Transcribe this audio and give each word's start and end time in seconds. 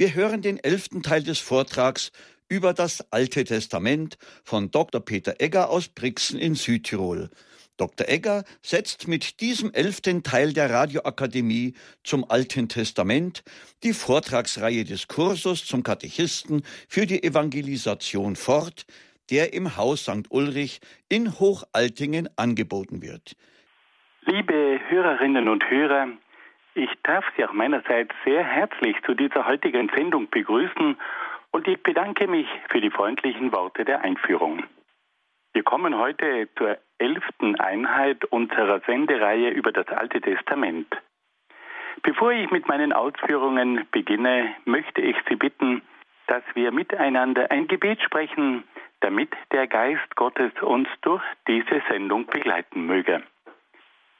Wir 0.00 0.14
hören 0.14 0.40
den 0.40 0.56
elften 0.56 1.02
Teil 1.02 1.22
des 1.22 1.40
Vortrags 1.40 2.10
über 2.48 2.72
das 2.72 3.12
Alte 3.12 3.44
Testament 3.44 4.16
von 4.44 4.70
Dr. 4.70 5.04
Peter 5.04 5.34
Egger 5.40 5.68
aus 5.68 5.88
Brixen 5.88 6.38
in 6.38 6.54
Südtirol. 6.54 7.28
Dr. 7.76 8.08
Egger 8.08 8.44
setzt 8.62 9.08
mit 9.08 9.42
diesem 9.42 9.74
elften 9.74 10.22
Teil 10.22 10.54
der 10.54 10.70
Radioakademie 10.70 11.74
zum 12.02 12.24
Alten 12.30 12.70
Testament 12.70 13.42
die 13.82 13.92
Vortragsreihe 13.92 14.84
des 14.84 15.06
Kursus 15.06 15.66
zum 15.66 15.82
Katechisten 15.82 16.62
für 16.88 17.04
die 17.04 17.22
Evangelisation 17.22 18.36
fort, 18.36 18.86
der 19.28 19.52
im 19.52 19.76
Haus 19.76 20.04
St. 20.04 20.30
Ulrich 20.30 20.80
in 21.10 21.38
Hochaltingen 21.38 22.30
angeboten 22.36 23.02
wird. 23.02 23.36
Liebe 24.24 24.80
Hörerinnen 24.88 25.46
und 25.46 25.68
Hörer, 25.68 26.08
ich 26.80 26.90
darf 27.02 27.24
Sie 27.36 27.44
auch 27.44 27.52
meinerseits 27.52 28.14
sehr 28.24 28.42
herzlich 28.42 28.96
zu 29.04 29.14
dieser 29.14 29.46
heutigen 29.46 29.90
Sendung 29.94 30.30
begrüßen 30.30 30.96
und 31.50 31.68
ich 31.68 31.82
bedanke 31.82 32.26
mich 32.26 32.48
für 32.70 32.80
die 32.80 32.90
freundlichen 32.90 33.52
Worte 33.52 33.84
der 33.84 34.00
Einführung. 34.00 34.64
Wir 35.52 35.62
kommen 35.62 35.98
heute 35.98 36.48
zur 36.56 36.78
elften 36.98 37.60
Einheit 37.60 38.24
unserer 38.26 38.80
Sendereihe 38.86 39.50
über 39.50 39.72
das 39.72 39.88
Alte 39.88 40.20
Testament. 40.22 40.86
Bevor 42.02 42.32
ich 42.32 42.50
mit 42.50 42.66
meinen 42.66 42.94
Ausführungen 42.94 43.86
beginne, 43.90 44.54
möchte 44.64 45.02
ich 45.02 45.16
Sie 45.28 45.36
bitten, 45.36 45.82
dass 46.28 46.42
wir 46.54 46.72
miteinander 46.72 47.50
ein 47.50 47.68
Gebet 47.68 48.00
sprechen, 48.00 48.64
damit 49.00 49.34
der 49.52 49.66
Geist 49.66 50.16
Gottes 50.16 50.52
uns 50.62 50.88
durch 51.02 51.22
diese 51.46 51.82
Sendung 51.90 52.26
begleiten 52.26 52.86
möge. 52.86 53.22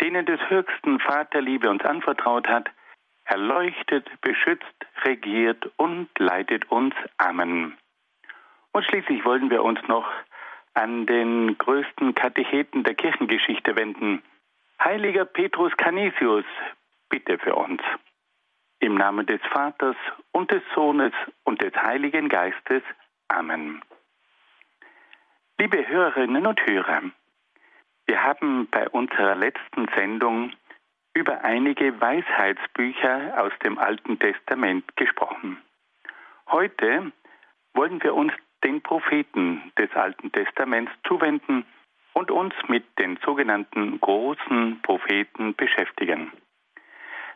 denen 0.00 0.26
des 0.26 0.40
höchsten 0.48 1.00
Vaterliebe 1.00 1.70
uns 1.70 1.84
anvertraut 1.84 2.46
hat, 2.48 2.68
erleuchtet, 3.24 4.08
beschützt, 4.20 4.64
regiert 5.04 5.70
und 5.76 6.08
leitet 6.18 6.70
uns. 6.70 6.94
Amen. 7.18 7.76
Und 8.72 8.84
schließlich 8.84 9.24
wollen 9.24 9.50
wir 9.50 9.62
uns 9.62 9.80
noch 9.88 10.06
an 10.74 11.06
den 11.06 11.56
größten 11.56 12.14
Katecheten 12.14 12.82
der 12.82 12.94
Kirchengeschichte 12.94 13.76
wenden. 13.76 14.22
Heiliger 14.82 15.24
Petrus 15.24 15.72
Canisius, 15.76 16.44
bitte 17.08 17.38
für 17.38 17.54
uns. 17.54 17.80
Im 18.80 18.96
Namen 18.96 19.24
des 19.26 19.40
Vaters 19.52 19.96
und 20.32 20.50
des 20.50 20.62
Sohnes 20.74 21.12
und 21.44 21.62
des 21.62 21.74
Heiligen 21.74 22.28
Geistes. 22.28 22.82
Amen. 23.28 23.80
Liebe 25.58 25.86
Hörerinnen 25.86 26.46
und 26.46 26.60
Hörer, 26.66 27.02
wir 28.06 28.22
haben 28.22 28.68
bei 28.70 28.88
unserer 28.88 29.34
letzten 29.34 29.88
Sendung 29.94 30.52
über 31.14 31.44
einige 31.44 32.00
Weisheitsbücher 32.00 33.42
aus 33.42 33.52
dem 33.64 33.78
Alten 33.78 34.18
Testament 34.18 34.84
gesprochen. 34.96 35.58
Heute 36.48 37.12
wollen 37.72 38.02
wir 38.02 38.14
uns 38.14 38.32
den 38.64 38.82
Propheten 38.82 39.72
des 39.78 39.90
Alten 39.94 40.32
Testaments 40.32 40.92
zuwenden 41.06 41.64
und 42.14 42.30
uns 42.30 42.54
mit 42.68 42.84
den 42.98 43.18
sogenannten 43.24 44.00
großen 44.00 44.80
Propheten 44.82 45.54
beschäftigen. 45.54 46.32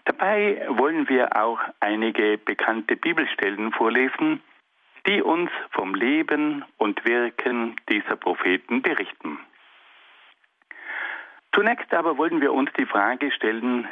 Dabei 0.05 0.67
wollen 0.71 1.09
wir 1.09 1.37
auch 1.37 1.61
einige 1.81 2.39
bekannte 2.39 2.97
Bibelstellen 2.97 3.73
vorlesen, 3.73 4.43
die 5.06 5.23
uns 5.23 5.50
vom 5.71 5.95
Leben 5.95 6.65
und 6.79 7.05
Wirken 7.05 7.77
dieser 7.89 8.17
Propheten 8.17 8.83
berichten. 8.83 9.39
Zunächst 11.54 11.92
aber 11.92 12.19
wollen 12.19 12.41
wir 12.41 12.53
uns 12.53 12.70
die 12.78 12.86
Frage 12.86 13.31
stellen, 13.32 13.88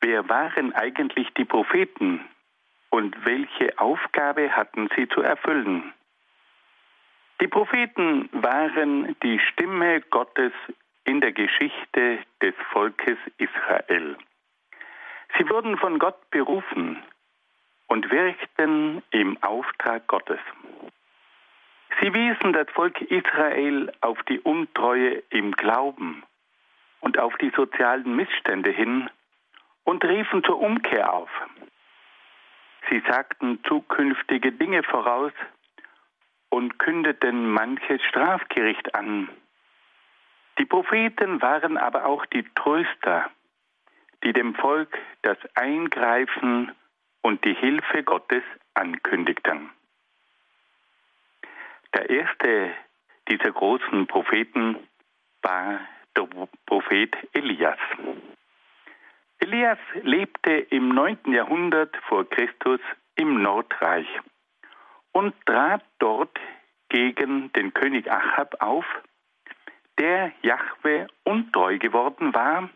wer 0.00 0.28
waren 0.28 0.72
eigentlich 0.74 1.28
die 1.34 1.44
Propheten 1.44 2.24
und 2.90 3.24
welche 3.24 3.78
Aufgabe 3.78 4.50
hatten 4.52 4.88
sie 4.96 5.08
zu 5.08 5.20
erfüllen? 5.22 5.92
Die 7.40 7.48
Propheten 7.48 8.28
waren 8.32 9.16
die 9.22 9.38
Stimme 9.40 10.00
Gottes 10.00 10.52
in 11.04 11.20
der 11.20 11.32
Geschichte 11.32 12.18
des 12.40 12.54
Volkes 12.72 13.18
Israel. 13.36 14.16
Sie 15.36 15.48
wurden 15.50 15.76
von 15.76 15.98
Gott 15.98 16.30
berufen 16.30 17.02
und 17.88 18.10
wirkten 18.10 19.02
im 19.10 19.42
Auftrag 19.42 20.06
Gottes. 20.06 20.40
Sie 22.00 22.12
wiesen 22.12 22.52
das 22.52 22.68
Volk 22.70 23.00
Israel 23.02 23.92
auf 24.00 24.22
die 24.24 24.40
Untreue 24.40 25.22
im 25.30 25.52
Glauben 25.52 26.22
und 27.00 27.18
auf 27.18 27.36
die 27.38 27.50
sozialen 27.50 28.16
Missstände 28.16 28.70
hin 28.70 29.08
und 29.84 30.04
riefen 30.04 30.42
zur 30.44 30.60
Umkehr 30.60 31.12
auf. 31.12 31.30
Sie 32.90 33.02
sagten 33.08 33.62
zukünftige 33.64 34.52
Dinge 34.52 34.82
voraus 34.82 35.32
und 36.50 36.78
kündeten 36.78 37.50
manches 37.50 38.02
Strafgericht 38.02 38.94
an. 38.94 39.28
Die 40.58 40.64
Propheten 40.64 41.42
waren 41.42 41.76
aber 41.76 42.06
auch 42.06 42.24
die 42.26 42.44
Tröster, 42.54 43.30
die 44.24 44.32
dem 44.32 44.54
Volk 44.54 44.96
das 45.22 45.36
Eingreifen 45.54 46.72
und 47.22 47.44
die 47.44 47.54
Hilfe 47.54 48.02
Gottes 48.04 48.42
ankündigten. 48.74 49.70
Der 51.94 52.08
erste 52.08 52.74
dieser 53.28 53.52
großen 53.52 54.06
Propheten 54.06 54.76
war 55.42 55.80
der 56.16 56.48
Prophet 56.66 57.16
Elias. 57.32 57.78
Elias 59.38 59.78
lebte 60.02 60.50
im 60.70 60.88
9. 60.88 61.32
Jahrhundert 61.32 61.96
vor 62.08 62.28
Christus 62.28 62.80
im 63.16 63.42
Nordreich 63.42 64.06
und 65.12 65.34
trat 65.46 65.84
dort 65.98 66.38
gegen 66.88 67.52
den 67.52 67.72
König 67.74 68.10
Achab 68.10 68.56
auf, 68.60 68.84
der 69.98 70.32
Jahwe 70.42 71.06
untreu 71.24 71.78
geworden 71.78 72.34
war 72.34 72.68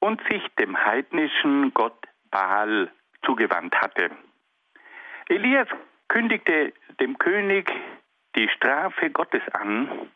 und 0.00 0.20
sich 0.30 0.42
dem 0.58 0.76
heidnischen 0.76 1.72
Gott 1.72 2.06
Baal 2.30 2.90
zugewandt 3.24 3.74
hatte. 3.80 4.10
Elias 5.28 5.68
kündigte 6.08 6.72
dem 7.00 7.18
König 7.18 7.72
die 8.36 8.48
Strafe 8.48 9.10
Gottes 9.10 9.42
an 9.52 10.10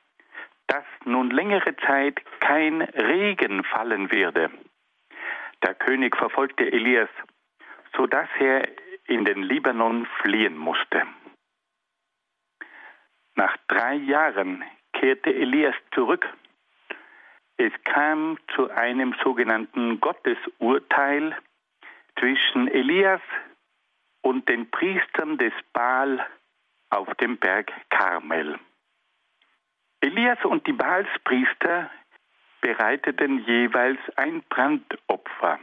dass 0.70 0.84
nun 1.05 1.31
längere 1.31 1.75
Zeit 1.78 2.20
kein 2.38 2.81
Regen 2.82 3.64
fallen 3.64 4.12
werde. 4.12 4.50
Der 5.64 5.75
König 5.75 6.17
verfolgte 6.17 6.64
Elias, 6.64 7.08
so 7.96 8.06
dass 8.06 8.28
er 8.38 8.69
in 9.06 9.25
den 9.25 9.43
Libanon 9.43 10.06
fliehen 10.22 10.56
musste. 10.56 11.02
Nach 13.34 13.56
drei 13.67 13.94
Jahren 13.94 14.62
kehrte 14.93 15.34
Elias 15.34 15.75
zurück. 15.93 16.28
Es 17.56 17.73
kam 17.84 18.38
zu 18.55 18.70
einem 18.70 19.14
sogenannten 19.25 19.99
Gottesurteil 20.00 21.37
zwischen 22.19 22.69
Elias 22.69 23.20
und 24.23 24.49
den 24.49 24.70
Priestern 24.70 25.37
des 25.37 25.52
Baal 25.73 26.25
auf 26.90 27.12
dem 27.16 27.38
Berg 27.38 27.73
Karmel. 27.90 28.58
Elias 30.00 30.38
und 30.44 30.67
die 30.67 30.73
Baalspriester 30.73 31.91
bereiteten 32.61 33.44
jeweils 33.44 33.99
ein 34.17 34.43
Brandopfer. 34.49 35.58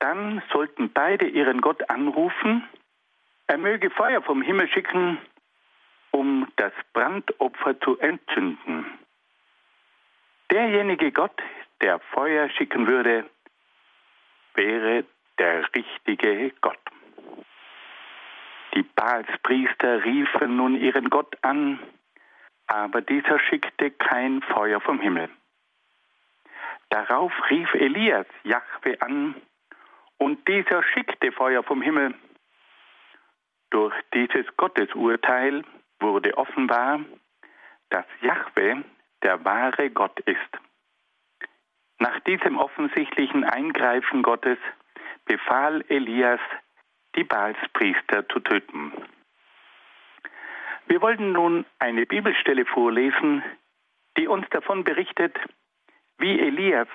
Dann 0.00 0.42
sollten 0.52 0.92
beide 0.92 1.26
ihren 1.28 1.60
Gott 1.60 1.88
anrufen, 1.88 2.68
er 3.46 3.58
möge 3.58 3.90
Feuer 3.90 4.22
vom 4.22 4.42
Himmel 4.42 4.68
schicken, 4.68 5.18
um 6.10 6.48
das 6.56 6.72
Brandopfer 6.92 7.78
zu 7.80 7.98
entzünden. 7.98 8.86
Derjenige 10.50 11.12
Gott, 11.12 11.40
der 11.80 11.98
Feuer 11.98 12.48
schicken 12.50 12.86
würde, 12.86 13.28
wäre 14.54 15.04
der 15.38 15.64
richtige 15.74 16.50
Gott. 16.60 16.78
Die 18.74 18.82
Baalspriester 18.82 20.04
riefen 20.04 20.56
nun 20.56 20.76
ihren 20.76 21.10
Gott 21.10 21.36
an, 21.42 21.78
aber 22.70 23.00
dieser 23.00 23.40
schickte 23.40 23.90
kein 23.90 24.42
Feuer 24.42 24.80
vom 24.80 25.00
Himmel. 25.00 25.28
Darauf 26.88 27.32
rief 27.50 27.74
Elias 27.74 28.26
Jahwe 28.44 29.00
an, 29.00 29.34
und 30.18 30.46
dieser 30.46 30.82
schickte 30.84 31.32
Feuer 31.32 31.62
vom 31.62 31.82
Himmel. 31.82 32.14
Durch 33.70 33.94
dieses 34.14 34.46
Gottesurteil 34.56 35.64
wurde 35.98 36.36
offenbar, 36.36 37.00
dass 37.88 38.04
Jahwe 38.20 38.84
der 39.22 39.44
wahre 39.44 39.90
Gott 39.90 40.20
ist. 40.20 40.58
Nach 41.98 42.20
diesem 42.20 42.56
offensichtlichen 42.58 43.44
Eingreifen 43.44 44.22
Gottes 44.22 44.58
befahl 45.24 45.84
Elias, 45.88 46.40
die 47.16 47.24
Baalspriester 47.24 48.28
zu 48.28 48.40
töten. 48.40 48.92
Wir 50.90 51.00
wollen 51.02 51.30
nun 51.30 51.64
eine 51.78 52.04
Bibelstelle 52.04 52.66
vorlesen, 52.66 53.44
die 54.18 54.26
uns 54.26 54.44
davon 54.50 54.82
berichtet, 54.82 55.38
wie 56.18 56.40
Elias 56.40 56.88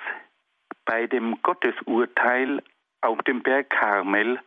bei 0.84 1.06
dem 1.06 1.40
Gottesurteil 1.40 2.62
auf 3.00 3.22
dem 3.22 3.42
Berg 3.42 3.70
Karmel 3.70 4.38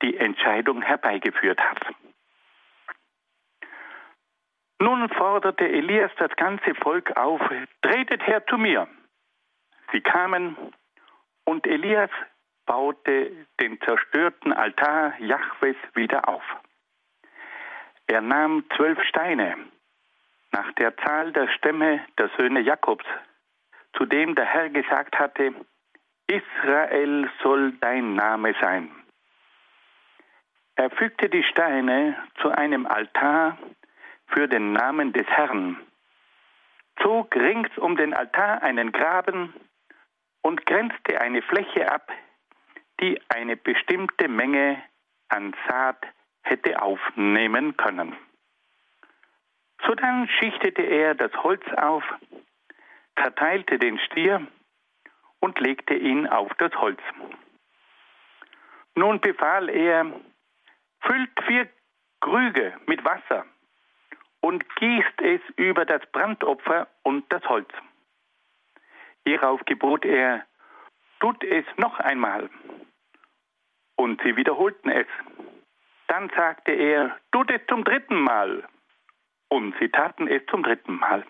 die 0.00 0.16
Entscheidung 0.16 0.80
herbeigeführt 0.80 1.60
hat. 1.60 1.94
Nun 4.80 5.10
forderte 5.10 5.68
Elias 5.68 6.10
das 6.16 6.34
ganze 6.36 6.74
Volk 6.76 7.14
auf, 7.18 7.42
tretet 7.82 8.26
her 8.26 8.46
zu 8.46 8.56
mir. 8.56 8.88
Sie 9.92 10.00
kamen 10.00 10.56
und 11.44 11.66
Elias 11.66 12.10
baute 12.64 13.46
den 13.60 13.78
zerstörten 13.82 14.54
Altar 14.54 15.20
Jahwes 15.20 15.76
wieder 15.92 16.30
auf. 16.30 16.42
Er 18.08 18.20
nahm 18.20 18.64
zwölf 18.76 19.02
Steine, 19.04 19.56
nach 20.52 20.72
der 20.72 20.96
Zahl 20.98 21.32
der 21.32 21.48
Stämme 21.48 22.00
der 22.18 22.30
Söhne 22.36 22.60
Jakobs, 22.60 23.04
zu 23.96 24.06
dem 24.06 24.34
der 24.34 24.44
Herr 24.44 24.70
gesagt 24.70 25.18
hatte, 25.18 25.54
Israel 26.28 27.30
soll 27.42 27.72
dein 27.80 28.14
Name 28.14 28.54
sein. 28.60 28.90
Er 30.76 30.90
fügte 30.90 31.28
die 31.28 31.42
Steine 31.42 32.16
zu 32.40 32.50
einem 32.50 32.86
Altar 32.86 33.58
für 34.28 34.46
den 34.46 34.72
Namen 34.72 35.12
des 35.12 35.26
Herrn, 35.26 35.80
zog 37.02 37.34
rings 37.34 37.70
um 37.78 37.96
den 37.96 38.12
Altar 38.12 38.62
einen 38.62 38.92
Graben 38.92 39.54
und 40.42 40.66
grenzte 40.66 41.20
eine 41.20 41.42
Fläche 41.42 41.90
ab, 41.90 42.10
die 43.00 43.20
eine 43.28 43.56
bestimmte 43.56 44.28
Menge 44.28 44.82
an 45.28 45.54
Saat 45.68 46.06
hätte 46.46 46.80
aufnehmen 46.80 47.76
können. 47.76 48.16
Sodann 49.86 50.28
schichtete 50.28 50.82
er 50.82 51.14
das 51.14 51.32
Holz 51.42 51.62
auf, 51.76 52.02
verteilte 53.14 53.78
den 53.78 53.98
Stier 53.98 54.46
und 55.40 55.60
legte 55.60 55.94
ihn 55.94 56.26
auf 56.26 56.52
das 56.58 56.74
Holz. 56.76 57.00
Nun 58.94 59.20
befahl 59.20 59.68
er, 59.68 60.06
füllt 61.00 61.30
vier 61.46 61.68
Krüge 62.20 62.74
mit 62.86 63.04
Wasser 63.04 63.44
und 64.40 64.64
gießt 64.76 65.20
es 65.22 65.40
über 65.56 65.84
das 65.84 66.02
Brandopfer 66.12 66.88
und 67.02 67.30
das 67.32 67.44
Holz. 67.44 67.68
Hierauf 69.26 69.60
gebot 69.66 70.04
er, 70.04 70.46
tut 71.20 71.42
es 71.42 71.64
noch 71.76 71.98
einmal. 71.98 72.48
Und 73.96 74.20
sie 74.22 74.36
wiederholten 74.36 74.90
es. 74.90 75.06
Dann 76.08 76.30
sagte 76.30 76.72
er, 76.72 77.16
tut 77.32 77.50
es 77.50 77.60
zum 77.68 77.84
dritten 77.84 78.20
Mal. 78.20 78.64
Und 79.48 79.74
sie 79.80 79.88
taten 79.88 80.28
es 80.28 80.44
zum 80.46 80.62
dritten 80.62 80.96
Mal. 80.96 81.24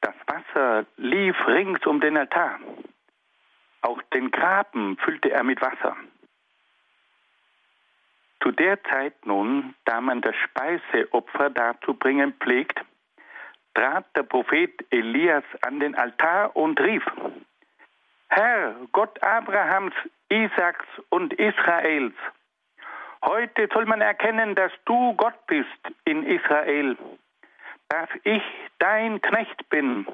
Das 0.00 0.14
Wasser 0.26 0.86
lief 0.96 1.36
rings 1.46 1.84
um 1.86 2.00
den 2.00 2.16
Altar. 2.16 2.60
Auch 3.82 4.00
den 4.14 4.30
Graben 4.30 4.96
füllte 4.98 5.30
er 5.30 5.44
mit 5.44 5.60
Wasser. 5.60 5.96
Zu 8.42 8.52
der 8.52 8.82
Zeit 8.84 9.26
nun, 9.26 9.74
da 9.84 10.00
man 10.00 10.20
das 10.20 10.34
Speiseopfer 10.36 11.50
darzubringen 11.50 12.34
pflegt, 12.34 12.80
trat 13.74 14.04
der 14.16 14.22
Prophet 14.22 14.72
Elias 14.90 15.44
an 15.62 15.80
den 15.80 15.94
Altar 15.94 16.54
und 16.56 16.80
rief, 16.80 17.04
Herr, 18.28 18.76
Gott 18.92 19.22
Abrahams, 19.22 19.94
Isaaks 20.28 20.86
und 21.08 21.32
Israels, 21.34 22.14
heute 23.24 23.68
soll 23.72 23.86
man 23.86 24.00
erkennen, 24.00 24.54
dass 24.54 24.72
du 24.84 25.14
Gott 25.14 25.46
bist 25.46 25.68
in 26.04 26.24
Israel, 26.24 26.96
dass 27.88 28.08
ich 28.24 28.42
dein 28.78 29.20
Knecht 29.20 29.68
bin 29.70 30.06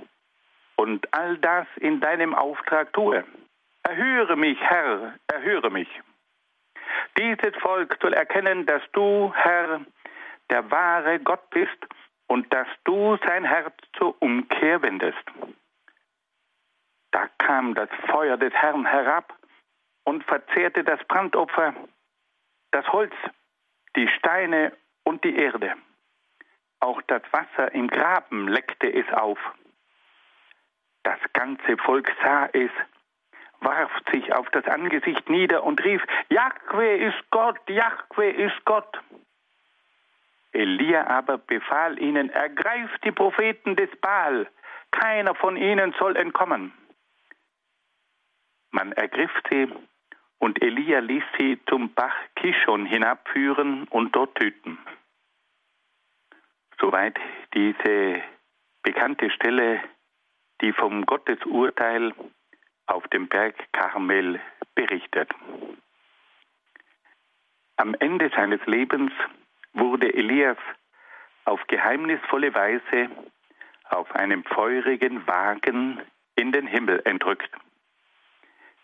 und 0.77 1.13
all 1.13 1.39
das 1.39 1.67
in 1.77 2.01
deinem 2.01 2.35
Auftrag 2.35 2.93
tue. 2.93 3.25
Erhöre 3.83 4.37
mich, 4.37 4.59
Herr, 4.61 5.15
erhöre 5.33 5.71
mich. 5.71 5.89
Dieses 7.19 7.55
Volk 7.61 7.97
soll 8.01 8.15
erkennen, 8.15 8.67
dass 8.67 8.83
du, 8.93 9.33
Herr, 9.35 9.81
der 10.51 10.71
wahre 10.71 11.21
Gott 11.21 11.49
bist 11.51 11.87
und 12.27 12.53
dass 12.53 12.67
du 12.85 13.17
sein 13.27 13.45
Herz 13.45 13.75
zur 13.97 14.21
Umkehr 14.21 14.83
wendest. 14.83 15.25
Da 17.13 17.29
kam 17.39 17.75
das 17.75 17.89
Feuer 18.09 18.37
des 18.37 18.53
Herrn 18.53 18.85
herab 18.85 19.33
und 20.05 20.25
verzehrte 20.25 20.83
das 20.83 20.99
Brandopfer, 21.05 21.75
das 22.75 22.87
Holz, 22.89 23.15
die 23.97 24.09
Steine 24.09 24.73
und 25.05 25.23
die 25.25 25.37
Erde. 25.37 25.75
Auch 26.81 27.01
das 27.03 27.23
Wasser 27.31 27.73
im 27.73 27.89
Graben 27.89 28.49
leckte 28.49 28.93
es 28.93 29.11
auf. 29.13 29.39
Das 31.03 31.19
ganze 31.33 31.77
Volk 31.79 32.13
sah 32.23 32.49
es 32.53 32.71
warf 33.65 33.91
sich 34.13 34.33
auf 34.35 34.49
das 34.51 34.67
Angesicht 34.67 35.29
nieder 35.29 35.65
und 35.65 35.83
rief, 35.83 36.03
Jahwe 36.29 36.97
ist 36.97 37.31
Gott, 37.31 37.59
Jahwe 37.69 38.31
ist 38.31 38.65
Gott. 38.65 39.01
Elia 40.53 41.07
aber 41.07 41.39
befahl 41.39 41.99
ihnen, 41.99 42.31
ergreift 42.31 43.03
die 43.05 43.11
Propheten 43.11 43.75
des 43.75 43.91
Baal, 44.01 44.49
keiner 44.91 45.35
von 45.35 45.57
ihnen 45.57 45.95
soll 45.99 46.17
entkommen. 46.17 46.73
Man 48.71 48.93
ergriff 48.93 49.33
sie 49.51 49.73
und 50.45 50.63
Elia 50.63 50.99
ließ 50.99 51.25
sie 51.39 51.59
zum 51.71 51.95
Bach 51.95 52.15
Kishon 52.37 52.85
hinabführen 52.85 53.89
und 53.89 54.15
dort 54.15 54.35
töten. 54.35 54.77
Soweit 56.79 57.19
diese 57.55 58.23
bekannte 58.83 59.31
Stelle, 59.31 59.81
die 60.61 60.75
vom 60.75 61.07
Gottesurteil 61.07 62.13
auf 62.85 63.09
dem 63.09 63.27
Berg 63.27 63.55
Karmel 63.73 64.39
berichtet. 64.75 65.31
Am 67.77 67.95
Ende 67.95 68.31
seines 68.37 68.61
Lebens 68.67 69.13
wurde 69.73 70.13
Elias 70.13 70.59
auf 71.47 71.67
geheimnisvolle 71.69 72.55
Weise 72.55 73.09
auf 73.89 74.15
einem 74.15 74.45
feurigen 74.45 75.27
Wagen 75.27 76.03
in 76.37 76.53
den 76.53 76.67
Himmel 76.67 77.01
entrückt. 77.07 77.51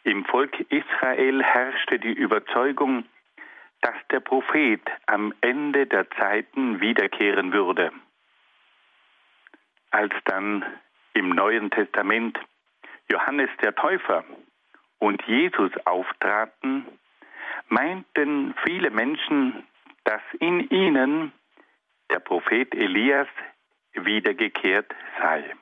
Im 0.04 0.24
Volk 0.24 0.58
Israel 0.70 1.42
herrschte 1.42 1.98
die 1.98 2.12
Überzeugung, 2.12 3.04
dass 3.82 3.94
der 4.10 4.20
Prophet 4.20 4.80
am 5.06 5.34
Ende 5.40 5.86
der 5.86 6.10
Zeiten 6.10 6.80
wiederkehren 6.80 7.52
würde. 7.52 7.92
Als 9.90 10.14
dann 10.24 10.64
im 11.14 11.30
Neuen 11.30 11.70
Testament 11.70 12.38
Johannes 13.10 13.50
der 13.62 13.74
Täufer 13.74 14.24
und 14.98 15.22
Jesus 15.26 15.72
auftraten, 15.84 16.86
meinten 17.68 18.54
viele 18.64 18.90
Menschen, 18.90 19.66
dass 20.04 20.22
in 20.38 20.68
ihnen 20.70 21.32
der 22.10 22.20
Prophet 22.20 22.74
Elias 22.74 23.28
wiedergekehrt 23.92 24.94
sei. 25.18 25.54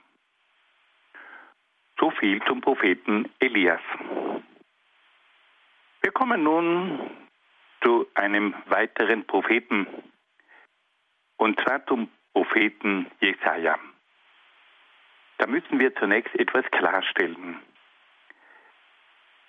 So 2.01 2.11
viel 2.13 2.41
zum 2.45 2.61
Propheten 2.61 3.29
Elias. 3.41 3.81
Wir 6.01 6.13
kommen 6.13 6.45
nun 6.45 7.11
zu 7.83 8.07
einem 8.15 8.55
weiteren 8.67 9.27
Propheten, 9.27 9.87
und 11.37 11.61
zwar 11.61 11.85
zum 11.87 12.09
Propheten 12.33 13.11
Jesaja. 13.21 13.79
Da 15.39 15.47
müssen 15.47 15.79
wir 15.81 15.95
zunächst 15.97 16.35
etwas 16.37 16.65
klarstellen. 16.71 17.61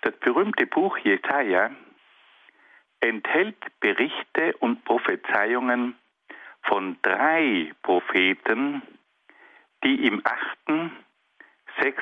Das 0.01 0.15
berühmte 0.17 0.65
Buch 0.65 0.97
Jesaja 0.97 1.71
enthält 2.99 3.57
Berichte 3.79 4.55
und 4.57 4.83
Prophezeiungen 4.85 5.95
von 6.63 6.97
drei 7.01 7.73
Propheten, 7.83 8.81
die 9.83 10.07
im 10.07 10.21
8., 10.25 10.91
6. 11.81 12.01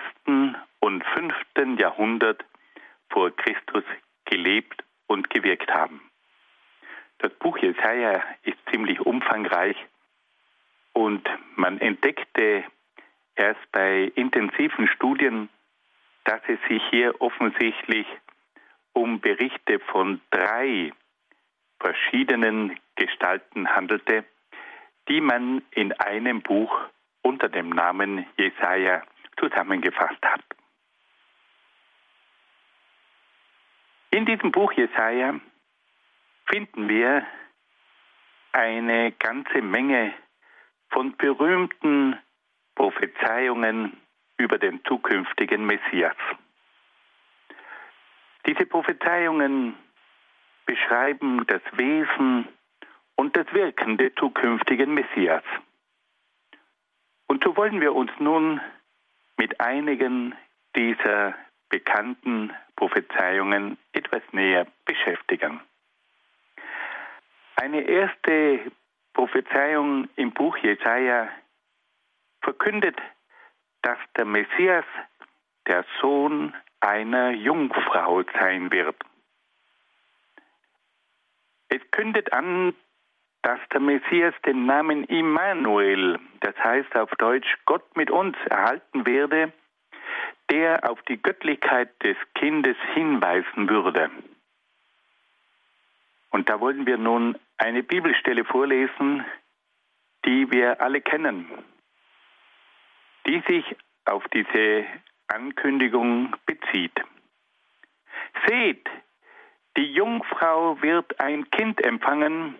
und 0.79 1.03
5. 1.03 1.33
Jahrhundert 1.79 2.43
vor 3.09 3.35
Christus 3.35 3.83
gelebt 4.25 4.83
und 5.07 5.29
gewirkt 5.29 5.71
haben. 5.71 6.01
Das 7.19 7.33
Buch 7.33 7.57
Jesaja 7.57 8.23
ist 8.43 8.57
ziemlich 8.71 8.99
umfangreich 8.99 9.77
und 10.93 11.27
man 11.55 11.79
entdeckte 11.79 12.63
erst 13.35 13.71
bei 13.71 14.11
intensiven 14.15 14.87
Studien, 14.87 15.49
dass 16.25 16.41
es 16.47 16.59
sich 16.67 16.83
hier 16.89 17.19
offensichtlich 17.21 18.05
um 18.93 19.19
Berichte 19.19 19.79
von 19.79 20.21
drei 20.31 20.91
verschiedenen 21.79 22.77
Gestalten 22.95 23.69
handelte, 23.69 24.25
die 25.07 25.21
man 25.21 25.61
in 25.71 25.93
einem 25.93 26.41
Buch 26.41 26.71
unter 27.21 27.49
dem 27.49 27.69
Namen 27.69 28.25
Jesaja 28.37 29.03
zusammengefasst 29.39 30.23
hat. 30.23 30.43
In 34.11 34.25
diesem 34.25 34.51
Buch 34.51 34.71
Jesaja 34.73 35.39
finden 36.45 36.89
wir 36.89 37.25
eine 38.51 39.11
ganze 39.11 39.61
Menge 39.61 40.13
von 40.89 41.15
berühmten 41.17 42.17
Prophezeiungen 42.75 43.97
über 44.37 44.57
den 44.57 44.83
zukünftigen 44.85 45.65
Messias. 45.65 46.15
Diese 48.45 48.65
Prophezeiungen 48.65 49.75
beschreiben 50.65 51.45
das 51.47 51.61
Wesen 51.73 52.47
und 53.15 53.35
das 53.35 53.51
Wirken 53.53 53.97
des 53.97 54.13
zukünftigen 54.15 54.93
Messias. 54.93 55.43
Und 57.27 57.43
so 57.43 57.55
wollen 57.57 57.81
wir 57.81 57.93
uns 57.93 58.11
nun 58.19 58.61
mit 59.37 59.59
einigen 59.59 60.35
dieser 60.75 61.35
bekannten 61.69 62.53
Prophezeiungen 62.75 63.77
etwas 63.93 64.21
näher 64.31 64.67
beschäftigen. 64.85 65.61
Eine 67.55 67.81
erste 67.81 68.71
Prophezeiung 69.13 70.09
im 70.15 70.31
Buch 70.31 70.57
Jesaja 70.57 71.29
verkündet, 72.41 72.97
dass 73.81 73.97
der 74.15 74.25
Messias 74.25 74.85
der 75.65 75.83
Sohn 75.99 76.53
einer 76.79 77.31
Jungfrau 77.31 78.23
sein 78.39 78.71
wird. 78.71 78.95
Es 81.69 81.81
kündet 81.91 82.31
an, 82.31 82.75
dass 83.41 83.59
der 83.71 83.79
Messias 83.79 84.33
den 84.45 84.65
Namen 84.65 85.03
Immanuel, 85.05 86.19
das 86.41 86.55
heißt 86.57 86.95
auf 86.95 87.09
Deutsch 87.17 87.57
Gott 87.65 87.95
mit 87.95 88.11
uns, 88.11 88.35
erhalten 88.49 89.05
werde, 89.05 89.53
der 90.49 90.89
auf 90.89 91.01
die 91.03 91.21
Göttlichkeit 91.21 91.89
des 92.03 92.17
Kindes 92.35 92.77
hinweisen 92.93 93.69
würde. 93.69 94.09
Und 96.29 96.49
da 96.49 96.59
wollen 96.59 96.85
wir 96.85 96.97
nun 96.97 97.37
eine 97.57 97.83
Bibelstelle 97.83 98.45
vorlesen, 98.45 99.25
die 100.25 100.51
wir 100.51 100.81
alle 100.81 101.01
kennen, 101.01 101.47
die 103.25 103.41
sich 103.47 103.75
auf 104.05 104.27
diese 104.29 104.85
Ankündigung 105.27 106.35
bezieht. 106.45 106.93
Seht, 108.45 108.87
die 109.77 109.93
Jungfrau 109.93 110.81
wird 110.81 111.19
ein 111.19 111.49
Kind 111.51 111.83
empfangen, 111.83 112.55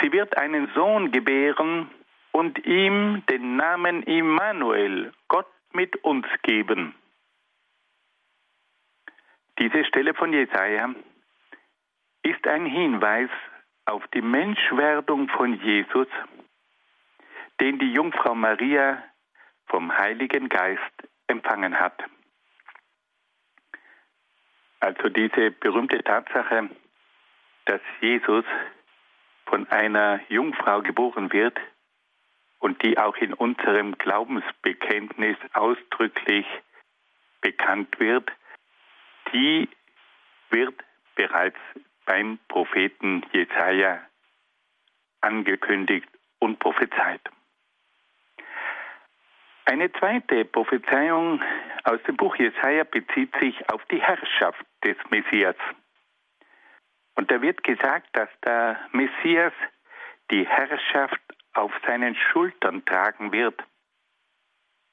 sie 0.00 0.12
wird 0.12 0.36
einen 0.36 0.70
Sohn 0.74 1.12
gebären 1.12 1.90
und 2.32 2.64
ihm 2.66 3.22
den 3.28 3.56
Namen 3.56 4.02
Immanuel, 4.02 5.12
Gott 5.28 5.48
mit 5.72 5.96
uns 6.04 6.26
geben. 6.42 6.94
Diese 9.58 9.84
Stelle 9.84 10.14
von 10.14 10.32
Jesaja 10.32 10.94
ist 12.22 12.46
ein 12.46 12.66
Hinweis 12.66 13.30
auf 13.84 14.06
die 14.14 14.22
Menschwerdung 14.22 15.28
von 15.28 15.60
Jesus, 15.60 16.06
den 17.60 17.78
die 17.78 17.92
Jungfrau 17.92 18.34
Maria 18.34 19.02
vom 19.66 19.96
Heiligen 19.96 20.48
Geist 20.48 20.80
empfangen 21.26 21.78
hat. 21.78 22.02
Also 24.80 25.10
diese 25.10 25.50
berühmte 25.50 26.02
Tatsache, 26.02 26.70
dass 27.66 27.80
Jesus 28.00 28.44
von 29.50 29.68
einer 29.68 30.20
Jungfrau 30.28 30.80
geboren 30.80 31.32
wird 31.32 31.58
und 32.60 32.82
die 32.82 32.96
auch 32.96 33.16
in 33.16 33.34
unserem 33.34 33.98
Glaubensbekenntnis 33.98 35.36
ausdrücklich 35.52 36.46
bekannt 37.40 37.98
wird, 37.98 38.30
die 39.32 39.68
wird 40.50 40.74
bereits 41.16 41.58
beim 42.06 42.38
Propheten 42.48 43.24
Jesaja 43.32 44.00
angekündigt 45.20 46.08
und 46.38 46.58
prophezeit. 46.60 47.20
Eine 49.64 49.92
zweite 49.92 50.44
Prophezeiung 50.44 51.42
aus 51.84 52.02
dem 52.04 52.16
Buch 52.16 52.36
Jesaja 52.36 52.84
bezieht 52.84 53.34
sich 53.40 53.68
auf 53.68 53.84
die 53.86 54.00
Herrschaft 54.00 54.64
des 54.84 54.96
Messias. 55.10 55.56
Und 57.14 57.30
da 57.30 57.42
wird 57.42 57.62
gesagt, 57.64 58.08
dass 58.12 58.28
der 58.44 58.78
Messias 58.92 59.52
die 60.30 60.46
Herrschaft 60.46 61.20
auf 61.52 61.72
seinen 61.86 62.14
Schultern 62.14 62.84
tragen 62.84 63.32
wird. 63.32 63.60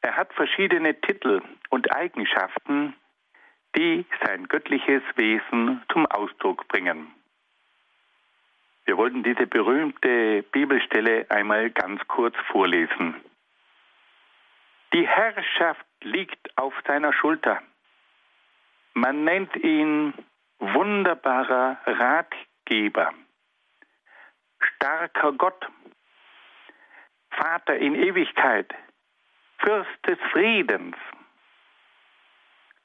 Er 0.01 0.15
hat 0.15 0.33
verschiedene 0.33 0.99
Titel 1.01 1.41
und 1.69 1.93
Eigenschaften, 1.93 2.95
die 3.75 4.05
sein 4.25 4.47
göttliches 4.47 5.03
Wesen 5.15 5.83
zum 5.91 6.05
Ausdruck 6.07 6.67
bringen. 6.67 7.13
Wir 8.85 8.97
wollten 8.97 9.21
diese 9.21 9.45
berühmte 9.45 10.43
Bibelstelle 10.43 11.25
einmal 11.29 11.69
ganz 11.71 12.01
kurz 12.07 12.35
vorlesen. 12.51 13.15
Die 14.93 15.05
Herrschaft 15.05 15.85
liegt 16.01 16.57
auf 16.57 16.73
seiner 16.87 17.11
Schulter. 17.11 17.61
Man 18.93 19.25
nennt 19.25 19.55
ihn 19.57 20.13
wunderbarer 20.59 21.77
Ratgeber, 21.85 23.13
starker 24.59 25.33
Gott, 25.33 25.67
Vater 27.31 27.77
in 27.77 27.95
Ewigkeit, 27.95 28.73
Fürst 29.59 30.07
des 30.07 30.19
Friedens, 30.31 30.95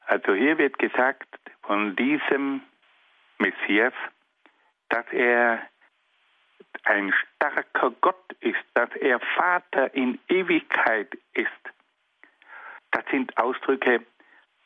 also 0.06 0.34
hier 0.34 0.58
wird 0.58 0.78
gesagt 0.78 1.28
von 1.62 1.96
diesem 1.96 2.62
Messias, 3.38 3.94
dass 4.88 5.06
er 5.10 5.60
ein 6.84 7.12
starker 7.12 7.90
Gott 8.00 8.32
ist, 8.40 8.62
dass 8.74 8.90
er 8.96 9.20
Vater 9.20 9.94
in 9.94 10.18
Ewigkeit 10.28 11.16
ist. 11.34 11.48
Das 12.90 13.04
sind 13.10 13.36
Ausdrücke, 13.38 14.04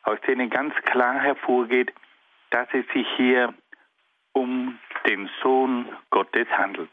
aus 0.03 0.19
denen 0.27 0.49
ganz 0.49 0.73
klar 0.83 1.19
hervorgeht, 1.19 1.93
dass 2.51 2.67
es 2.73 2.85
sich 2.93 3.07
hier 3.17 3.53
um 4.33 4.79
den 5.07 5.29
Sohn 5.41 5.89
Gottes 6.09 6.47
handelt. 6.49 6.89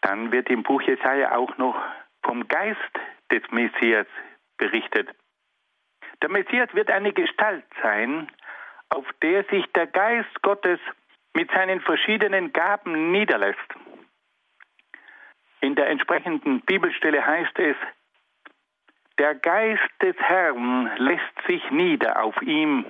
Dann 0.00 0.32
wird 0.32 0.50
im 0.50 0.62
Buch 0.62 0.82
Jesaja 0.82 1.36
auch 1.36 1.56
noch 1.58 1.76
vom 2.24 2.46
Geist 2.48 2.78
des 3.30 3.42
Messias 3.50 4.06
berichtet. 4.58 5.08
Der 6.22 6.30
Messias 6.30 6.72
wird 6.74 6.90
eine 6.90 7.12
Gestalt 7.12 7.64
sein, 7.82 8.30
auf 8.88 9.06
der 9.22 9.44
sich 9.44 9.64
der 9.72 9.86
Geist 9.86 10.42
Gottes 10.42 10.78
mit 11.34 11.50
seinen 11.50 11.80
verschiedenen 11.80 12.52
Gaben 12.52 13.10
niederlässt. 13.10 13.58
In 15.60 15.74
der 15.76 15.88
entsprechenden 15.88 16.60
Bibelstelle 16.62 17.24
heißt 17.24 17.58
es, 17.58 17.76
der 19.18 19.34
Geist 19.36 19.88
des 20.02 20.16
Herrn 20.16 20.90
lässt 20.96 21.46
sich 21.46 21.70
nieder 21.70 22.22
auf 22.22 22.40
ihm, 22.42 22.86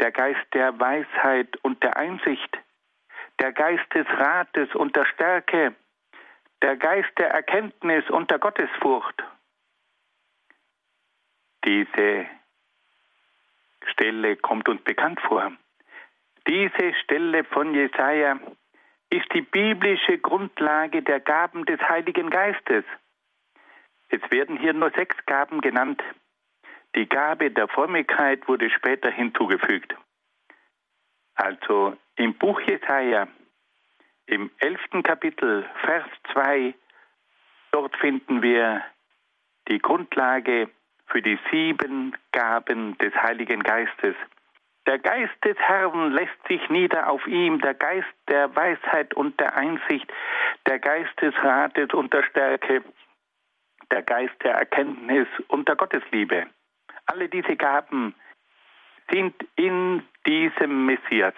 der 0.00 0.12
Geist 0.12 0.46
der 0.52 0.78
Weisheit 0.78 1.56
und 1.62 1.82
der 1.82 1.96
Einsicht, 1.96 2.58
der 3.40 3.52
Geist 3.52 3.92
des 3.94 4.06
Rates 4.08 4.74
und 4.74 4.96
der 4.96 5.04
Stärke, 5.06 5.74
der 6.62 6.76
Geist 6.76 7.10
der 7.18 7.30
Erkenntnis 7.30 8.08
und 8.10 8.30
der 8.30 8.38
Gottesfurcht. 8.38 9.22
Diese 11.64 12.26
Stelle 13.86 14.36
kommt 14.36 14.68
uns 14.68 14.82
bekannt 14.82 15.20
vor. 15.20 15.52
Diese 16.46 16.94
Stelle 17.02 17.44
von 17.44 17.74
Jesaja 17.74 18.38
ist 19.10 19.32
die 19.32 19.42
biblische 19.42 20.18
Grundlage 20.18 21.02
der 21.02 21.20
Gaben 21.20 21.64
des 21.64 21.80
Heiligen 21.80 22.30
Geistes. 22.30 22.84
Es 24.08 24.20
werden 24.30 24.58
hier 24.58 24.74
nur 24.74 24.90
sechs 24.90 25.16
Gaben 25.26 25.60
genannt. 25.60 26.02
Die 26.94 27.08
Gabe 27.08 27.50
der 27.50 27.68
Frömmigkeit 27.68 28.46
wurde 28.46 28.70
später 28.70 29.10
hinzugefügt. 29.10 29.94
Also 31.34 31.96
im 32.16 32.34
Buch 32.34 32.60
Jesaja 32.60 33.26
im 34.26 34.50
elften 34.58 35.02
Kapitel, 35.02 35.68
Vers 35.84 36.04
2, 36.32 36.74
dort 37.72 37.96
finden 37.96 38.42
wir 38.42 38.82
die 39.68 39.78
Grundlage 39.78 40.70
für 41.06 41.20
die 41.20 41.38
sieben 41.50 42.16
Gaben 42.32 42.96
des 42.98 43.14
Heiligen 43.14 43.62
Geistes. 43.62 44.14
Der 44.86 44.98
Geist 44.98 45.34
des 45.44 45.56
Herrn 45.58 46.12
lässt 46.12 46.46
sich 46.48 46.68
nieder 46.68 47.08
auf 47.10 47.26
ihm, 47.26 47.60
der 47.60 47.74
Geist 47.74 48.08
der 48.28 48.54
Weisheit 48.54 49.14
und 49.14 49.38
der 49.40 49.56
Einsicht, 49.56 50.10
der 50.66 50.78
Geist 50.78 51.20
des 51.20 51.34
Rates 51.42 51.92
und 51.92 52.12
der 52.12 52.22
Stärke, 52.24 52.82
der 53.90 54.02
Geist 54.02 54.34
der 54.42 54.54
Erkenntnis 54.54 55.26
und 55.48 55.68
der 55.68 55.76
Gottesliebe. 55.76 56.46
Alle 57.06 57.28
diese 57.28 57.56
Gaben 57.56 58.14
sind 59.10 59.34
in 59.56 60.02
diesem 60.26 60.86
Messias. 60.86 61.34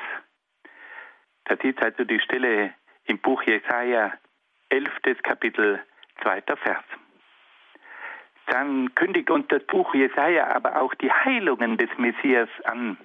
Das 1.45 1.59
ist 1.61 1.83
also 1.83 2.05
die 2.05 2.21
Stelle 2.21 2.75
im 3.05 3.19
Buch 3.19 3.43
Jesaja, 3.43 4.13
11. 4.69 4.91
Kapitel, 5.23 5.83
2. 6.23 6.43
Vers. 6.43 6.85
Dann 8.47 8.95
kündigt 8.95 9.31
uns 9.31 9.47
das 9.49 9.65
Buch 9.65 9.95
Jesaja 9.95 10.47
aber 10.55 10.81
auch 10.81 10.95
die 10.95 11.11
Heilungen 11.11 11.77
des 11.77 11.91
Messias 11.99 12.49
an. 12.65 12.97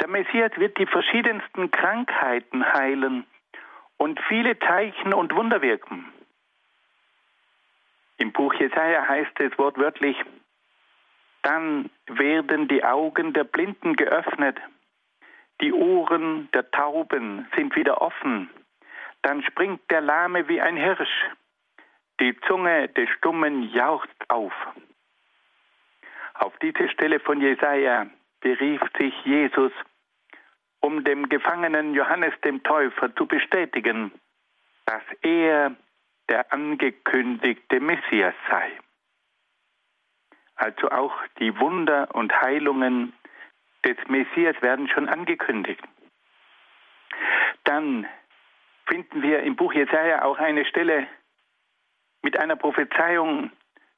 Der 0.00 0.08
Messias 0.08 0.52
wird 0.56 0.78
die 0.78 0.86
verschiedensten 0.86 1.70
Krankheiten 1.70 2.64
heilen 2.72 3.26
und 3.98 4.20
viele 4.28 4.58
Zeichen 4.58 5.14
und 5.14 5.34
Wunder 5.34 5.62
wirken. 5.62 6.12
Im 8.16 8.32
Buch 8.32 8.54
Jesaja 8.54 9.06
heißt 9.06 9.38
es 9.40 9.56
wortwörtlich, 9.58 10.16
dann 11.42 11.90
werden 12.06 12.68
die 12.68 12.84
Augen 12.84 13.32
der 13.32 13.44
Blinden 13.44 13.96
geöffnet, 13.96 14.58
die 15.60 15.72
Ohren 15.72 16.48
der 16.52 16.70
Tauben 16.70 17.46
sind 17.56 17.76
wieder 17.76 18.00
offen, 18.00 18.50
dann 19.22 19.42
springt 19.42 19.80
der 19.90 20.00
Lahme 20.00 20.48
wie 20.48 20.60
ein 20.60 20.76
Hirsch, 20.76 21.26
die 22.20 22.36
Zunge 22.46 22.88
des 22.88 23.08
Stummen 23.10 23.70
jauchzt 23.72 24.28
auf. 24.28 24.52
Auf 26.34 26.56
diese 26.58 26.88
Stelle 26.88 27.20
von 27.20 27.40
Jesaja 27.40 28.06
berief 28.40 28.80
sich 28.98 29.14
Jesus, 29.24 29.72
um 30.80 31.04
dem 31.04 31.28
Gefangenen 31.28 31.94
Johannes 31.94 32.34
dem 32.44 32.62
Täufer 32.62 33.14
zu 33.14 33.26
bestätigen, 33.26 34.10
dass 34.86 35.02
er 35.20 35.76
der 36.28 36.52
angekündigte 36.52 37.78
Messias 37.80 38.34
sei. 38.48 38.72
Also 40.62 40.92
auch 40.92 41.12
die 41.40 41.58
Wunder 41.58 42.14
und 42.14 42.32
Heilungen 42.40 43.12
des 43.84 43.96
Messias 44.06 44.54
werden 44.62 44.86
schon 44.86 45.08
angekündigt. 45.08 45.82
Dann 47.64 48.06
finden 48.86 49.22
wir 49.22 49.40
im 49.42 49.56
Buch 49.56 49.72
Jesaja 49.72 50.22
auch 50.24 50.38
eine 50.38 50.64
Stelle 50.64 51.08
mit 52.22 52.38
einer 52.38 52.54
Prophezeiung 52.54 53.50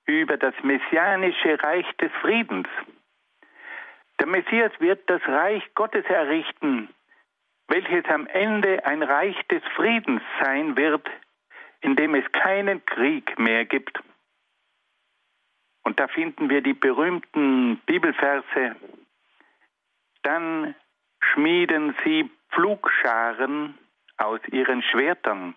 über 0.07 0.39
das 0.39 0.55
messianische 0.63 1.63
Reich 1.63 1.87
des 1.99 2.11
Friedens. 2.23 2.69
Der 4.19 4.27
Messias 4.27 4.73
wird 4.79 5.03
das 5.11 5.21
Reich 5.29 5.63
Gottes 5.75 6.07
errichten, 6.07 6.89
welches 7.69 8.07
am 8.07 8.27
Ende 8.27 8.87
ein 8.87 9.03
Reich 9.03 9.37
des 9.49 9.63
Friedens 9.77 10.23
sein 10.43 10.79
wird, 10.79 11.07
in 11.83 11.95
dem 11.95 12.15
es 12.15 12.25
keinen 12.33 12.83
Krieg 12.87 13.39
mehr 13.39 13.67
gibt. 13.67 14.01
Und 15.85 16.01
da 16.01 16.09
finden 16.09 16.51
wir 16.51 16.63
die 16.63 16.75
berühmten 16.75 17.77
Bibelverse. 17.87 18.77
Dann 20.23 20.75
schmieden 21.21 21.95
sie 22.05 22.31
Pflugscharen 22.51 23.79
aus 24.17 24.41
ihren 24.51 24.83
Schwertern 24.83 25.55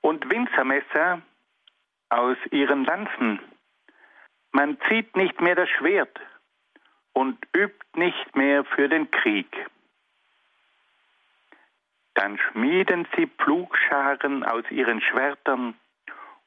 und 0.00 0.30
Winzermesser 0.30 1.20
aus 2.08 2.36
ihren 2.50 2.84
Lanzen. 2.84 3.40
Man 4.52 4.78
zieht 4.88 5.16
nicht 5.16 5.40
mehr 5.40 5.54
das 5.54 5.68
Schwert 5.70 6.18
und 7.12 7.36
übt 7.54 7.84
nicht 7.94 8.36
mehr 8.36 8.64
für 8.64 8.88
den 8.88 9.10
Krieg. 9.10 9.48
Dann 12.14 12.38
schmieden 12.38 13.06
sie 13.16 13.26
Pflugscharen 13.26 14.44
aus 14.44 14.64
ihren 14.70 15.00
Schwertern 15.00 15.74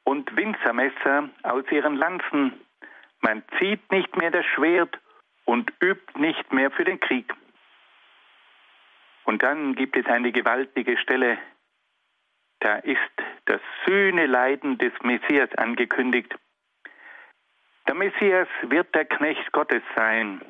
und 0.04 0.36
Winzermesser 0.36 1.30
aus 1.44 1.66
ihren 1.72 1.96
Lanzen. 1.96 2.54
Man 3.22 3.44
zieht 3.58 3.92
nicht 3.92 4.16
mehr 4.18 4.32
das 4.32 4.46
Schwert 4.46 4.98
und 5.46 5.72
übt 5.82 6.20
nicht 6.20 6.52
mehr 6.54 6.72
für 6.72 6.84
den 6.84 7.00
Krieg. 7.00 7.34
Und 9.26 9.44
dann 9.44 9.76
gibt 9.76 9.96
es 9.96 10.06
eine 10.06 10.32
gewaltige 10.32 10.98
Stelle, 10.98 11.38
da 12.60 12.76
ist 12.78 13.00
das 13.46 13.62
Sühneleiden 13.86 14.78
des 14.78 14.92
Messias 15.02 15.54
angekündigt. 15.56 16.36
Der 17.88 17.96
Messias 17.96 18.48
wird 18.64 18.94
der 18.94 19.06
Knecht 19.06 19.52
Gottes 19.52 19.82
sein. 19.96 20.42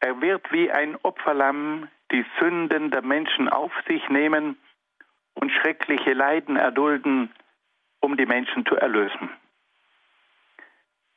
Er 0.00 0.20
wird 0.20 0.50
wie 0.52 0.70
ein 0.70 0.96
Opferlamm 1.02 1.88
die 2.12 2.24
Sünden 2.38 2.90
der 2.90 3.02
Menschen 3.02 3.48
auf 3.48 3.72
sich 3.86 4.08
nehmen 4.08 4.56
und 5.34 5.50
schreckliche 5.50 6.12
Leiden 6.12 6.56
erdulden, 6.56 7.32
um 8.00 8.16
die 8.16 8.26
Menschen 8.26 8.64
zu 8.66 8.76
erlösen. 8.76 9.30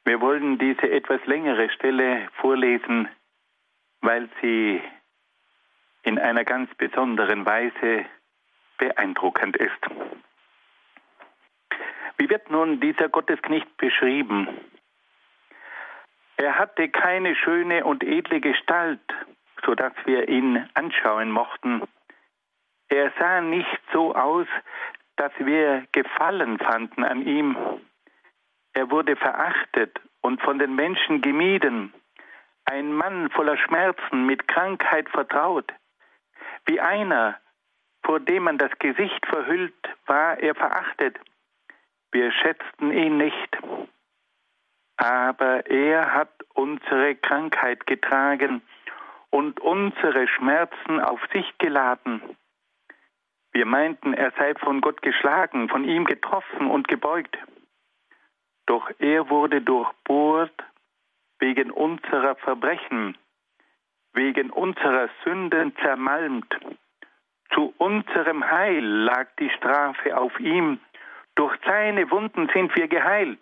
Wir 0.05 0.19
wollen 0.19 0.57
diese 0.57 0.89
etwas 0.89 1.25
längere 1.25 1.69
Stelle 1.69 2.27
vorlesen, 2.41 3.07
weil 4.01 4.29
sie 4.41 4.81
in 6.03 6.19
einer 6.19 6.43
ganz 6.43 6.73
besonderen 6.75 7.45
Weise 7.45 8.05
beeindruckend 8.77 9.55
ist. 9.55 9.79
Wie 12.17 12.29
wird 12.29 12.49
nun 12.49 12.79
dieser 12.79 13.09
Gottesknecht 13.09 13.77
beschrieben? 13.77 14.47
Er 16.37 16.57
hatte 16.57 16.89
keine 16.89 17.35
schöne 17.35 17.85
und 17.85 18.03
edle 18.03 18.41
Gestalt, 18.41 18.99
so 19.65 19.75
dass 19.75 19.93
wir 20.05 20.27
ihn 20.27 20.67
anschauen 20.73 21.31
mochten. 21.31 21.81
Er 22.89 23.11
sah 23.17 23.41
nicht 23.41 23.79
so 23.93 24.13
aus, 24.13 24.47
dass 25.15 25.31
wir 25.37 25.85
Gefallen 25.91 26.59
fanden 26.59 27.03
an 27.03 27.25
ihm. 27.25 27.55
Er 28.73 28.89
wurde 28.89 29.15
verachtet 29.15 29.99
und 30.21 30.41
von 30.41 30.57
den 30.59 30.75
Menschen 30.75 31.21
gemieden, 31.21 31.93
ein 32.65 32.93
Mann 32.93 33.29
voller 33.29 33.57
Schmerzen, 33.57 34.25
mit 34.25 34.47
Krankheit 34.47 35.09
vertraut. 35.09 35.71
Wie 36.65 36.79
einer, 36.79 37.37
vor 38.03 38.19
dem 38.19 38.43
man 38.43 38.57
das 38.57 38.71
Gesicht 38.79 39.25
verhüllt, 39.25 39.73
war 40.05 40.39
er 40.39 40.55
verachtet. 40.55 41.19
Wir 42.11 42.31
schätzten 42.31 42.91
ihn 42.91 43.17
nicht. 43.17 43.57
Aber 44.97 45.65
er 45.65 46.13
hat 46.13 46.31
unsere 46.53 47.15
Krankheit 47.15 47.85
getragen 47.85 48.61
und 49.29 49.59
unsere 49.59 50.27
Schmerzen 50.27 50.99
auf 50.99 51.19
sich 51.33 51.57
geladen. 51.57 52.21
Wir 53.51 53.65
meinten, 53.65 54.13
er 54.13 54.31
sei 54.37 54.53
von 54.55 54.81
Gott 54.81 55.01
geschlagen, 55.01 55.69
von 55.69 55.83
ihm 55.83 56.05
getroffen 56.05 56.69
und 56.69 56.87
gebeugt. 56.87 57.37
Doch 58.65 58.89
er 58.99 59.29
wurde 59.29 59.61
durchbohrt 59.61 60.63
wegen 61.39 61.71
unserer 61.71 62.35
Verbrechen, 62.35 63.17
wegen 64.13 64.49
unserer 64.49 65.09
Sünden 65.23 65.75
zermalmt. 65.77 66.55
Zu 67.53 67.73
unserem 67.77 68.49
Heil 68.49 68.83
lag 68.83 69.27
die 69.39 69.49
Strafe 69.49 70.17
auf 70.17 70.39
ihm. 70.39 70.79
Durch 71.35 71.55
seine 71.65 72.09
Wunden 72.11 72.49
sind 72.53 72.75
wir 72.75 72.87
geheilt. 72.87 73.39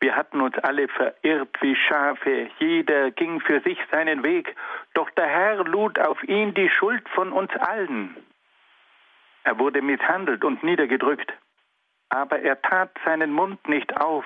Wir 0.00 0.14
hatten 0.14 0.40
uns 0.40 0.56
alle 0.58 0.88
verirrt 0.88 1.56
wie 1.60 1.74
Schafe, 1.74 2.50
jeder 2.58 3.10
ging 3.10 3.40
für 3.40 3.60
sich 3.60 3.78
seinen 3.90 4.22
Weg, 4.22 4.54
doch 4.94 5.10
der 5.10 5.26
Herr 5.26 5.64
lud 5.64 5.98
auf 5.98 6.22
ihn 6.22 6.54
die 6.54 6.70
Schuld 6.70 7.08
von 7.10 7.32
uns 7.32 7.50
allen. 7.56 8.16
Er 9.42 9.58
wurde 9.58 9.82
misshandelt 9.82 10.44
und 10.44 10.62
niedergedrückt, 10.62 11.32
aber 12.08 12.40
er 12.40 12.60
tat 12.62 12.90
seinen 13.04 13.32
Mund 13.32 13.68
nicht 13.68 14.00
auf. 14.00 14.24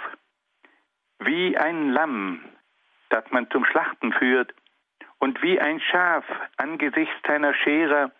Wie 1.18 1.56
ein 1.56 1.90
Lamm, 1.90 2.44
das 3.08 3.24
man 3.30 3.50
zum 3.50 3.64
Schlachten 3.64 4.12
führt, 4.12 4.54
und 5.18 5.40
wie 5.42 5.60
ein 5.60 5.80
Schaf 5.80 6.24
angesichts 6.56 7.14
seiner 7.26 7.54
Scherer, 7.54 8.10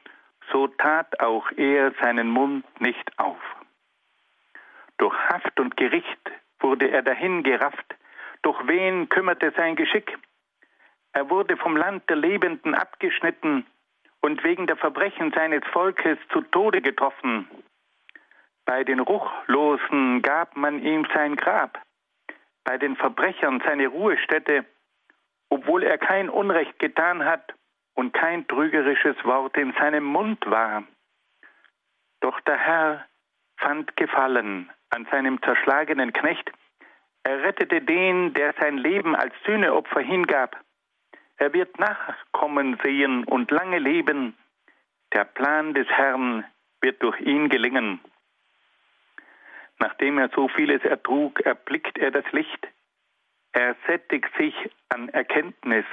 so 0.53 0.68
tat 0.68 1.20
auch 1.20 1.51
er 1.57 1.92
seinen 2.01 2.29
Mund 2.29 2.64
nicht 2.81 3.18
auf. 3.18 3.40
Durch 4.98 5.16
Haft 5.29 5.59
und 5.59 5.77
Gericht 5.77 6.31
wurde 6.61 6.88
er 6.90 7.03
dahingerafft, 7.03 7.96
durch 8.42 8.66
wen 8.66 9.09
kümmerte 9.09 9.53
sein 9.57 9.77
Geschick? 9.77 10.16
Er 11.12 11.29
wurde 11.29 11.57
vom 11.57 11.77
Land 11.77 12.09
der 12.09 12.16
Lebenden 12.16 12.75
abgeschnitten 12.75 13.66
und 14.20 14.44
wegen 14.44 14.66
der 14.66 14.77
Verbrechen 14.77 15.33
seines 15.33 15.64
Volkes 15.72 16.18
zu 16.33 16.40
Tode 16.40 16.81
getroffen. 16.81 17.48
Bei 18.64 18.85
den 18.85 19.01
Ruchlosen 19.01 20.22
gab 20.22 20.57
man 20.57 20.83
ihm 20.83 21.07
sein 21.14 21.37
Grab, 21.37 21.81
bei 22.64 22.79
den 22.79 22.96
Verbrechern 22.96 23.62
seine 23.66 23.88
Ruhestätte, 23.88 24.64
obwohl 25.48 25.83
er 25.83 25.98
kein 25.98 26.29
Unrecht 26.29 26.79
getan 26.79 27.25
hat 27.25 27.55
und 27.94 28.12
kein 28.12 28.46
trügerisches 28.46 29.16
Wort 29.25 29.57
in 29.57 29.72
seinem 29.75 30.05
Mund 30.05 30.44
war. 30.46 30.85
Doch 32.20 32.40
der 32.40 32.57
Herr 32.57 33.07
fand 33.59 33.96
Gefallen 33.96 34.70
an 34.90 35.07
seinem 35.11 35.42
zerschlagenen 35.42 36.12
Knecht. 36.12 36.51
Er 37.25 37.42
rettete 37.42 37.81
den, 37.81 38.35
der 38.35 38.55
sein 38.61 38.79
Leben 38.79 39.14
als 39.14 39.35
Sühneopfer 39.44 40.01
hingab. 40.01 40.57
Er 41.37 41.53
wird 41.53 41.79
Nachkommen 41.79 42.79
sehen 42.85 43.25
und 43.25 43.51
lange 43.51 43.79
leben. 43.79 44.37
Der 45.12 45.25
Plan 45.25 45.75
des 45.75 45.88
Herrn 45.88 46.44
wird 46.81 47.03
durch 47.03 47.20
ihn 47.20 47.48
gelingen. 47.48 48.01
Nachdem 49.83 50.16
er 50.18 50.29
so 50.29 50.47
vieles 50.47 50.85
ertrug, 50.85 51.40
erblickt 51.40 51.99
er 51.99 52.12
das 52.12 52.25
Licht. 52.31 52.68
Er 53.53 53.75
sättigt 53.88 54.31
sich 54.38 54.55
an 54.88 55.09
Erkenntnis. 55.09 55.85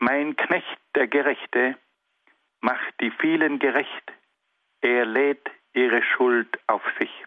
Mein 0.00 0.34
Knecht, 0.34 0.80
der 0.96 1.06
Gerechte, 1.06 1.76
macht 2.60 2.92
die 3.00 3.12
vielen 3.12 3.60
gerecht. 3.60 4.12
Er 4.80 5.04
lädt 5.06 5.48
ihre 5.74 6.02
Schuld 6.02 6.58
auf 6.66 6.82
sich. 6.98 7.24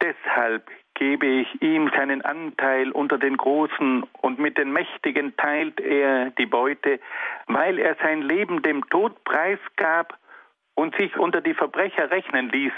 Deshalb 0.00 0.70
gebe 0.94 1.26
ich 1.26 1.60
ihm 1.60 1.90
seinen 1.96 2.22
Anteil 2.22 2.92
unter 2.92 3.18
den 3.18 3.36
Großen 3.36 4.04
und 4.22 4.38
mit 4.38 4.56
den 4.56 4.72
Mächtigen 4.72 5.36
teilt 5.36 5.80
er 5.80 6.30
die 6.30 6.46
Beute, 6.46 7.00
weil 7.48 7.80
er 7.80 7.96
sein 7.96 8.22
Leben 8.22 8.62
dem 8.62 8.88
Tod 8.88 9.24
preisgab 9.24 10.16
und 10.74 10.94
sich 10.94 11.16
unter 11.16 11.40
die 11.40 11.54
Verbrecher 11.54 12.12
rechnen 12.12 12.50
ließ. 12.50 12.72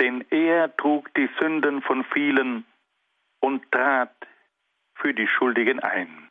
Denn 0.00 0.24
er 0.30 0.76
trug 0.76 1.12
die 1.14 1.28
Sünden 1.38 1.82
von 1.82 2.04
vielen 2.12 2.64
und 3.40 3.70
trat 3.70 4.14
für 4.96 5.14
die 5.14 5.28
Schuldigen 5.28 5.80
ein. 5.80 6.28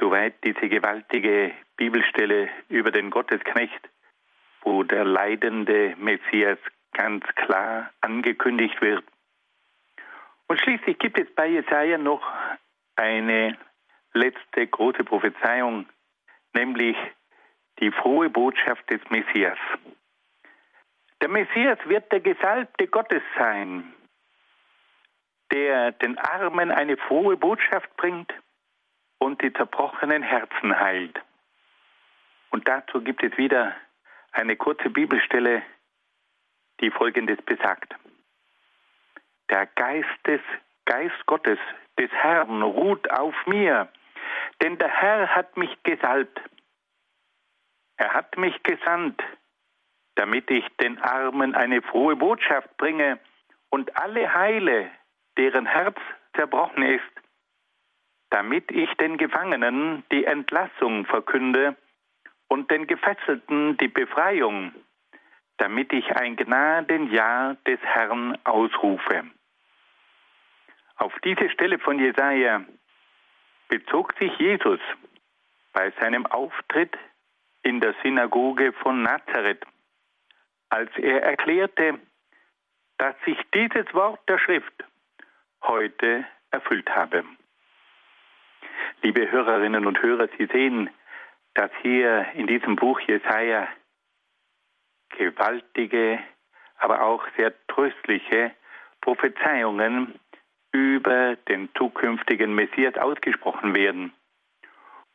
Soweit 0.00 0.34
diese 0.44 0.68
gewaltige 0.68 1.52
Bibelstelle 1.76 2.48
über 2.68 2.90
den 2.90 3.10
Gottesknecht, 3.10 3.88
wo 4.62 4.82
der 4.82 5.04
leidende 5.04 5.94
Messias 5.98 6.58
ganz 6.92 7.24
klar 7.34 7.90
angekündigt 8.00 8.80
wird. 8.80 9.04
Und 10.48 10.60
schließlich 10.60 10.98
gibt 10.98 11.18
es 11.18 11.32
bei 11.34 11.46
Jesaja 11.46 11.98
noch 11.98 12.22
eine 12.96 13.56
letzte 14.12 14.66
große 14.66 15.04
Prophezeiung, 15.04 15.86
nämlich 16.52 16.96
die 17.80 17.90
frohe 17.90 18.28
Botschaft 18.28 18.88
des 18.90 19.00
Messias. 19.10 19.58
Der 21.22 21.28
Messias 21.28 21.78
wird 21.84 22.10
der 22.10 22.18
Gesalbte 22.18 22.88
Gottes 22.88 23.22
sein, 23.38 23.94
der 25.52 25.92
den 25.92 26.18
Armen 26.18 26.72
eine 26.72 26.96
frohe 26.96 27.36
Botschaft 27.36 27.96
bringt 27.96 28.34
und 29.18 29.40
die 29.40 29.52
zerbrochenen 29.52 30.24
Herzen 30.24 30.80
heilt. 30.80 31.16
Und 32.50 32.66
dazu 32.66 33.00
gibt 33.02 33.22
es 33.22 33.38
wieder 33.38 33.76
eine 34.32 34.56
kurze 34.56 34.90
Bibelstelle, 34.90 35.62
die 36.80 36.90
folgendes 36.90 37.40
besagt. 37.42 37.94
Der 39.48 39.66
Geist 39.66 40.26
des 40.26 40.40
Geist 40.86 41.24
Gottes, 41.26 41.60
des 42.00 42.10
Herrn, 42.10 42.62
ruht 42.62 43.08
auf 43.12 43.34
mir, 43.46 43.88
denn 44.60 44.76
der 44.76 44.88
Herr 44.88 45.28
hat 45.36 45.56
mich 45.56 45.80
gesalbt. 45.84 46.40
Er 47.96 48.12
hat 48.12 48.36
mich 48.36 48.60
gesandt, 48.64 49.22
damit 50.14 50.50
ich 50.50 50.64
den 50.80 50.98
Armen 50.98 51.54
eine 51.54 51.82
frohe 51.82 52.16
Botschaft 52.16 52.76
bringe 52.76 53.18
und 53.70 53.96
alle 53.96 54.32
heile, 54.34 54.90
deren 55.36 55.66
Herz 55.66 55.96
zerbrochen 56.36 56.82
ist, 56.82 57.02
damit 58.30 58.70
ich 58.70 58.92
den 58.94 59.16
Gefangenen 59.16 60.04
die 60.10 60.24
Entlassung 60.24 61.06
verkünde 61.06 61.76
und 62.48 62.70
den 62.70 62.86
Gefesselten 62.86 63.76
die 63.78 63.88
Befreiung, 63.88 64.72
damit 65.58 65.92
ich 65.92 66.14
ein 66.16 66.36
Gnadenjahr 66.36 67.56
des 67.66 67.80
Herrn 67.80 68.36
ausrufe. 68.44 69.24
Auf 70.96 71.12
diese 71.24 71.48
Stelle 71.50 71.78
von 71.78 71.98
Jesaja 71.98 72.64
bezog 73.68 74.14
sich 74.18 74.36
Jesus 74.38 74.80
bei 75.72 75.90
seinem 76.00 76.26
Auftritt 76.26 76.96
in 77.62 77.80
der 77.80 77.94
Synagoge 78.02 78.72
von 78.72 79.02
Nazareth, 79.02 79.64
als 80.72 80.90
er 80.96 81.22
erklärte, 81.22 81.98
dass 82.96 83.14
sich 83.26 83.38
dieses 83.54 83.92
Wort 83.92 84.20
der 84.26 84.38
Schrift 84.38 84.72
heute 85.62 86.24
erfüllt 86.50 86.88
habe. 86.96 87.24
Liebe 89.02 89.30
Hörerinnen 89.30 89.86
und 89.86 90.00
Hörer, 90.00 90.28
Sie 90.38 90.46
sehen, 90.46 90.88
dass 91.52 91.70
hier 91.82 92.26
in 92.34 92.46
diesem 92.46 92.76
Buch 92.76 93.00
Jesaja 93.00 93.68
gewaltige, 95.10 96.20
aber 96.78 97.02
auch 97.02 97.22
sehr 97.36 97.52
tröstliche 97.66 98.52
Prophezeiungen 99.02 100.18
über 100.72 101.36
den 101.36 101.68
zukünftigen 101.74 102.54
Messias 102.54 102.96
ausgesprochen 102.96 103.74
werden. 103.74 104.14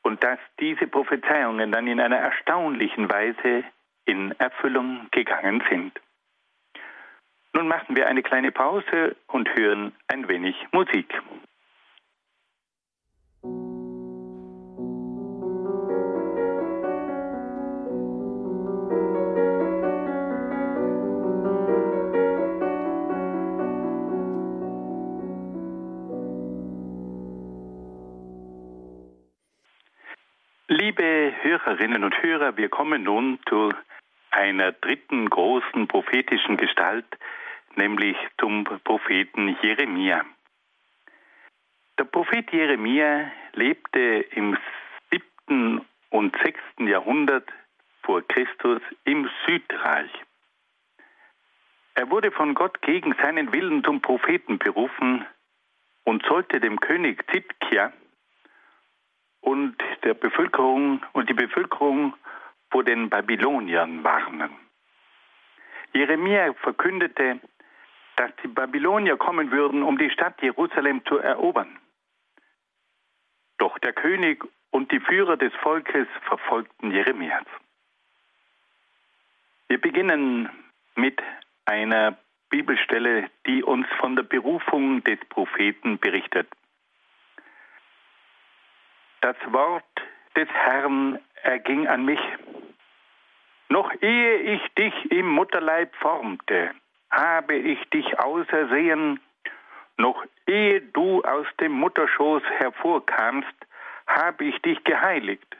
Und 0.04 0.24
dass 0.24 0.40
diese 0.60 0.86
Prophezeiungen 0.86 1.72
dann 1.72 1.88
in 1.88 2.00
einer 2.00 2.18
erstaunlichen 2.18 3.10
Weise 3.10 3.64
in 4.08 4.32
Erfüllung 4.40 5.08
gegangen 5.12 5.62
sind. 5.70 5.94
Nun 7.54 7.68
machen 7.68 7.96
wir 7.96 8.08
eine 8.08 8.24
kleine 8.24 8.52
Pause 8.52 9.16
und 9.28 9.54
hören 9.56 9.94
ein 10.08 10.28
wenig 10.28 10.56
Musik. 10.72 11.14
Liebe 30.70 31.34
Hörerinnen 31.42 32.04
und 32.04 32.22
Hörer, 32.22 32.56
wir 32.56 32.70
kommen 32.70 33.04
nun 33.04 33.40
zu 33.50 33.72
einer 34.38 34.72
dritten 34.72 35.30
großen 35.30 35.88
prophetischen 35.88 36.58
Gestalt, 36.58 37.08
nämlich 37.76 38.16
zum 38.40 38.64
Propheten 38.64 39.58
Jeremia. 39.62 40.24
Der 41.98 42.04
Prophet 42.04 42.52
Jeremia 42.52 43.32
lebte 43.54 44.00
im 44.32 44.56
siebten 45.10 45.84
und 46.12 46.38
sechsten 46.44 46.88
Jahrhundert 46.88 47.50
vor 48.04 48.22
Christus 48.28 48.82
im 49.06 49.28
Südreich. 49.48 50.12
Er 51.96 52.12
wurde 52.12 52.32
von 52.32 52.54
Gott 52.54 52.80
gegen 52.84 53.16
seinen 53.16 53.52
Willen 53.52 53.84
zum 53.84 54.02
Propheten 54.02 54.60
berufen 54.60 55.26
und 56.04 56.24
sollte 56.28 56.60
dem 56.60 56.80
König 56.80 57.26
Zitkia 57.32 57.92
und 59.42 59.76
der 60.04 60.14
Bevölkerung 60.14 61.04
und 61.14 61.28
die 61.28 61.34
Bevölkerung 61.34 62.14
vor 62.70 62.84
den 62.84 63.10
Babyloniern 63.10 64.04
warnen. 64.04 64.52
Jeremia 65.94 66.54
verkündete, 66.54 67.40
dass 68.18 68.32
die 68.44 68.48
Babylonier 68.48 69.18
kommen 69.18 69.52
würden, 69.52 69.84
um 69.84 69.98
die 69.98 70.10
Stadt 70.10 70.42
Jerusalem 70.42 71.06
zu 71.06 71.18
erobern. 71.18 71.80
Doch 73.58 73.78
der 73.80 73.94
König 73.94 74.44
und 74.72 74.92
die 74.92 75.00
Führer 75.00 75.38
des 75.38 75.54
Volkes 75.56 76.08
verfolgten 76.28 76.92
Jeremias. 76.92 77.46
Wir 79.68 79.80
beginnen 79.80 80.50
mit 80.96 81.22
einer 81.66 82.18
Bibelstelle, 82.50 83.30
die 83.46 83.64
uns 83.64 83.88
von 84.00 84.16
der 84.16 84.24
Berufung 84.24 85.04
des 85.04 85.20
Propheten 85.30 86.00
berichtet. 86.00 86.48
Das 89.22 89.36
Wort 89.48 89.84
des 90.36 90.48
Herrn 90.50 91.20
erging 91.44 91.88
an 91.88 92.06
mich. 92.06 92.20
Noch 93.70 93.92
ehe 94.02 94.38
ich 94.38 94.74
dich 94.76 95.12
im 95.12 95.28
Mutterleib 95.28 95.94
formte, 95.96 96.72
habe 97.10 97.56
ich 97.56 97.82
dich 97.90 98.20
ausersehen, 98.20 99.20
noch 99.98 100.24
ehe 100.46 100.82
du 100.82 101.22
aus 101.24 101.48
dem 101.60 101.74
Mutterschoß 101.74 102.44
hervorkamst, 102.44 103.56
habe 104.06 104.46
ich 104.46 104.62
dich 104.62 104.84
geheiligt. 104.84 105.58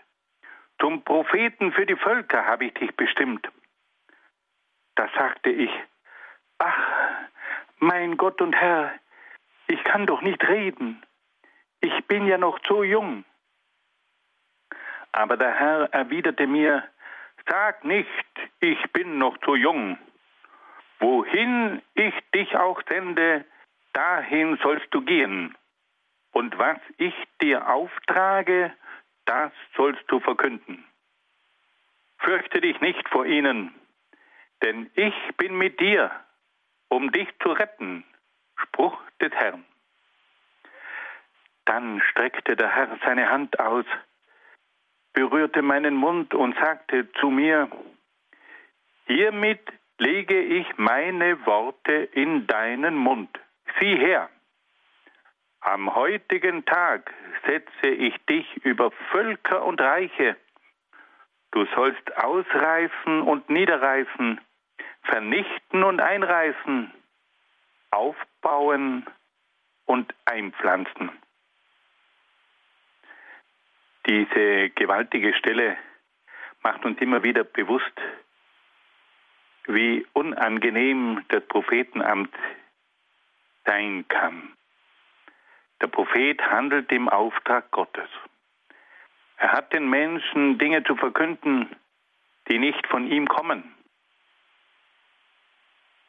Zum 0.80 1.04
Propheten 1.04 1.72
für 1.74 1.86
die 1.86 1.96
Völker 1.96 2.46
habe 2.46 2.66
ich 2.66 2.74
dich 2.76 2.96
bestimmt. 2.96 3.50
Da 4.96 5.10
sagte 5.18 5.50
ich, 5.50 5.72
ach, 6.60 6.78
mein 7.80 8.18
Gott 8.18 8.42
und 8.42 8.54
Herr, 8.54 8.94
ich 9.68 9.84
kann 9.84 10.06
doch 10.06 10.22
nicht 10.22 10.48
reden. 10.48 11.04
Ich 11.82 12.06
bin 12.06 12.26
ja 12.26 12.38
noch 12.38 12.60
so 12.68 12.84
jung. 12.84 13.26
Aber 15.12 15.36
der 15.36 15.54
Herr 15.54 15.94
erwiderte 15.94 16.48
mir, 16.48 16.84
sag 17.48 17.84
nicht, 17.84 18.08
ich 18.60 18.82
bin 18.92 19.18
noch 19.18 19.38
zu 19.40 19.56
jung. 19.56 19.98
Wohin 21.00 21.82
ich 21.94 22.14
dich 22.34 22.56
auch 22.56 22.82
sende, 22.90 23.46
dahin 23.94 24.58
sollst 24.62 24.88
du 24.92 25.02
gehen. 25.02 25.56
Und 26.32 26.58
was 26.58 26.78
ich 26.98 27.14
dir 27.42 27.68
auftrage, 27.68 28.74
das 29.26 29.52
sollst 29.76 30.04
du 30.08 30.20
verkünden. 30.20 30.86
Fürchte 32.20 32.62
dich 32.62 32.80
nicht 32.82 33.08
vor 33.10 33.26
ihnen, 33.26 33.74
denn 34.64 34.90
ich 34.96 35.16
bin 35.38 35.58
mit 35.58 35.80
dir, 35.80 36.12
um 36.90 37.12
dich 37.12 37.28
zu 37.40 37.52
retten. 37.52 38.04
Spruch 38.56 39.00
des 39.22 39.32
Herrn. 39.34 39.64
Dann 41.66 42.02
streckte 42.02 42.56
der 42.56 42.74
Herr 42.74 42.98
seine 43.04 43.30
Hand 43.30 43.60
aus, 43.60 43.86
berührte 45.18 45.64
meinen 45.64 45.96
Mund 45.96 46.36
und 46.36 46.56
sagte 46.60 47.12
zu 47.14 47.32
mir, 47.32 47.68
Hiermit 49.08 49.68
lege 49.98 50.40
ich 50.40 50.68
meine 50.78 51.44
Worte 51.48 51.92
in 51.92 52.46
deinen 52.46 52.96
Mund. 52.96 53.30
Sieh 53.80 53.98
her, 53.98 54.30
am 55.62 55.96
heutigen 55.96 56.66
Tag 56.66 57.12
setze 57.48 57.90
ich 57.90 58.14
dich 58.28 58.46
über 58.58 58.92
Völker 59.12 59.66
und 59.66 59.82
Reiche. 59.82 60.36
Du 61.50 61.66
sollst 61.74 62.16
ausreißen 62.16 63.24
und 63.24 63.50
niederreißen, 63.50 64.40
vernichten 65.02 65.84
und 65.84 66.00
einreißen, 66.00 66.92
aufbauen 67.90 69.08
und 69.86 70.14
einpflanzen. 70.26 71.10
Diese 74.08 74.70
gewaltige 74.70 75.34
Stelle 75.34 75.78
macht 76.64 76.86
uns 76.86 77.00
immer 77.02 77.24
wieder 77.24 77.44
bewusst, 77.44 77.94
wie 79.66 80.06
unangenehm 80.14 81.26
das 81.28 81.46
Prophetenamt 81.48 82.34
sein 83.66 84.08
kann. 84.08 84.54
Der 85.82 85.88
Prophet 85.88 86.42
handelt 86.42 86.92
im 86.92 87.10
Auftrag 87.10 87.70
Gottes. 87.72 88.10
Er 89.38 89.52
hat 89.52 89.74
den 89.74 89.90
Menschen 89.90 90.58
Dinge 90.58 90.84
zu 90.84 90.96
verkünden, 90.96 91.76
die 92.50 92.58
nicht 92.58 92.88
von 92.88 93.06
ihm 93.08 93.28
kommen. 93.28 93.76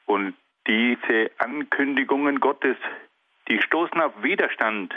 Und 0.07 0.35
diese 0.67 1.31
Ankündigungen 1.39 2.41
Gottes, 2.41 2.77
die 3.49 3.61
stoßen 3.61 4.01
auf 4.01 4.23
Widerstand. 4.23 4.95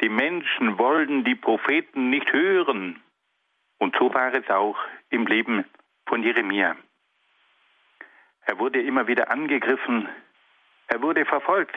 Die 0.00 0.08
Menschen 0.08 0.78
wollen 0.78 1.24
die 1.24 1.34
Propheten 1.34 2.10
nicht 2.10 2.32
hören. 2.32 3.02
Und 3.78 3.96
so 3.96 4.12
war 4.12 4.32
es 4.32 4.48
auch 4.50 4.76
im 5.10 5.26
Leben 5.26 5.64
von 6.06 6.22
Jeremia. 6.22 6.76
Er 8.46 8.58
wurde 8.58 8.80
immer 8.80 9.06
wieder 9.06 9.30
angegriffen, 9.30 10.08
er 10.86 11.02
wurde 11.02 11.24
verfolgt. 11.24 11.76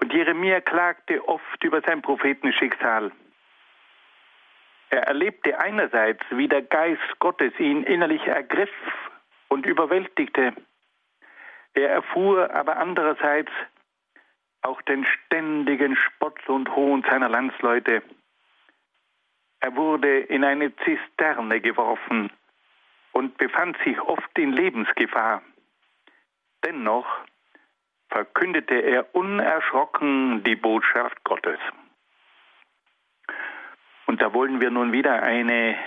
Und 0.00 0.12
Jeremia 0.12 0.60
klagte 0.60 1.26
oft 1.28 1.62
über 1.62 1.82
sein 1.82 2.00
Prophetenschicksal. 2.00 3.12
Er 4.88 5.02
erlebte 5.02 5.58
einerseits, 5.58 6.24
wie 6.30 6.48
der 6.48 6.62
Geist 6.62 7.18
Gottes 7.18 7.52
ihn 7.60 7.82
innerlich 7.84 8.26
ergriff 8.26 8.70
und 9.48 9.66
überwältigte. 9.66 10.54
Er 11.74 11.90
erfuhr 11.90 12.52
aber 12.52 12.78
andererseits 12.78 13.52
auch 14.62 14.82
den 14.82 15.04
ständigen 15.04 15.96
Spott 15.96 16.48
und 16.48 16.74
Hohn 16.74 17.04
seiner 17.08 17.28
Landsleute. 17.28 18.02
Er 19.60 19.76
wurde 19.76 20.20
in 20.20 20.44
eine 20.44 20.74
Zisterne 20.76 21.60
geworfen 21.60 22.30
und 23.12 23.36
befand 23.38 23.76
sich 23.84 24.00
oft 24.00 24.38
in 24.38 24.52
Lebensgefahr. 24.52 25.42
Dennoch 26.64 27.06
verkündete 28.08 28.74
er 28.74 29.14
unerschrocken 29.14 30.42
die 30.44 30.56
Botschaft 30.56 31.22
Gottes. 31.24 31.58
Und 34.06 34.20
da 34.20 34.34
wollen 34.34 34.60
wir 34.60 34.70
nun 34.70 34.92
wieder 34.92 35.22
eine 35.22 35.78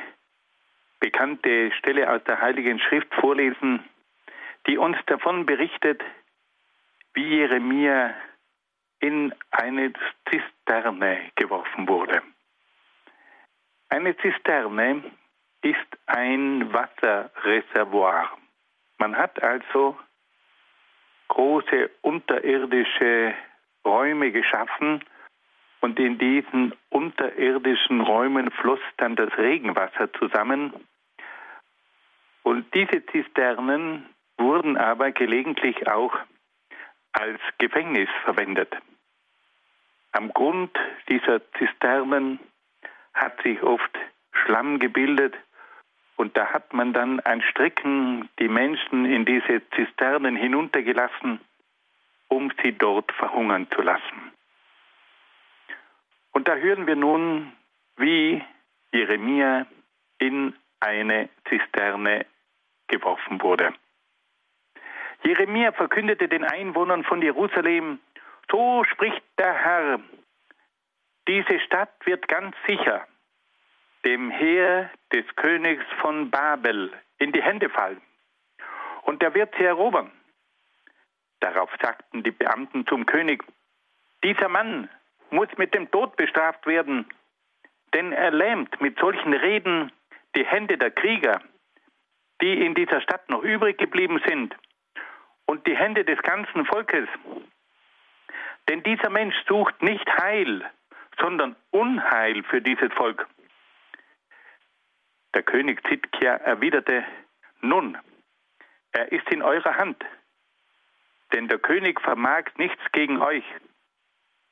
bekannte 0.99 1.71
Stelle 1.73 2.09
aus 2.09 2.23
der 2.23 2.39
Heiligen 2.39 2.79
Schrift 2.79 3.13
vorlesen, 3.15 3.83
die 4.67 4.77
uns 4.77 4.97
davon 5.07 5.45
berichtet, 5.45 6.01
wie 7.13 7.27
Jeremia 7.27 8.13
in 9.03 9.33
eine 9.51 9.91
Zisterne 10.29 11.31
geworfen 11.35 11.89
wurde. 11.89 12.21
Eine 13.89 14.15
Zisterne 14.15 15.03
ist 15.61 15.89
ein 16.05 16.71
Wasserreservoir. 16.71 18.31
Man 18.99 19.17
hat 19.17 19.43
also 19.43 19.97
große 21.27 21.89
unterirdische 22.01 23.33
Räume 23.85 24.31
geschaffen 24.31 25.03
und 25.81 25.99
in 25.99 26.17
diesen 26.17 26.73
unterirdischen 26.89 27.99
Räumen 27.99 28.51
floss 28.51 28.79
dann 28.95 29.17
das 29.17 29.37
Regenwasser 29.37 30.13
zusammen. 30.13 30.71
Und 32.43 32.73
diese 32.73 33.05
Zisternen 33.07 34.07
wurden 34.37 34.77
aber 34.77 35.11
gelegentlich 35.11 35.89
auch 35.89 36.17
als 37.11 37.39
Gefängnis 37.57 38.09
verwendet. 38.23 38.73
Am 40.13 40.31
Grund 40.31 40.71
dieser 41.09 41.41
Zisternen 41.53 42.39
hat 43.13 43.41
sich 43.41 43.61
oft 43.63 43.97
Schlamm 44.31 44.79
gebildet 44.79 45.35
und 46.15 46.37
da 46.37 46.53
hat 46.53 46.71
man 46.73 46.93
dann 46.93 47.19
ein 47.19 47.41
Stricken 47.41 48.29
die 48.39 48.47
Menschen 48.47 49.05
in 49.05 49.25
diese 49.25 49.67
Zisternen 49.71 50.35
hinuntergelassen, 50.35 51.39
um 52.27 52.51
sie 52.63 52.71
dort 52.71 53.11
verhungern 53.13 53.67
zu 53.71 53.81
lassen. 53.81 54.31
Und 56.31 56.47
da 56.47 56.55
hören 56.55 56.85
wir 56.87 56.95
nun, 56.95 57.51
wie 57.97 58.43
Jeremia 58.91 59.65
in 60.19 60.55
eine 60.79 61.29
Zisterne 61.49 62.25
geworfen 62.87 63.41
wurde. 63.41 63.73
Jeremia 65.23 65.71
verkündete 65.71 66.27
den 66.27 66.43
Einwohnern 66.43 67.03
von 67.03 67.21
Jerusalem, 67.21 67.99
so 68.51 68.83
spricht 68.85 69.23
der 69.37 69.53
Herr, 69.53 69.99
diese 71.27 71.59
Stadt 71.61 71.93
wird 72.05 72.27
ganz 72.27 72.55
sicher 72.67 73.07
dem 74.05 74.29
Heer 74.29 74.89
des 75.13 75.25
Königs 75.35 75.85
von 76.01 76.29
Babel 76.29 76.91
in 77.19 77.31
die 77.31 77.41
Hände 77.41 77.69
fallen. 77.69 78.01
Und 79.03 79.23
er 79.23 79.33
wird 79.33 79.53
sie 79.57 79.63
erobern. 79.63 80.11
Darauf 81.39 81.69
sagten 81.81 82.23
die 82.23 82.31
Beamten 82.31 82.85
zum 82.87 83.05
König, 83.05 83.43
dieser 84.23 84.49
Mann 84.49 84.89
muss 85.29 85.49
mit 85.57 85.73
dem 85.73 85.89
Tod 85.91 86.15
bestraft 86.15 86.65
werden, 86.65 87.05
denn 87.93 88.11
er 88.11 88.31
lähmt 88.31 88.79
mit 88.81 88.97
solchen 88.99 89.33
Reden 89.33 89.91
die 90.35 90.45
Hände 90.45 90.77
der 90.77 90.91
Krieger, 90.91 91.41
die 92.41 92.65
in 92.65 92.75
dieser 92.75 93.01
Stadt 93.01 93.29
noch 93.29 93.43
übrig 93.43 93.77
geblieben 93.77 94.21
sind, 94.27 94.55
und 95.45 95.67
die 95.67 95.75
Hände 95.75 96.05
des 96.05 96.21
ganzen 96.21 96.65
Volkes. 96.65 97.07
Denn 98.69 98.83
dieser 98.83 99.09
Mensch 99.09 99.35
sucht 99.47 99.81
nicht 99.81 100.07
Heil, 100.19 100.69
sondern 101.19 101.55
Unheil 101.71 102.43
für 102.43 102.61
dieses 102.61 102.91
Volk. 102.93 103.27
Der 105.33 105.43
König 105.43 105.85
Zitkia 105.87 106.35
erwiderte, 106.35 107.03
nun, 107.61 107.97
er 108.91 109.11
ist 109.11 109.27
in 109.31 109.41
eurer 109.41 109.77
Hand, 109.77 110.03
denn 111.33 111.47
der 111.47 111.59
König 111.59 111.99
vermag 112.01 112.43
nichts 112.57 112.81
gegen 112.91 113.21
euch. 113.21 113.43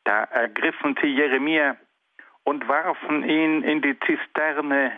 Da 0.04 0.24
ergriffen 0.24 0.98
sie 1.02 1.10
Jeremia 1.10 1.78
und 2.44 2.68
warfen 2.68 3.24
ihn 3.24 3.64
in 3.64 3.82
die 3.82 4.00
Zisterne 4.00 4.92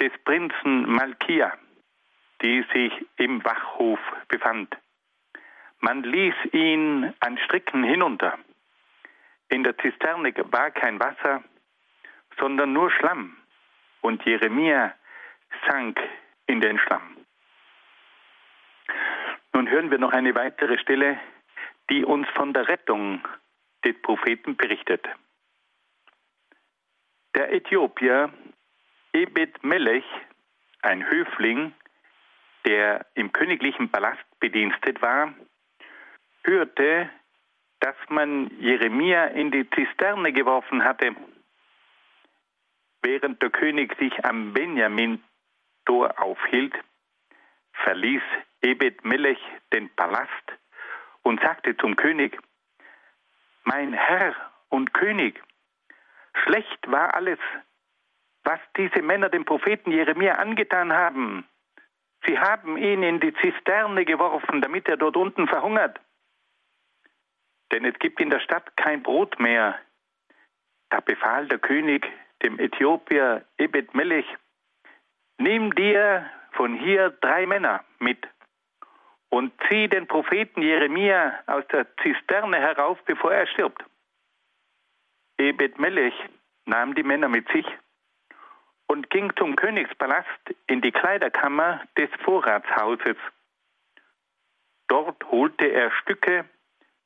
des 0.00 0.12
Prinzen 0.24 0.90
Malkia, 0.90 1.52
die 2.42 2.64
sich 2.72 2.92
im 3.16 3.44
Wachhof 3.44 4.00
befand. 4.28 4.74
Man 5.84 6.02
ließ 6.02 6.34
ihn 6.52 7.12
an 7.20 7.36
Stricken 7.44 7.84
hinunter. 7.84 8.38
In 9.50 9.64
der 9.64 9.76
Zisterne 9.76 10.32
war 10.50 10.70
kein 10.70 10.98
Wasser, 10.98 11.44
sondern 12.38 12.72
nur 12.72 12.90
Schlamm 12.90 13.36
und 14.00 14.24
Jeremia 14.24 14.94
sank 15.68 16.00
in 16.46 16.62
den 16.62 16.78
Schlamm. 16.78 17.18
Nun 19.52 19.68
hören 19.68 19.90
wir 19.90 19.98
noch 19.98 20.12
eine 20.12 20.34
weitere 20.34 20.78
Stelle, 20.78 21.20
die 21.90 22.02
uns 22.02 22.26
von 22.30 22.54
der 22.54 22.66
Rettung 22.66 23.20
des 23.84 24.00
Propheten 24.00 24.56
berichtet. 24.56 25.06
Der 27.34 27.52
Äthiopier 27.52 28.32
Ebed 29.12 29.62
Melech, 29.62 30.06
ein 30.80 31.06
Höfling, 31.06 31.74
der 32.64 33.04
im 33.12 33.34
königlichen 33.34 33.90
Palast 33.90 34.24
bedienstet 34.40 35.02
war, 35.02 35.34
hörte, 36.44 37.10
dass 37.80 37.96
man 38.08 38.50
Jeremia 38.60 39.26
in 39.26 39.50
die 39.50 39.68
Zisterne 39.70 40.32
geworfen 40.32 40.84
hatte 40.84 41.14
Während 43.04 43.42
der 43.42 43.50
König 43.50 43.94
sich 43.98 44.24
am 44.24 44.54
Benjamin-Tor 44.54 46.14
aufhielt, 46.18 46.72
verließ 47.84 48.22
Ebed 48.62 49.04
Melech 49.04 49.38
den 49.74 49.94
Palast 49.94 50.46
und 51.22 51.38
sagte 51.42 51.76
zum 51.76 51.96
König, 51.96 52.40
mein 53.64 53.92
Herr 53.92 54.34
und 54.70 54.94
König, 54.94 55.38
schlecht 56.44 56.90
war 56.90 57.14
alles, 57.14 57.38
was 58.42 58.58
diese 58.78 59.02
Männer 59.02 59.28
dem 59.28 59.44
Propheten 59.44 59.90
Jeremia 59.90 60.36
angetan 60.36 60.90
haben. 60.90 61.46
Sie 62.26 62.38
haben 62.38 62.78
ihn 62.78 63.02
in 63.02 63.20
die 63.20 63.34
Zisterne 63.34 64.06
geworfen, 64.06 64.62
damit 64.62 64.88
er 64.88 64.96
dort 64.96 65.18
unten 65.18 65.46
verhungert. 65.46 66.00
Denn 67.74 67.84
es 67.84 67.98
gibt 67.98 68.20
in 68.20 68.30
der 68.30 68.38
Stadt 68.38 68.76
kein 68.76 69.02
Brot 69.02 69.40
mehr. 69.40 69.76
Da 70.90 71.00
befahl 71.00 71.48
der 71.48 71.58
König 71.58 72.06
dem 72.40 72.60
Äthiopier 72.60 73.44
Ebed 73.58 73.96
Melech, 73.96 74.26
nimm 75.38 75.74
dir 75.74 76.30
von 76.52 76.78
hier 76.78 77.10
drei 77.20 77.46
Männer 77.46 77.84
mit 77.98 78.28
und 79.28 79.52
zieh 79.68 79.88
den 79.88 80.06
Propheten 80.06 80.62
Jeremia 80.62 81.42
aus 81.48 81.66
der 81.72 81.88
Zisterne 81.96 82.58
herauf, 82.58 83.02
bevor 83.06 83.34
er 83.34 83.48
stirbt. 83.48 83.84
Ebed 85.38 85.80
Melech 85.80 86.14
nahm 86.66 86.94
die 86.94 87.02
Männer 87.02 87.28
mit 87.28 87.48
sich 87.48 87.66
und 88.86 89.10
ging 89.10 89.34
zum 89.34 89.56
Königspalast 89.56 90.54
in 90.68 90.80
die 90.80 90.92
Kleiderkammer 90.92 91.80
des 91.98 92.08
Vorratshauses. 92.22 93.16
Dort 94.86 95.24
holte 95.24 95.66
er 95.66 95.90
Stücke 95.90 96.44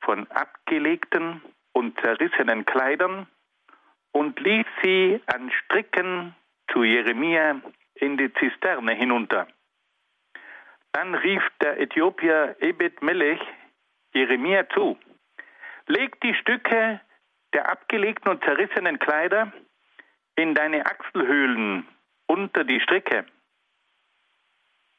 von 0.01 0.27
abgelegten 0.31 1.43
und 1.73 1.99
zerrissenen 2.01 2.65
Kleidern 2.65 3.27
und 4.13 4.39
ließ 4.41 4.67
sie 4.83 5.21
an 5.27 5.51
Stricken 5.51 6.35
zu 6.73 6.83
Jeremia 6.83 7.61
in 7.95 8.17
die 8.17 8.33
Zisterne 8.35 8.95
hinunter. 8.95 9.47
Dann 10.93 11.15
rief 11.15 11.43
der 11.61 11.81
Äthiopier 11.81 12.57
Ebed 12.61 13.03
Melech 13.03 13.41
Jeremia 14.15 14.69
zu, 14.71 14.99
leg 15.87 16.21
die 16.21 16.35
Stücke 16.35 17.01
der 17.53 17.71
abgelegten 17.71 18.31
und 18.31 18.45
zerrissenen 18.45 18.99
Kleider 18.99 19.53
in 20.37 20.55
deine 20.55 20.85
Achselhöhlen 20.87 21.87
unter 22.27 22.65
die 22.65 22.81
Stricke. 22.81 23.27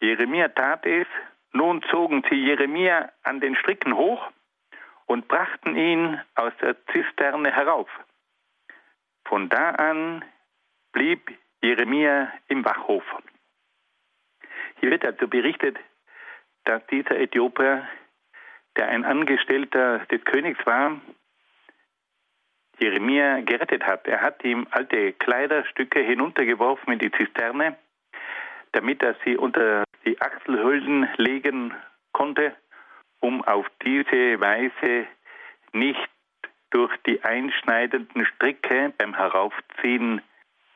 Jeremia 0.02 0.48
tat 0.50 0.86
es, 0.86 1.08
nun 1.52 1.82
zogen 1.92 2.24
sie 2.30 2.36
Jeremia 2.36 3.12
an 3.24 3.40
den 3.40 3.56
Stricken 3.56 3.96
hoch 3.96 4.32
und 5.10 5.28
brachten 5.28 5.76
ihn 5.76 6.22
aus 6.36 6.54
der 6.62 6.76
Zisterne 6.94 7.52
herauf. 7.52 7.90
Von 9.26 9.50
da 9.50 9.72
an 9.72 10.24
blieb 10.92 11.36
Jeremia 11.64 12.32
im 12.48 12.64
Wachhof. 12.64 13.04
Hier 14.80 14.92
wird 14.92 15.04
also 15.04 15.28
berichtet, 15.28 15.78
dass 16.66 16.86
dieser 16.88 17.20
Äthiopier, 17.20 17.88
der 18.78 18.90
ein 18.90 19.04
Angestellter 19.04 20.06
des 20.12 20.24
Königs 20.26 20.64
war, 20.68 21.02
Jeremia 22.78 23.42
gerettet 23.42 23.84
hat. 23.88 24.08
Er 24.08 24.22
hat 24.22 24.44
ihm 24.44 24.68
alte 24.70 25.14
Kleiderstücke 25.14 26.02
hinuntergeworfen 26.02 26.94
in 26.94 27.00
die 27.00 27.12
Zisterne, 27.12 27.80
damit 28.74 29.02
er 29.02 29.16
sie 29.26 29.38
unter 29.38 29.84
die 30.06 30.22
Achselhüllen 30.22 31.10
legen 31.18 31.74
konnte, 32.14 32.56
um 33.20 33.44
auf 33.44 33.68
diese 33.84 34.40
Weise 34.40 35.08
nicht 35.74 36.10
durch 36.72 36.96
die 37.06 37.24
einschneidenden 37.24 38.26
Stricke 38.26 38.94
beim 38.98 39.16
Heraufziehen 39.16 40.22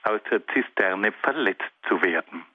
aus 0.03 0.21
der 0.29 0.45
Zisterne 0.47 1.11
verletzt 1.11 1.71
zu 1.87 2.01
werden. 2.01 2.45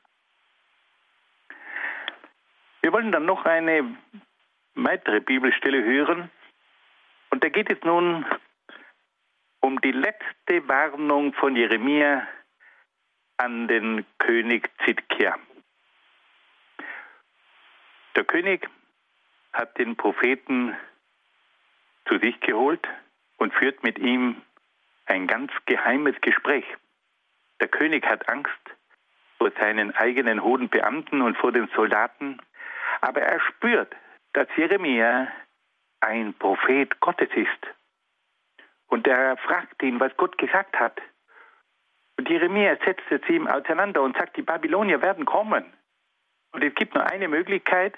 Wir 2.83 2.93
wollen 2.93 3.13
dann 3.13 3.27
noch 3.27 3.45
eine 3.45 3.97
weitere 4.75 5.21
Bibelstelle 5.21 5.83
hören. 5.83 6.31
Und 7.31 7.45
da 7.45 7.49
geht 7.49 7.71
es 7.71 7.83
nun 7.83 8.25
um 9.61 9.81
die 9.81 9.93
letzte 9.93 10.67
Warnung 10.69 11.33
von 11.35 11.57
Jeremia 11.57 12.27
an 13.37 13.69
den 13.69 14.05
König 14.19 14.71
Zidkia. 14.85 15.37
Der 18.17 18.25
König 18.25 18.69
hat 19.53 19.79
den 19.79 19.97
Propheten 19.97 20.77
zu 22.07 22.19
sich 22.19 22.41
geholt 22.41 22.87
und 23.37 23.55
führt 23.55 23.83
mit 23.83 23.99
ihm 23.99 24.43
ein 25.07 25.27
ganz 25.27 25.53
geheimes 25.67 26.21
Gespräch. 26.21 26.65
Der 27.61 27.69
König 27.69 28.07
hat 28.07 28.29
Angst 28.29 28.53
vor 29.39 29.51
seinen 29.59 29.95
eigenen 29.95 30.43
hohen 30.43 30.69
Beamten 30.69 31.23
und 31.23 31.37
vor 31.37 31.53
den 31.53 31.69
Soldaten, 31.75 32.39
aber 33.01 33.23
er 33.23 33.41
spürt, 33.41 33.95
dass 34.33 34.49
Jeremia 34.57 35.29
ein 36.01 36.35
Prophet 36.35 37.01
Gottes 37.01 37.29
ist. 37.35 37.75
Und 38.89 39.07
er 39.07 39.37
fragt 39.37 39.83
ihn, 39.83 40.01
was 40.01 40.17
Gott 40.17 40.39
gesagt 40.39 40.79
hat. 40.79 41.01
Und 42.17 42.29
Jeremia 42.29 42.77
setzt 42.85 43.11
es 43.11 43.29
ihm 43.29 43.47
auseinander 43.47 44.03
und 44.03 44.17
sagt, 44.17 44.37
die 44.37 44.43
Babylonier 44.43 45.03
werden 45.03 45.25
kommen. 45.25 45.65
Und 46.53 46.65
es 46.65 46.75
gibt 46.75 46.95
nur 46.95 47.07
eine 47.07 47.29
Möglichkeit, 47.29 47.97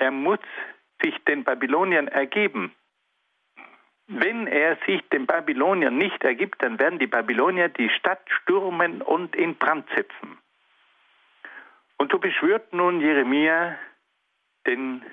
er 0.00 0.10
muss 0.10 0.40
sich 1.02 1.14
den 1.24 1.44
Babyloniern 1.44 2.08
ergeben. 2.08 2.74
Wenn 4.06 4.46
er 4.46 4.76
sich 4.86 5.00
den 5.10 5.26
Babyloniern 5.26 5.96
nicht 5.96 6.24
ergibt, 6.24 6.62
dann 6.62 6.78
werden 6.78 6.98
die 6.98 7.06
Babylonier 7.06 7.68
die 7.68 7.90
Stadt 7.90 8.22
stürmen 8.42 9.02
und 9.02 9.36
in 9.36 9.54
Brand 9.56 9.88
setzen. 9.94 10.38
Und 11.96 12.10
so 12.10 12.18
beschwört 12.18 12.72
nun 12.72 13.00
Jeremia 13.00 13.78
den 14.66 15.04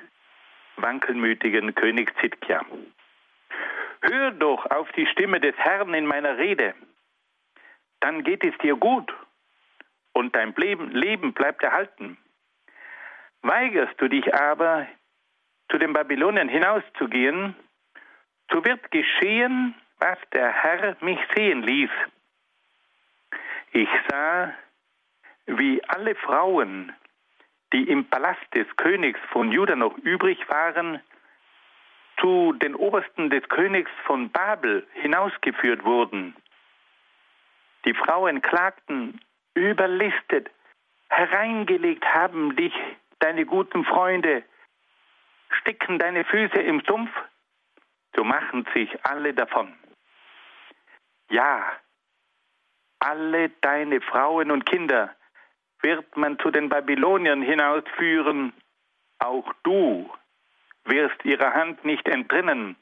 wankelmütigen 0.78 1.76
König 1.76 2.14
Zidkia. 2.20 2.66
Hör 4.02 4.32
doch 4.32 4.66
auf 4.72 4.92
die 4.94 5.06
Stimme 5.08 5.40
des 5.40 5.56
Herrn 5.58 5.94
in 5.94 6.06
meiner 6.06 6.38
Rede, 6.38 6.74
dann 8.00 8.24
geht 8.24 8.44
es 8.44 8.58
dir 8.60 8.76
gut 8.76 9.14
und 10.14 10.36
dein 10.36 10.56
Leben 10.56 11.34
bleibt 11.34 11.62
erhalten. 11.64 12.18
Weigerst 13.48 13.94
du 14.02 14.10
dich 14.10 14.36
aber, 14.36 14.88
zu 15.72 15.78
den 15.78 15.94
Babyloniern 15.94 16.50
hinauszugehen, 16.50 17.56
so 18.52 18.66
wird 18.66 18.92
geschehen, 18.92 19.74
was 20.00 20.18
der 20.34 20.52
Herr 20.52 20.98
mich 21.00 21.20
sehen 21.34 21.64
ließ. 21.64 21.90
Ich 23.72 23.88
sah, 24.10 24.54
wie 25.46 25.82
alle 25.86 26.16
Frauen, 26.16 26.94
die 27.72 27.88
im 27.88 28.04
Palast 28.10 28.54
des 28.54 28.68
Königs 28.76 29.20
von 29.32 29.50
Juda 29.54 29.78
noch 29.78 29.98
übrig 30.00 30.38
waren, 30.50 31.00
zu 32.20 32.52
den 32.52 32.76
Obersten 32.76 33.30
des 33.30 33.48
Königs 33.48 33.92
von 34.04 34.30
Babel 34.30 34.86
hinausgeführt 34.96 35.86
wurden. 35.86 36.36
Die 37.86 37.94
Frauen 37.94 38.42
klagten, 38.42 39.22
überlistet, 39.54 40.50
hereingelegt 41.08 42.04
haben 42.14 42.54
dich 42.58 42.74
deine 43.20 43.46
guten 43.46 43.86
Freunde, 43.86 44.44
stecken 45.62 46.00
deine 46.00 46.26
Füße 46.26 46.62
im 46.62 46.82
Sumpf, 46.82 47.12
so 48.16 48.24
machen 48.24 48.68
sich 48.74 48.90
alle 49.06 49.34
davon. 49.34 49.74
Ja, 51.30 51.72
alle 53.00 53.50
deine 53.62 54.02
Frauen 54.02 54.52
und 54.52 54.66
Kinder 54.66 55.16
wird 55.82 56.18
man 56.18 56.40
zu 56.40 56.52
den 56.52 56.70
Babyloniern 56.70 57.42
hinausführen, 57.42 58.54
auch 59.20 59.54
du 59.64 60.12
wirst 60.86 61.24
ihrer 61.26 61.54
Hand 61.54 61.84
nicht 61.86 62.08
entrinnen, 62.08 62.76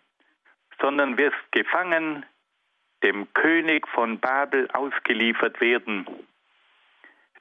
sondern 0.79 1.17
wirst 1.17 1.51
gefangen, 1.51 2.25
dem 3.03 3.31
König 3.33 3.87
von 3.89 4.19
Babel 4.19 4.69
ausgeliefert 4.71 5.59
werden. 5.59 6.07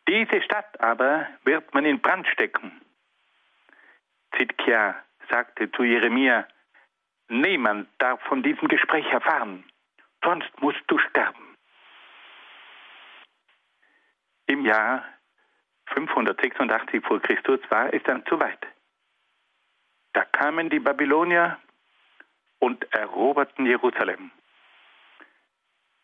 Diese 0.08 0.42
Stadt 0.42 0.80
aber 0.80 1.26
wird 1.44 1.72
man 1.74 1.84
in 1.84 2.00
Brand 2.00 2.26
stecken. 2.28 2.80
Zidkia 4.36 4.96
sagte 5.30 5.70
zu 5.72 5.82
Jeremia, 5.82 6.46
niemand 7.28 7.88
darf 7.98 8.20
von 8.22 8.42
diesem 8.42 8.68
Gespräch 8.68 9.06
erfahren, 9.06 9.64
sonst 10.22 10.50
musst 10.60 10.82
du 10.88 10.98
sterben. 10.98 11.56
Im 14.46 14.64
Jahr 14.64 15.04
586 15.86 17.04
vor 17.04 17.20
Christus 17.20 17.60
war 17.70 17.92
es 17.92 18.02
dann 18.04 18.24
zu 18.26 18.38
weit. 18.38 18.66
Da 20.12 20.24
kamen 20.24 20.70
die 20.70 20.78
Babylonier 20.78 21.58
und 22.58 22.86
eroberten 22.94 23.66
Jerusalem. 23.66 24.30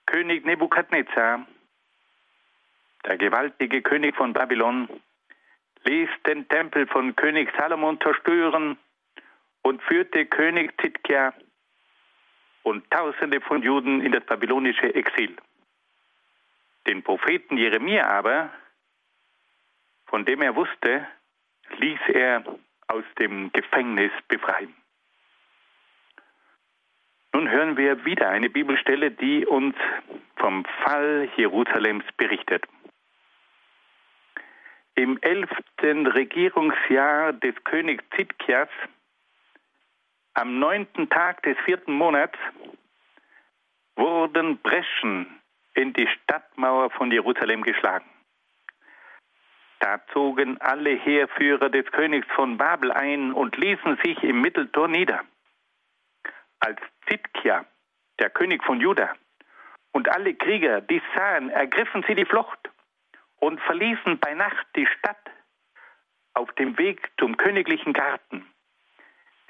König 0.06 0.44
Nebukadnezar, 0.44 1.46
der 3.04 3.18
gewaltige 3.18 3.82
König 3.82 4.16
von 4.16 4.32
Babylon, 4.32 4.88
ließ 5.84 6.08
den 6.26 6.48
Tempel 6.48 6.86
von 6.86 7.16
König 7.16 7.50
Salomon 7.56 8.00
zerstören 8.00 8.78
und 9.62 9.82
führte 9.82 10.26
König 10.26 10.72
Zidkia 10.80 11.34
und 12.62 12.90
Tausende 12.90 13.40
von 13.40 13.62
Juden 13.62 14.00
in 14.02 14.12
das 14.12 14.24
babylonische 14.24 14.94
Exil. 14.94 15.36
Den 16.86 17.02
Propheten 17.02 17.56
Jeremia 17.56 18.06
aber, 18.06 18.50
von 20.06 20.24
dem 20.24 20.42
er 20.42 20.56
wusste, 20.56 21.06
ließ 21.78 22.00
er 22.08 22.44
aus 22.88 23.04
dem 23.18 23.52
Gefängnis 23.52 24.12
befreien. 24.28 24.74
Nun 27.32 27.48
hören 27.48 27.76
wir 27.76 28.04
wieder 28.04 28.28
eine 28.28 28.50
Bibelstelle, 28.50 29.12
die 29.12 29.46
uns 29.46 29.76
vom 30.36 30.64
Fall 30.82 31.28
Jerusalems 31.36 32.04
berichtet. 32.16 32.66
Im 35.00 35.18
elften 35.22 36.06
Regierungsjahr 36.06 37.32
des 37.32 37.54
Königs 37.64 38.04
Zitkias, 38.14 38.68
am 40.34 40.58
neunten 40.58 41.08
Tag 41.08 41.42
des 41.42 41.56
vierten 41.64 41.94
Monats, 41.94 42.38
wurden 43.96 44.58
Breschen 44.58 45.40
in 45.72 45.94
die 45.94 46.06
Stadtmauer 46.06 46.90
von 46.90 47.10
Jerusalem 47.10 47.62
geschlagen. 47.62 48.04
Da 49.78 50.00
zogen 50.12 50.60
alle 50.60 50.90
Heerführer 50.90 51.70
des 51.70 51.86
Königs 51.92 52.28
von 52.34 52.58
Babel 52.58 52.92
ein 52.92 53.32
und 53.32 53.56
ließen 53.56 53.98
sich 54.04 54.22
im 54.22 54.42
Mitteltor 54.42 54.88
nieder. 54.88 55.24
Als 56.58 56.78
Zitkia, 57.08 57.64
der 58.18 58.28
König 58.28 58.62
von 58.64 58.82
Juda, 58.82 59.14
und 59.92 60.10
alle 60.10 60.34
Krieger 60.34 60.82
dies 60.82 61.02
sahen, 61.16 61.48
ergriffen 61.48 62.04
sie 62.06 62.14
die 62.14 62.26
Flucht 62.26 62.70
und 63.40 63.60
verließen 63.60 64.18
bei 64.18 64.34
Nacht 64.34 64.66
die 64.76 64.86
Stadt 64.86 65.30
auf 66.34 66.52
dem 66.52 66.78
Weg 66.78 67.10
zum 67.18 67.36
königlichen 67.36 67.92
Garten. 67.92 68.46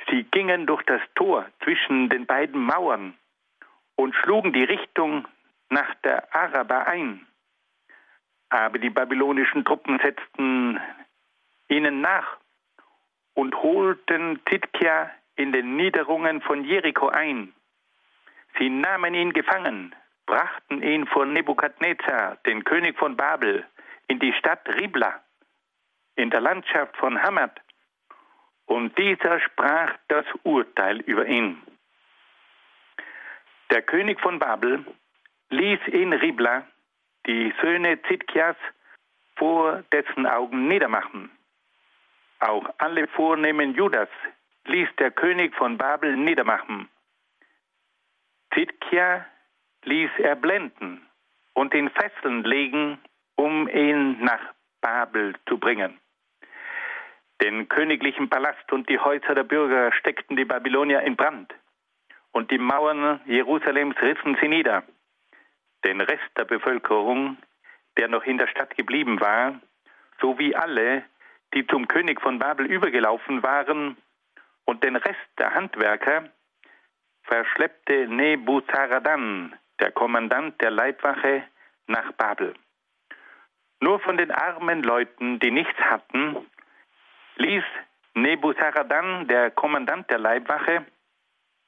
Sie 0.09 0.25
gingen 0.25 0.67
durch 0.67 0.83
das 0.85 1.03
Tor 1.15 1.47
zwischen 1.63 2.09
den 2.09 2.27
beiden 2.27 2.61
Mauern 2.63 3.15
und 3.97 4.15
schlugen 4.15 4.53
die 4.53 4.65
Richtung 4.65 5.29
nach 5.69 5.95
der 5.97 6.35
Araba 6.35 6.85
ein. 6.85 7.27
Aber 8.49 8.79
die 8.79 8.91
babylonischen 8.91 9.65
Truppen 9.65 10.01
setzten 10.03 10.81
ihnen 11.69 12.01
nach 12.01 12.39
und 13.35 13.55
holten 13.55 14.41
Titkia 14.45 15.11
in 15.37 15.53
den 15.53 15.77
Niederungen 15.77 16.41
von 16.41 16.65
Jericho 16.65 17.09
ein. 17.09 17.53
Sie 18.59 18.69
nahmen 18.69 19.15
ihn 19.15 19.33
gefangen, 19.33 19.95
brachten 20.27 20.83
ihn 20.83 21.07
vor 21.07 21.27
Nebukadnezar, 21.27 22.37
den 22.47 22.65
König 22.65 22.99
von 22.99 23.17
Babel, 23.17 23.65
in 24.11 24.19
die 24.19 24.33
Stadt 24.33 24.69
Ribla, 24.69 25.23
in 26.17 26.31
der 26.31 26.41
Landschaft 26.41 26.97
von 26.97 27.23
Hamad, 27.23 27.61
und 28.67 28.99
dieser 28.99 29.39
sprach 29.39 29.97
das 30.09 30.27
Urteil 30.43 30.99
über 31.03 31.27
ihn. 31.27 31.63
Der 33.71 33.83
König 33.83 34.21
von 34.21 34.41
Babel 34.41 34.85
ließ 35.51 35.79
in 35.87 36.13
Ribla 36.13 36.67
die 37.27 37.55
Söhne 37.63 38.03
Zitkias 38.03 38.57
vor 39.37 39.85
dessen 39.93 40.27
Augen 40.27 40.67
niedermachen. 40.67 41.31
Auch 42.41 42.69
alle 42.79 43.07
Vornehmen 43.07 43.75
Judas 43.75 44.09
ließ 44.65 44.89
der 44.99 45.13
König 45.13 45.55
von 45.55 45.79
Babel 45.79 46.17
niedermachen. 46.17 46.89
Zitkia 48.55 49.25
ließ 49.85 50.11
er 50.19 50.35
blenden 50.35 51.07
und 51.55 51.75
in 51.75 51.91
Fesseln 51.91 52.43
legen, 52.43 52.99
um 53.41 53.69
ihn 53.69 54.23
nach 54.23 54.43
Babel 54.83 55.35
zu 55.49 55.59
bringen. 55.59 55.99
Den 57.41 57.69
königlichen 57.69 58.29
Palast 58.29 58.71
und 58.71 58.89
die 58.91 58.99
Häuser 58.99 59.35
der 59.35 59.45
Bürger 59.45 59.93
steckten 59.93 60.37
die 60.37 60.45
Babylonier 60.45 61.01
in 61.01 61.17
Brand, 61.17 61.55
und 62.33 62.51
die 62.51 62.59
Mauern 62.59 63.21
Jerusalems 63.25 63.97
rissen 64.03 64.37
sie 64.41 64.49
nieder. 64.49 64.83
Den 65.87 66.03
Rest 66.03 66.31
der 66.37 66.45
Bevölkerung, 66.45 67.39
der 67.97 68.09
noch 68.09 68.25
in 68.25 68.37
der 68.37 68.47
Stadt 68.47 68.77
geblieben 68.77 69.21
war, 69.21 69.59
sowie 70.21 70.55
alle, 70.55 71.03
die 71.55 71.67
zum 71.67 71.89
König 71.89 72.21
von 72.21 72.39
Babel 72.39 72.67
übergelaufen 72.67 73.43
waren, 73.43 73.97
und 74.67 74.85
den 74.85 74.97
Rest 74.97 75.29
der 75.39 75.55
Handwerker 75.55 76.29
verschleppte 77.23 78.07
Nebuzaradan, 78.07 79.55
der 79.81 79.93
Kommandant 79.93 80.61
der 80.61 80.71
Leibwache, 80.71 81.45
nach 81.87 82.13
Babel. 82.13 82.55
Nur 83.81 83.99
von 84.01 84.17
den 84.17 84.31
armen 84.31 84.83
Leuten, 84.83 85.39
die 85.41 85.51
nichts 85.51 85.79
hatten, 85.79 86.37
ließ 87.37 87.65
Nebuzaradan, 88.15 89.27
der 89.27 89.51
Kommandant 89.51 90.11
der 90.11 90.19
Leibwache, 90.19 90.85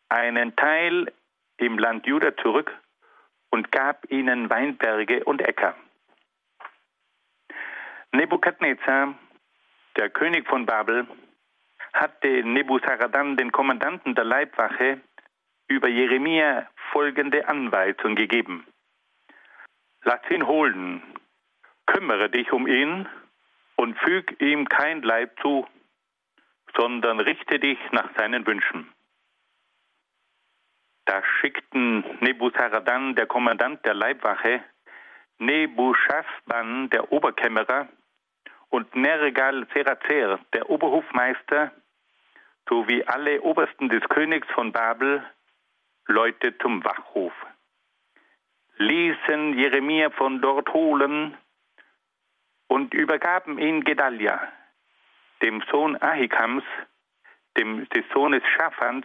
einen 0.09 0.55
Teil 0.57 1.11
im 1.57 1.79
Land 1.79 2.07
Juda 2.07 2.37
zurück 2.37 2.77
und 3.51 3.73
gab 3.73 4.11
ihnen 4.11 4.51
Weinberge 4.51 5.25
und 5.25 5.41
Äcker. 5.41 5.75
Nebukadnezar, 8.13 9.15
der 9.97 10.11
König 10.11 10.47
von 10.47 10.67
Babel, 10.67 11.07
hatte 11.95 12.43
Nebuzaradan, 12.45 13.39
den 13.39 13.53
Kommandanten 13.53 14.15
der 14.15 14.25
Leibwache, 14.25 15.01
über 15.69 15.89
Jeremia 15.89 16.69
folgende 16.91 17.49
Anweisung 17.49 18.15
gegeben. 18.15 18.67
Lass 20.05 20.21
ihn 20.31 20.47
holen, 20.47 21.03
kümmere 21.87 22.31
dich 22.31 22.53
um 22.53 22.67
ihn 22.67 23.09
und 23.77 23.99
füg 23.99 24.41
ihm 24.41 24.69
kein 24.69 25.03
Leib 25.03 25.39
zu, 25.41 25.67
sondern 26.77 27.21
richte 27.21 27.59
dich 27.59 27.79
nach 27.91 28.11
seinen 28.17 28.47
Wünschen. 28.47 28.93
Da 31.05 31.23
schickten 31.41 32.05
Nebuzaradan, 32.21 33.15
der 33.17 33.27
Kommandant 33.27 33.85
der 33.85 33.95
Leibwache, 33.95 34.63
Nebuchadnezzar, 35.39 36.89
der 36.89 37.11
Oberkämmerer, 37.13 37.89
und 38.71 38.95
Nergal 38.97 39.67
Serazer, 39.75 40.39
der 40.55 40.71
Oberhofmeister, 40.71 41.73
sowie 42.69 43.05
alle 43.05 43.43
Obersten 43.43 43.89
des 43.89 44.03
Königs 44.09 44.49
von 44.55 44.73
Babel, 44.73 45.23
Leute 46.07 46.57
zum 46.59 46.83
Wachhof, 46.85 47.35
ließen 48.79 49.59
Jeremia 49.59 50.11
von 50.11 50.41
dort 50.41 50.73
holen 50.73 51.37
und 52.73 52.95
übergaben 52.95 53.59
ihn 53.59 53.85
Gedalia, 53.85 54.51
dem 55.43 55.63
Sohn 55.71 55.95
Ahikams, 56.01 56.65
dem, 57.59 57.87
des 57.91 58.03
Sohnes 58.15 58.43
Schaphans, 58.57 59.05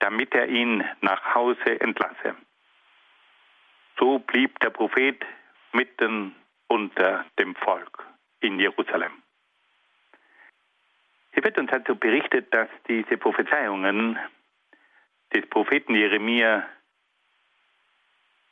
damit 0.00 0.34
er 0.34 0.48
ihn 0.48 0.84
nach 1.00 1.34
Hause 1.34 1.80
entlasse. 1.80 2.36
So 3.98 4.18
blieb 4.18 4.60
der 4.60 4.68
Prophet 4.68 5.24
mitten 5.72 6.36
unter 6.66 7.24
dem 7.38 7.54
Volk 7.54 8.06
in 8.40 8.60
Jerusalem. 8.60 9.12
Hier 11.32 11.44
wird 11.44 11.56
uns 11.56 11.72
also 11.72 11.94
berichtet, 11.94 12.52
dass 12.52 12.68
diese 12.86 13.16
Prophezeiungen 13.16 14.18
des 15.34 15.48
Propheten 15.48 15.94
Jeremia 15.94 16.68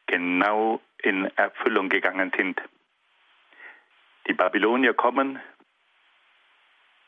genau 0.06 0.80
in 1.02 1.26
Erfüllung 1.36 1.90
gegangen 1.90 2.32
sind. 2.34 2.62
Die 4.26 4.34
Babylonier 4.34 4.94
kommen, 4.94 5.40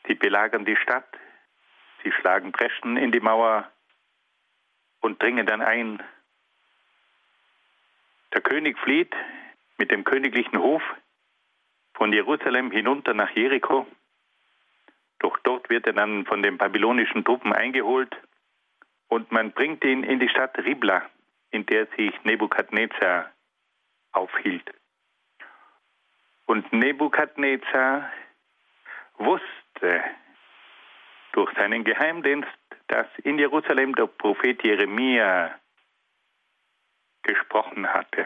sie 0.07 0.15
belagern 0.15 0.65
die 0.65 0.77
Stadt, 0.77 1.07
sie 2.03 2.11
schlagen 2.11 2.51
Breschen 2.51 2.95
in 2.95 3.11
die 3.11 3.19
Mauer 3.19 3.69
und 5.01 5.21
dringen 5.21 5.45
dann 5.45 5.61
ein. 5.61 6.01
Der 8.33 8.41
König 8.41 8.77
flieht 8.79 9.13
mit 9.77 9.91
dem 9.91 10.03
königlichen 10.03 10.59
Hof 10.59 10.81
von 11.93 12.13
Jerusalem 12.13 12.71
hinunter 12.71 13.13
nach 13.13 13.31
Jericho. 13.31 13.85
Doch 15.19 15.37
dort 15.39 15.69
wird 15.69 15.87
er 15.87 15.93
dann 15.93 16.25
von 16.25 16.41
den 16.41 16.57
babylonischen 16.57 17.25
Truppen 17.25 17.51
eingeholt 17.51 18.15
und 19.09 19.31
man 19.31 19.51
bringt 19.51 19.83
ihn 19.83 20.03
in 20.03 20.19
die 20.19 20.29
Stadt 20.29 20.57
Ribla, 20.57 21.09
in 21.51 21.65
der 21.65 21.87
sich 21.97 22.13
Nebukadnezar 22.23 23.31
aufhielt. 24.13 24.71
Und 26.49 26.73
Nebukadnezar 26.73 28.11
wusste 29.19 30.03
durch 31.33 31.53
seinen 31.53 31.83
Geheimdienst, 31.83 32.49
dass 32.87 33.05
in 33.21 33.37
Jerusalem 33.37 33.93
der 33.93 34.07
Prophet 34.07 34.63
Jeremia 34.63 35.53
gesprochen 37.21 37.93
hatte. 37.93 38.25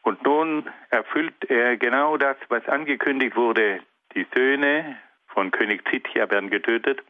Und 0.00 0.22
nun 0.22 0.72
erfüllt 0.88 1.50
er 1.50 1.76
genau 1.76 2.16
das, 2.16 2.38
was 2.48 2.66
angekündigt 2.66 3.36
wurde. 3.36 3.82
Die 4.14 4.26
Söhne 4.34 4.96
von 5.26 5.50
König 5.50 5.86
Zitja 5.90 6.30
werden 6.30 6.48
getötet. 6.48 7.02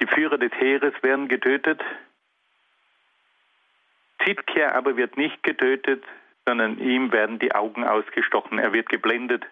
Die 0.00 0.08
Führer 0.08 0.38
des 0.38 0.50
Heeres 0.54 1.00
werden 1.04 1.28
getötet. 1.28 1.80
Zitkia 4.24 4.72
aber 4.72 4.96
wird 4.96 5.16
nicht 5.16 5.40
getötet, 5.44 6.02
sondern 6.46 6.78
ihm 6.78 7.12
werden 7.12 7.38
die 7.38 7.54
Augen 7.54 7.84
ausgestochen. 7.84 8.58
Er 8.58 8.72
wird 8.72 8.88
geblendet. 8.88 9.44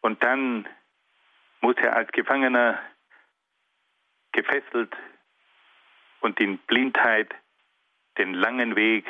Und 0.00 0.22
dann 0.22 0.68
muss 1.60 1.76
er 1.78 1.96
als 1.96 2.12
Gefangener 2.12 2.78
gefesselt 4.32 4.94
und 6.20 6.38
in 6.40 6.58
Blindheit 6.58 7.34
den 8.18 8.34
langen 8.34 8.76
Weg 8.76 9.06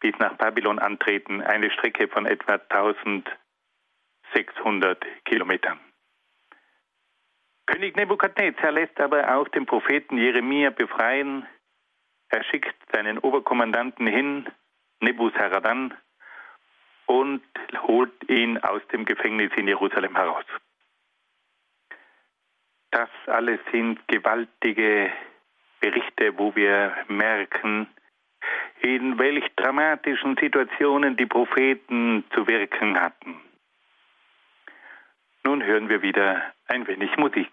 bis 0.00 0.14
nach 0.18 0.36
Babylon 0.36 0.78
antreten, 0.78 1.40
eine 1.42 1.70
Strecke 1.70 2.08
von 2.08 2.26
etwa 2.26 2.54
1600 2.54 5.04
Kilometern. 5.24 5.80
König 7.66 7.96
Nebukadnezar 7.96 8.72
lässt 8.72 8.98
aber 9.00 9.36
auch 9.36 9.48
den 9.48 9.66
Propheten 9.66 10.16
Jeremia 10.18 10.70
befreien. 10.70 11.46
Er 12.28 12.42
schickt 12.44 12.74
seinen 12.92 13.18
Oberkommandanten 13.18 14.06
hin, 14.06 14.48
Nebuzaradan, 15.00 15.94
und 17.12 17.42
holt 17.86 18.12
ihn 18.30 18.56
aus 18.58 18.80
dem 18.90 19.04
Gefängnis 19.04 19.52
in 19.56 19.68
Jerusalem 19.68 20.16
heraus. 20.16 20.46
Das 22.90 23.10
alles 23.26 23.60
sind 23.70 24.00
gewaltige 24.08 25.12
Berichte, 25.80 26.38
wo 26.38 26.54
wir 26.56 26.96
merken, 27.08 27.86
in 28.80 29.18
welch 29.18 29.44
dramatischen 29.56 30.36
Situationen 30.40 31.16
die 31.16 31.26
Propheten 31.26 32.24
zu 32.34 32.46
wirken 32.46 32.98
hatten. 32.98 33.40
Nun 35.44 35.62
hören 35.62 35.88
wir 35.90 36.00
wieder 36.00 36.54
ein 36.66 36.86
wenig 36.86 37.14
Musik. 37.18 37.52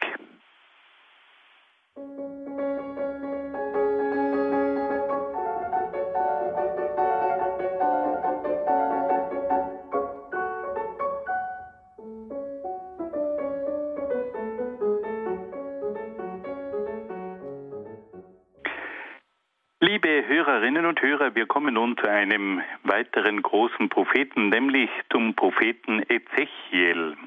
Liebe 20.02 20.26
Hörerinnen 20.30 20.86
und 20.86 21.02
Hörer, 21.02 21.36
wir 21.36 21.46
kommen 21.46 21.74
nun 21.74 21.98
zu 21.98 22.08
einem 22.08 22.62
weiteren 22.84 23.42
großen 23.42 23.90
Propheten, 23.90 24.48
nämlich 24.48 24.90
zum 25.12 25.36
Propheten 25.36 26.02
Ezechiel. 26.08 27.18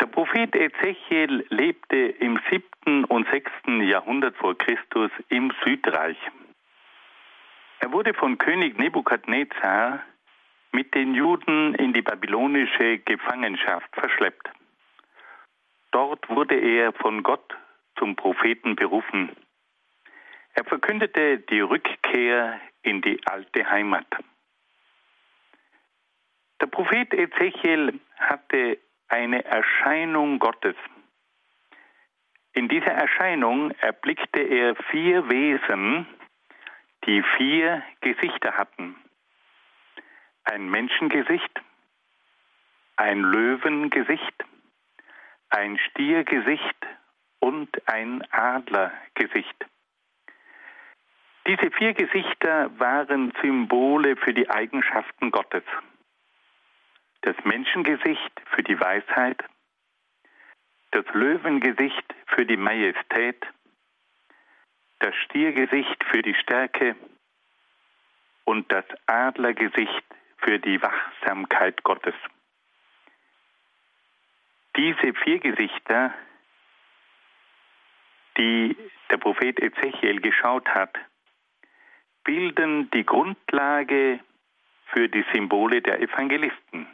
Der 0.00 0.06
Prophet 0.06 0.56
Ezechiel 0.56 1.44
lebte 1.50 1.96
im 1.98 2.40
siebten 2.48 3.04
und 3.04 3.28
sechsten 3.28 3.82
Jahrhundert 3.82 4.38
vor 4.38 4.56
Christus 4.56 5.10
im 5.28 5.52
Südreich. 5.62 6.16
Er 7.80 7.92
wurde 7.92 8.14
von 8.14 8.38
König 8.38 8.78
Nebukadnezar 8.78 10.00
mit 10.70 10.94
den 10.94 11.14
Juden 11.14 11.74
in 11.74 11.92
die 11.92 12.00
babylonische 12.00 13.00
Gefangenschaft 13.00 13.90
verschleppt. 13.92 14.48
Dort 15.90 16.26
wurde 16.30 16.58
er 16.58 16.94
von 16.94 17.22
Gott 17.22 17.54
zum 17.98 18.16
Propheten 18.16 18.76
berufen. 18.76 19.28
Er 20.54 20.64
verkündete 20.64 21.38
die 21.38 21.60
Rückkehr 21.60 22.60
in 22.82 23.00
die 23.00 23.20
alte 23.26 23.68
Heimat. 23.70 24.06
Der 26.60 26.66
Prophet 26.66 27.12
Ezechiel 27.12 27.98
hatte 28.18 28.78
eine 29.08 29.44
Erscheinung 29.44 30.38
Gottes. 30.38 30.76
In 32.52 32.68
dieser 32.68 32.92
Erscheinung 32.92 33.70
erblickte 33.72 34.42
er 34.42 34.76
vier 34.90 35.28
Wesen, 35.30 36.06
die 37.06 37.22
vier 37.36 37.82
Gesichter 38.00 38.52
hatten. 38.52 38.96
Ein 40.44 40.68
Menschengesicht, 40.70 41.62
ein 42.96 43.20
Löwengesicht, 43.20 44.44
ein 45.48 45.78
Stiergesicht 45.78 46.86
und 47.40 47.70
ein 47.88 48.22
Adlergesicht. 48.30 49.66
Diese 51.46 51.70
vier 51.72 51.92
Gesichter 51.94 52.70
waren 52.78 53.32
Symbole 53.42 54.16
für 54.16 54.32
die 54.32 54.48
Eigenschaften 54.48 55.32
Gottes. 55.32 55.64
Das 57.22 57.36
Menschengesicht 57.44 58.32
für 58.54 58.62
die 58.62 58.78
Weisheit, 58.78 59.42
das 60.92 61.04
Löwengesicht 61.12 62.14
für 62.26 62.46
die 62.46 62.56
Majestät, 62.56 63.44
das 65.00 65.14
Stiergesicht 65.16 66.04
für 66.04 66.22
die 66.22 66.34
Stärke 66.34 66.94
und 68.44 68.70
das 68.70 68.84
Adlergesicht 69.06 70.04
für 70.38 70.60
die 70.60 70.80
Wachsamkeit 70.80 71.82
Gottes. 71.82 72.14
Diese 74.76 75.12
vier 75.24 75.40
Gesichter, 75.40 76.14
die 78.36 78.76
der 79.10 79.16
Prophet 79.18 79.60
Ezechiel 79.60 80.20
geschaut 80.20 80.68
hat, 80.68 80.96
bilden 82.24 82.90
die 82.90 83.04
Grundlage 83.04 84.20
für 84.86 85.08
die 85.08 85.24
Symbole 85.32 85.82
der 85.82 86.00
Evangelisten. 86.00 86.86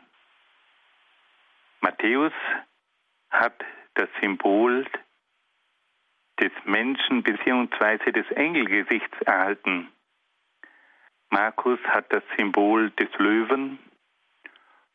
Matthäus 1.81 2.33
hat 3.31 3.65
das 3.95 4.09
Symbol 4.21 4.87
des 6.41 6.53
Menschen 6.65 7.23
bzw. 7.23 8.13
des 8.13 8.31
Engelgesichts 8.33 9.21
erhalten. 9.23 9.89
Markus 11.31 11.81
hat 11.85 12.13
das 12.13 12.23
Symbol 12.37 12.91
des 12.93 13.09
Löwen, 13.19 13.79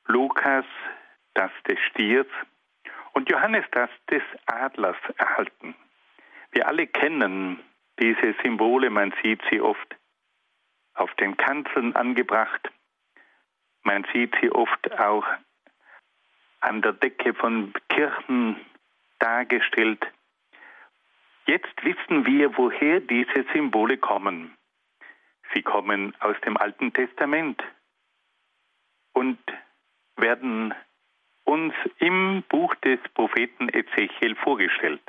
Lukas 0.06 0.66
das 1.34 1.52
des 1.68 1.80
Stiers 1.90 2.28
und 3.14 3.30
Johannes 3.30 3.66
das 3.72 3.90
des 4.10 4.24
Adlers 4.46 4.98
erhalten. 5.18 5.76
Wir 6.52 6.68
alle 6.68 6.88
kennen 6.88 7.60
diese 8.00 8.36
Symbole, 8.44 8.90
man 8.90 9.14
sieht 9.22 9.42
sie 9.50 9.62
oft 9.62 9.96
auf 10.94 11.14
den 11.16 11.38
Kanzeln 11.38 11.96
angebracht. 11.96 12.72
Man 13.84 14.06
sieht 14.14 14.36
sie 14.41 14.52
oft 14.52 14.91
auch 15.00 15.26
an 16.62 16.82
der 16.82 16.94
Decke 16.94 17.34
von 17.34 17.74
Kirchen 17.89 18.56
dargestellt. 19.20 20.06
Jetzt 21.46 21.84
wissen 21.84 22.26
wir, 22.26 22.58
woher 22.58 23.02
diese 23.02 23.46
Symbole 23.54 23.98
kommen. 23.98 24.56
Sie 25.54 25.62
kommen 25.62 26.16
aus 26.20 26.39
dem 26.46 26.58
Alten 26.58 26.94
Testament 26.94 27.62
und 29.14 29.38
werden 30.16 30.74
uns 31.44 31.74
im 32.00 32.44
Buch 32.50 32.74
des 32.76 33.00
Propheten 33.14 33.70
Ezechiel 33.70 34.36
vorgestellt. 34.36 35.02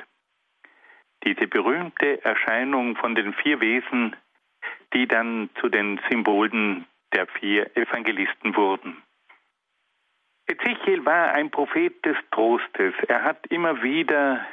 Diese 1.23 1.47
berühmte 1.47 2.23
Erscheinung 2.23 2.95
von 2.97 3.15
den 3.15 3.33
vier 3.33 3.59
Wesen 3.61 4.15
die 4.93 5.07
dann 5.07 5.49
zu 5.59 5.69
den 5.69 5.99
Symbolen 6.09 6.85
der 7.13 7.27
vier 7.27 7.75
Evangelisten 7.75 8.55
wurden. 8.55 9.01
Ezechiel 10.47 11.05
war 11.05 11.33
ein 11.33 11.49
Prophet 11.49 12.05
des 12.05 12.17
Trostes. 12.31 12.93
Er 13.07 13.23
hat 13.23 13.47
immer 13.47 13.81
wieder 13.81 14.45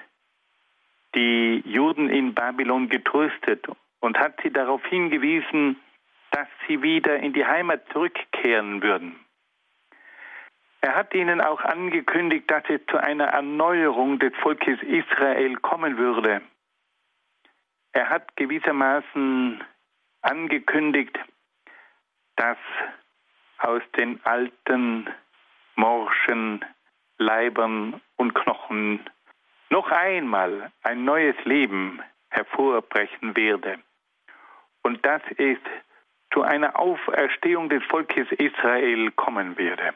die 1.14 1.62
Juden 1.66 2.09
in 2.09 2.35
Babylon 2.35 2.89
getröstet 2.89 3.66
und 4.01 4.18
hat 4.18 4.41
sie 4.43 4.51
darauf 4.51 4.85
hingewiesen, 4.87 5.76
dass 6.30 6.49
sie 6.66 6.83
wieder 6.83 7.18
in 7.18 7.35
die 7.35 7.45
Heimat 7.45 7.83
zurückkehren 7.93 8.83
würden. 8.83 9.16
Er 10.80 10.97
hat 10.97 11.14
ihnen 11.14 11.41
auch 11.41 11.61
angekündigt, 11.61 12.51
dass 12.51 12.64
es 12.68 12.80
zu 12.91 12.97
einer 12.97 13.26
Erneuerung 13.26 14.18
des 14.18 14.35
Volkes 14.37 14.83
Israel 14.83 15.57
kommen 15.57 15.97
würde. 15.97 16.41
Er 17.93 18.09
hat 18.09 18.35
gewissermaßen 18.37 19.62
angekündigt, 20.23 21.18
dass 22.37 22.59
aus 23.59 23.83
den 23.97 24.25
alten 24.25 25.09
morschen 25.77 26.64
Leibern 27.18 28.01
und 28.16 28.35
Knochen 28.35 29.09
noch 29.70 29.91
einmal 29.91 30.73
ein 30.83 31.05
neues 31.05 31.37
Leben 31.45 32.01
hervorbrechen 32.31 33.37
werde 33.37 33.79
und 34.83 35.05
dass 35.07 35.23
es 35.37 35.59
zu 36.33 36.43
einer 36.43 36.79
Auferstehung 36.79 37.68
des 37.68 37.85
Volkes 37.85 38.31
Israel 38.33 39.11
kommen 39.12 39.57
werde. 39.57 39.95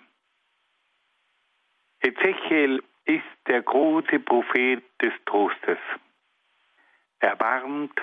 Ezechiel 2.00 2.82
ist 3.04 3.24
der 3.46 3.62
große 3.62 4.18
Prophet 4.20 4.82
des 5.00 5.12
Trostes. 5.24 5.78
Er 7.20 7.38
warnt, 7.40 7.98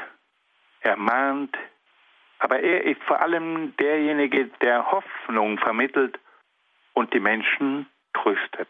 er 0.81 0.97
mahnt, 0.97 1.55
aber 2.43 2.59
er 2.59 2.83
ist 2.83 3.01
vor 3.03 3.21
allem 3.21 3.73
derjenige, 3.77 4.47
der 4.61 4.91
Hoffnung 4.91 5.57
vermittelt 5.59 6.19
und 6.91 7.13
die 7.13 7.21
Menschen 7.21 7.87
tröstet. 8.13 8.67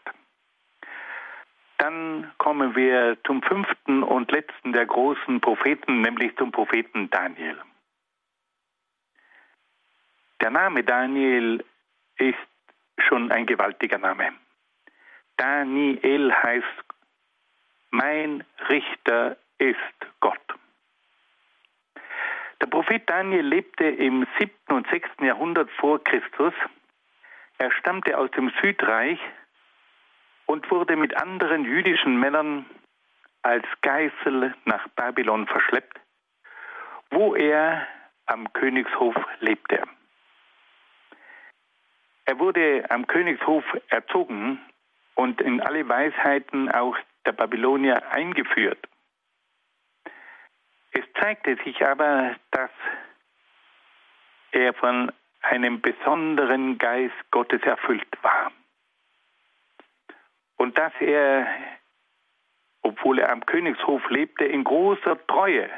Dann 1.78 2.32
kommen 2.38 2.76
wir 2.76 3.18
zum 3.26 3.42
fünften 3.42 4.04
und 4.04 4.30
letzten 4.30 4.72
der 4.72 4.86
großen 4.86 5.40
Propheten, 5.40 6.02
nämlich 6.02 6.36
zum 6.36 6.52
Propheten 6.52 7.10
Daniel. 7.10 7.60
Der 10.40 10.50
Name 10.50 10.84
Daniel 10.84 11.64
ist 12.18 12.38
schon 12.98 13.32
ein 13.32 13.44
gewaltiger 13.44 13.98
Name. 13.98 14.34
Daniel 15.36 16.32
heißt, 16.32 16.84
mein 17.90 18.44
Richter 18.68 19.36
ist 19.58 20.20
Gott. 20.20 20.43
Der 22.64 22.70
Prophet 22.70 23.02
Daniel 23.10 23.44
lebte 23.44 23.84
im 23.84 24.26
7. 24.38 24.50
und 24.70 24.88
6. 24.88 25.06
Jahrhundert 25.20 25.70
vor 25.72 26.02
Christus. 26.02 26.54
Er 27.58 27.70
stammte 27.70 28.16
aus 28.16 28.30
dem 28.30 28.50
Südreich 28.62 29.18
und 30.46 30.70
wurde 30.70 30.96
mit 30.96 31.14
anderen 31.14 31.66
jüdischen 31.66 32.18
Männern 32.18 32.64
als 33.42 33.66
Geißel 33.82 34.54
nach 34.64 34.88
Babylon 34.96 35.46
verschleppt, 35.46 36.00
wo 37.10 37.34
er 37.34 37.86
am 38.24 38.50
Königshof 38.54 39.14
lebte. 39.40 39.82
Er 42.24 42.38
wurde 42.38 42.86
am 42.88 43.06
Königshof 43.06 43.64
erzogen 43.88 44.58
und 45.16 45.42
in 45.42 45.60
alle 45.60 45.86
Weisheiten 45.86 46.70
auch 46.70 46.96
der 47.26 47.32
Babylonier 47.32 48.10
eingeführt. 48.10 48.78
Es 50.94 51.04
zeigte 51.20 51.56
sich 51.64 51.84
aber, 51.84 52.36
dass 52.52 52.70
er 54.52 54.72
von 54.74 55.12
einem 55.42 55.80
besonderen 55.80 56.78
Geist 56.78 57.30
Gottes 57.32 57.60
erfüllt 57.62 58.16
war. 58.22 58.52
Und 60.56 60.78
dass 60.78 60.92
er, 61.00 61.46
obwohl 62.82 63.18
er 63.18 63.30
am 63.30 63.44
Königshof 63.44 64.08
lebte, 64.08 64.44
in 64.44 64.62
großer 64.62 65.26
Treue 65.26 65.68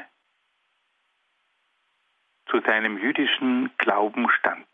zu 2.45 2.61
seinem 2.61 2.99
jüdischen 2.99 3.75
Glauben 3.79 4.29
stand. 4.29 4.67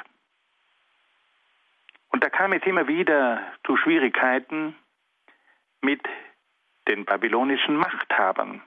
Und 2.09 2.21
da 2.21 2.29
kam 2.29 2.51
es 2.51 2.63
immer 2.63 2.87
wieder 2.87 3.41
zu 3.65 3.77
Schwierigkeiten 3.77 4.75
mit 5.81 6.01
den 6.89 7.05
babylonischen 7.05 7.77
Machthabern. 7.77 8.61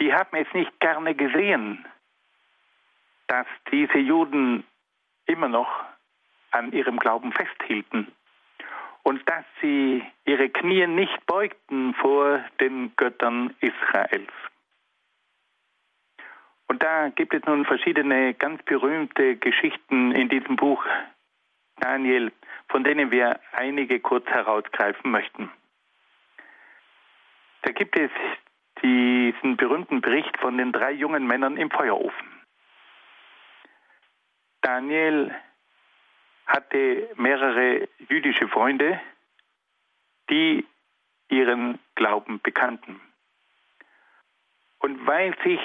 Die 0.00 0.12
haben 0.12 0.36
es 0.36 0.52
nicht 0.52 0.78
gerne 0.80 1.14
gesehen, 1.14 1.84
dass 3.28 3.46
diese 3.72 3.98
Juden 3.98 4.64
immer 5.26 5.48
noch 5.48 5.84
an 6.50 6.72
ihrem 6.72 6.98
Glauben 6.98 7.32
festhielten 7.32 8.12
und 9.02 9.28
dass 9.28 9.44
sie 9.60 10.04
ihre 10.24 10.48
Knie 10.48 10.86
nicht 10.86 11.26
beugten 11.26 11.94
vor 11.94 12.44
den 12.60 12.94
Göttern 12.96 13.54
Israels. 13.60 14.32
Und 16.68 16.82
da 16.82 17.08
gibt 17.10 17.32
es 17.32 17.44
nun 17.44 17.64
verschiedene 17.64 18.34
ganz 18.34 18.62
berühmte 18.64 19.36
Geschichten 19.36 20.12
in 20.12 20.28
diesem 20.28 20.56
Buch 20.56 20.84
Daniel, 21.78 22.32
von 22.68 22.84
denen 22.84 23.10
wir 23.10 23.38
einige 23.52 24.00
kurz 24.00 24.26
herausgreifen 24.26 25.10
möchten. 25.10 25.50
Da 27.62 27.72
gibt 27.72 27.98
es 27.98 28.10
diesen 28.82 29.56
berühmten 29.56 30.00
Bericht 30.00 30.36
von 30.38 30.58
den 30.58 30.72
drei 30.72 30.92
jungen 30.92 31.26
Männern 31.26 31.56
im 31.56 31.70
Feuerofen. 31.70 32.28
Daniel 34.60 35.34
hatte 36.46 37.10
mehrere 37.16 37.88
jüdische 38.08 38.48
Freunde, 38.48 39.00
die 40.30 40.66
ihren 41.28 41.78
Glauben 41.94 42.40
bekannten. 42.40 43.00
Und 44.78 45.06
weil 45.06 45.36
sich 45.42 45.60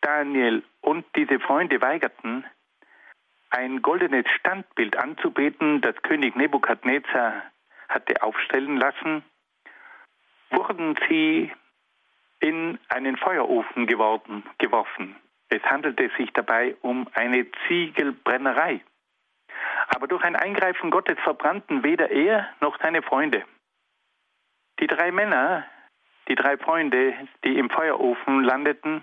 Daniel 0.00 0.62
und 0.80 1.04
diese 1.16 1.40
Freunde 1.40 1.80
weigerten, 1.80 2.44
ein 3.50 3.80
goldenes 3.80 4.26
Standbild 4.38 4.96
anzubeten, 4.96 5.80
das 5.80 5.96
König 6.02 6.36
Nebukadnezar 6.36 7.42
hatte 7.88 8.22
aufstellen 8.22 8.76
lassen, 8.76 9.24
wurden 10.50 10.98
sie 11.08 11.50
in 12.40 12.78
einen 12.88 13.16
Feuerofen 13.16 13.86
geworden, 13.86 14.44
geworfen. 14.58 15.16
Es 15.48 15.62
handelte 15.62 16.10
sich 16.16 16.32
dabei 16.32 16.76
um 16.82 17.08
eine 17.14 17.46
Ziegelbrennerei. 17.66 18.80
Aber 19.88 20.06
durch 20.06 20.22
ein 20.22 20.36
Eingreifen 20.36 20.90
Gottes 20.90 21.18
verbrannten 21.20 21.82
weder 21.82 22.10
er 22.10 22.48
noch 22.60 22.78
seine 22.80 23.02
Freunde. 23.02 23.44
Die 24.80 24.86
drei 24.86 25.10
Männer, 25.10 25.64
die 26.28 26.34
drei 26.34 26.56
Freunde, 26.58 27.14
die 27.44 27.58
im 27.58 27.70
Feuerofen 27.70 28.44
landeten, 28.44 29.02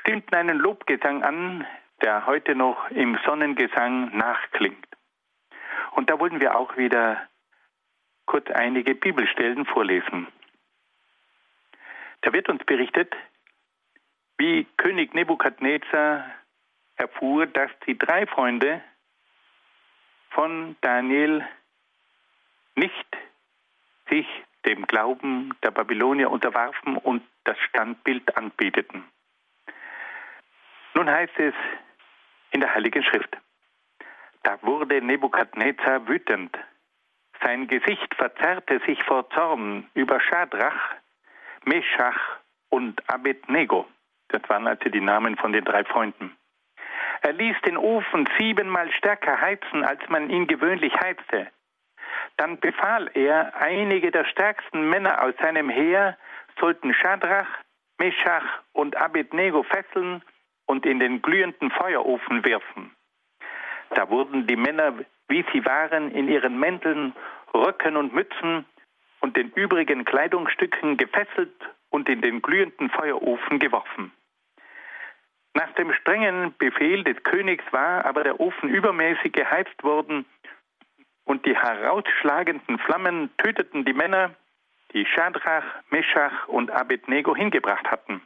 stimmten 0.00 0.34
einen 0.34 0.58
Lobgesang 0.58 1.22
an, 1.22 1.66
der 2.00 2.26
heute 2.26 2.54
noch 2.54 2.90
im 2.90 3.18
Sonnengesang 3.24 4.16
nachklingt. 4.16 4.86
Und 5.92 6.10
da 6.10 6.18
wollen 6.18 6.40
wir 6.40 6.56
auch 6.56 6.76
wieder 6.76 7.28
kurz 8.26 8.50
einige 8.50 8.94
Bibelstellen 8.94 9.66
vorlesen. 9.66 10.26
Da 12.22 12.32
wird 12.32 12.48
uns 12.48 12.64
berichtet, 12.64 13.14
wie 14.38 14.64
König 14.76 15.14
Nebukadnezar 15.14 16.24
erfuhr, 16.96 17.46
dass 17.46 17.70
die 17.86 17.98
drei 17.98 18.26
Freunde 18.26 18.82
von 20.30 20.76
Daniel 20.80 21.46
nicht 22.74 23.16
sich 24.08 24.26
dem 24.66 24.86
Glauben 24.86 25.54
der 25.62 25.70
Babylonier 25.70 26.30
unterwarfen 26.30 26.96
und 26.96 27.22
das 27.44 27.58
Standbild 27.68 28.36
anbeteten. 28.36 29.04
Nun 30.94 31.10
heißt 31.10 31.38
es 31.38 31.54
in 32.52 32.60
der 32.60 32.74
Heiligen 32.74 33.02
Schrift, 33.02 33.36
da 34.42 34.60
wurde 34.62 35.00
Nebukadnezar 35.00 36.06
wütend. 36.06 36.56
Sein 37.42 37.66
Gesicht 37.66 38.14
verzerrte 38.14 38.80
sich 38.86 39.02
vor 39.04 39.28
Zorn 39.30 39.88
über 39.94 40.20
Schadrach, 40.20 40.94
Meschach 41.64 42.38
und 42.70 43.02
Abednego. 43.08 43.86
Das 44.28 44.42
waren 44.48 44.66
also 44.66 44.88
die 44.88 45.00
Namen 45.00 45.36
von 45.36 45.52
den 45.52 45.64
drei 45.64 45.84
Freunden. 45.84 46.36
Er 47.20 47.32
ließ 47.32 47.56
den 47.64 47.76
Ofen 47.76 48.28
siebenmal 48.38 48.90
stärker 48.92 49.40
heizen, 49.40 49.84
als 49.84 50.00
man 50.08 50.30
ihn 50.30 50.46
gewöhnlich 50.46 50.92
heizte. 51.00 51.48
Dann 52.36 52.58
befahl 52.58 53.10
er, 53.14 53.54
einige 53.56 54.10
der 54.10 54.24
stärksten 54.24 54.88
Männer 54.88 55.22
aus 55.22 55.34
seinem 55.40 55.68
Heer 55.68 56.16
sollten 56.58 56.94
Schadrach, 56.94 57.46
Meschach 57.98 58.62
und 58.72 58.96
Abednego 58.96 59.62
fesseln 59.62 60.22
und 60.66 60.86
in 60.86 60.98
den 60.98 61.22
glühenden 61.22 61.70
Feuerofen 61.70 62.44
werfen. 62.44 62.90
Da 63.90 64.08
wurden 64.08 64.46
die 64.46 64.56
Männer, 64.56 64.94
wie 65.28 65.44
sie 65.52 65.64
waren, 65.64 66.10
in 66.10 66.28
ihren 66.28 66.58
Mänteln, 66.58 67.14
Röcken 67.54 67.96
und 67.96 68.14
Mützen 68.14 68.64
und 69.22 69.36
den 69.36 69.50
übrigen 69.52 70.04
Kleidungsstücken 70.04 70.98
gefesselt 70.98 71.54
und 71.90 72.08
in 72.08 72.20
den 72.20 72.42
glühenden 72.42 72.90
Feuerofen 72.90 73.58
geworfen. 73.58 74.12
Nach 75.54 75.72
dem 75.74 75.92
strengen 75.94 76.54
Befehl 76.58 77.04
des 77.04 77.22
Königs 77.22 77.64
war 77.70 78.04
aber 78.04 78.24
der 78.24 78.40
Ofen 78.40 78.68
übermäßig 78.68 79.32
geheizt 79.32 79.82
worden 79.82 80.26
und 81.24 81.46
die 81.46 81.56
herausschlagenden 81.56 82.78
Flammen 82.78 83.30
töteten 83.38 83.84
die 83.84 83.92
Männer, 83.92 84.34
die 84.92 85.06
Schadrach, 85.06 85.64
Meschach 85.90 86.48
und 86.48 86.70
Abednego 86.70 87.36
hingebracht 87.36 87.90
hatten. 87.90 88.20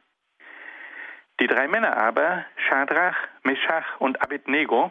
Die 1.41 1.47
drei 1.47 1.69
Männer 1.69 1.97
aber, 1.97 2.47
Schadrach, 2.69 3.17
Meschach 3.43 4.01
und 4.01 4.23
Abednego, 4.23 4.91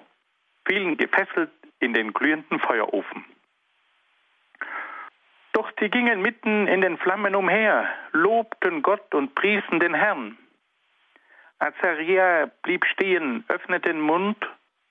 fielen 0.68 0.98
gefesselt 0.98 1.52
in 1.80 1.94
den 1.94 2.14
glühenden 2.14 2.60
Feuerofen. 2.60 3.26
Doch 5.56 5.72
sie 5.80 5.90
gingen 5.90 6.22
mitten 6.22 6.68
in 6.68 6.82
den 6.82 6.98
Flammen 6.98 7.34
umher, 7.34 7.88
lobten 8.12 8.82
Gott 8.82 9.16
und 9.16 9.36
priesen 9.36 9.80
den 9.80 9.94
Herrn. 9.94 10.38
Azaria 11.60 12.52
blieb 12.62 12.84
stehen, 12.84 13.46
öffnete 13.48 13.88
den 13.88 14.02
Mund 14.02 14.36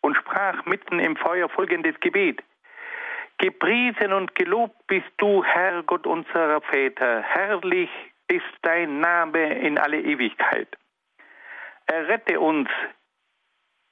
und 0.00 0.16
sprach 0.16 0.64
mitten 0.64 1.00
im 1.00 1.16
Feuer 1.16 1.50
folgendes 1.50 2.00
Gebet. 2.00 2.42
Gepriesen 3.36 4.14
und 4.14 4.34
gelobt 4.36 4.86
bist 4.86 5.12
du, 5.18 5.44
Herr 5.44 5.82
Gott 5.82 6.06
unserer 6.06 6.62
Väter. 6.62 7.20
Herrlich 7.20 7.90
ist 8.28 8.54
dein 8.62 9.00
Name 9.00 9.58
in 9.58 9.76
alle 9.76 10.00
Ewigkeit. 10.00 10.78
Errette 11.88 12.40
uns 12.40 12.70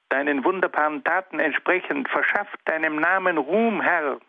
deinen 0.09 0.43
wunderbaren 0.43 1.05
Taten 1.05 1.39
entsprechend. 1.39 2.09
Verschaff 2.09 2.49
deinem 2.65 2.97
Namen 2.97 3.37
Ruhm, 3.37 3.83
Herr. 3.83 4.21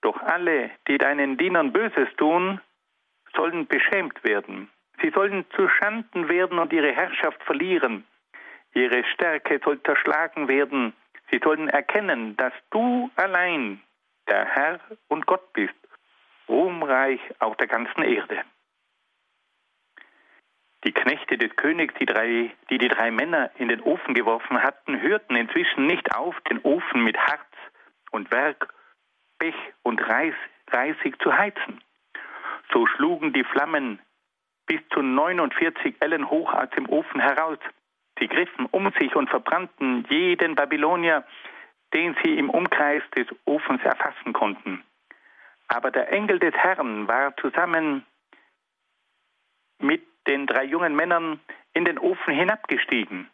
Doch 0.00 0.20
alle, 0.22 0.70
die 0.86 0.98
deinen 0.98 1.36
Dienern 1.36 1.72
Böses 1.72 2.08
tun, 2.16 2.60
sollen 3.34 3.66
beschämt 3.66 4.22
werden. 4.24 4.70
Sie 5.02 5.10
sollen 5.10 5.44
zu 5.54 5.68
Schanden 5.68 6.28
werden 6.28 6.58
und 6.58 6.72
ihre 6.72 6.92
Herrschaft 6.92 7.42
verlieren. 7.44 8.06
Ihre 8.74 9.04
Stärke 9.04 9.60
soll 9.64 9.82
zerschlagen 9.82 10.48
werden. 10.48 10.92
Sie 11.30 11.40
sollen 11.42 11.68
erkennen, 11.68 12.36
dass 12.36 12.52
du 12.70 13.10
allein 13.16 13.80
der 14.28 14.44
Herr 14.44 14.80
und 15.08 15.26
Gott 15.26 15.52
bist, 15.52 15.74
ruhmreich 16.48 17.20
auf 17.38 17.56
der 17.56 17.66
ganzen 17.66 18.02
Erde. 18.02 18.42
Die 20.84 20.92
Knechte 20.92 21.36
des 21.36 21.54
Königs, 21.56 21.94
die, 22.00 22.06
drei, 22.06 22.54
die 22.70 22.78
die 22.78 22.88
drei 22.88 23.10
Männer 23.10 23.50
in 23.56 23.68
den 23.68 23.80
Ofen 23.80 24.14
geworfen 24.14 24.62
hatten, 24.62 25.00
hörten 25.00 25.34
inzwischen 25.34 25.86
nicht 25.86 26.14
auf, 26.14 26.38
den 26.42 26.60
Ofen 26.60 27.02
mit 27.02 27.18
Harz 27.18 27.40
und 28.12 28.30
Werk, 28.30 28.72
Pech 29.38 29.54
und 29.82 30.00
Reis, 30.08 30.34
Reisig 30.70 31.20
zu 31.22 31.36
heizen. 31.36 31.80
So 32.72 32.86
schlugen 32.86 33.32
die 33.32 33.44
Flammen 33.44 34.00
bis 34.66 34.80
zu 34.92 35.00
49 35.00 35.96
Ellen 36.00 36.28
hoch 36.28 36.52
aus 36.52 36.68
dem 36.70 36.88
Ofen 36.88 37.20
heraus. 37.20 37.58
Sie 38.18 38.28
griffen 38.28 38.66
um 38.66 38.92
sich 38.98 39.14
und 39.16 39.30
verbrannten 39.30 40.04
jeden 40.10 40.54
Babylonier, 40.54 41.24
den 41.94 42.16
sie 42.22 42.36
im 42.36 42.50
Umkreis 42.50 43.02
des 43.16 43.26
Ofens 43.46 43.82
erfassen 43.82 44.32
konnten. 44.32 44.84
Aber 45.68 45.90
der 45.90 46.12
Engel 46.12 46.38
des 46.38 46.54
Herrn 46.54 47.08
war 47.08 47.36
zusammen 47.36 48.04
mit 49.78 50.04
den 50.26 50.46
drei 50.46 50.64
jungen 50.64 50.94
Männern 50.94 51.40
in 51.72 51.84
den 51.84 51.98
Ofen 51.98 52.34
hinabgestiegen. 52.34 53.30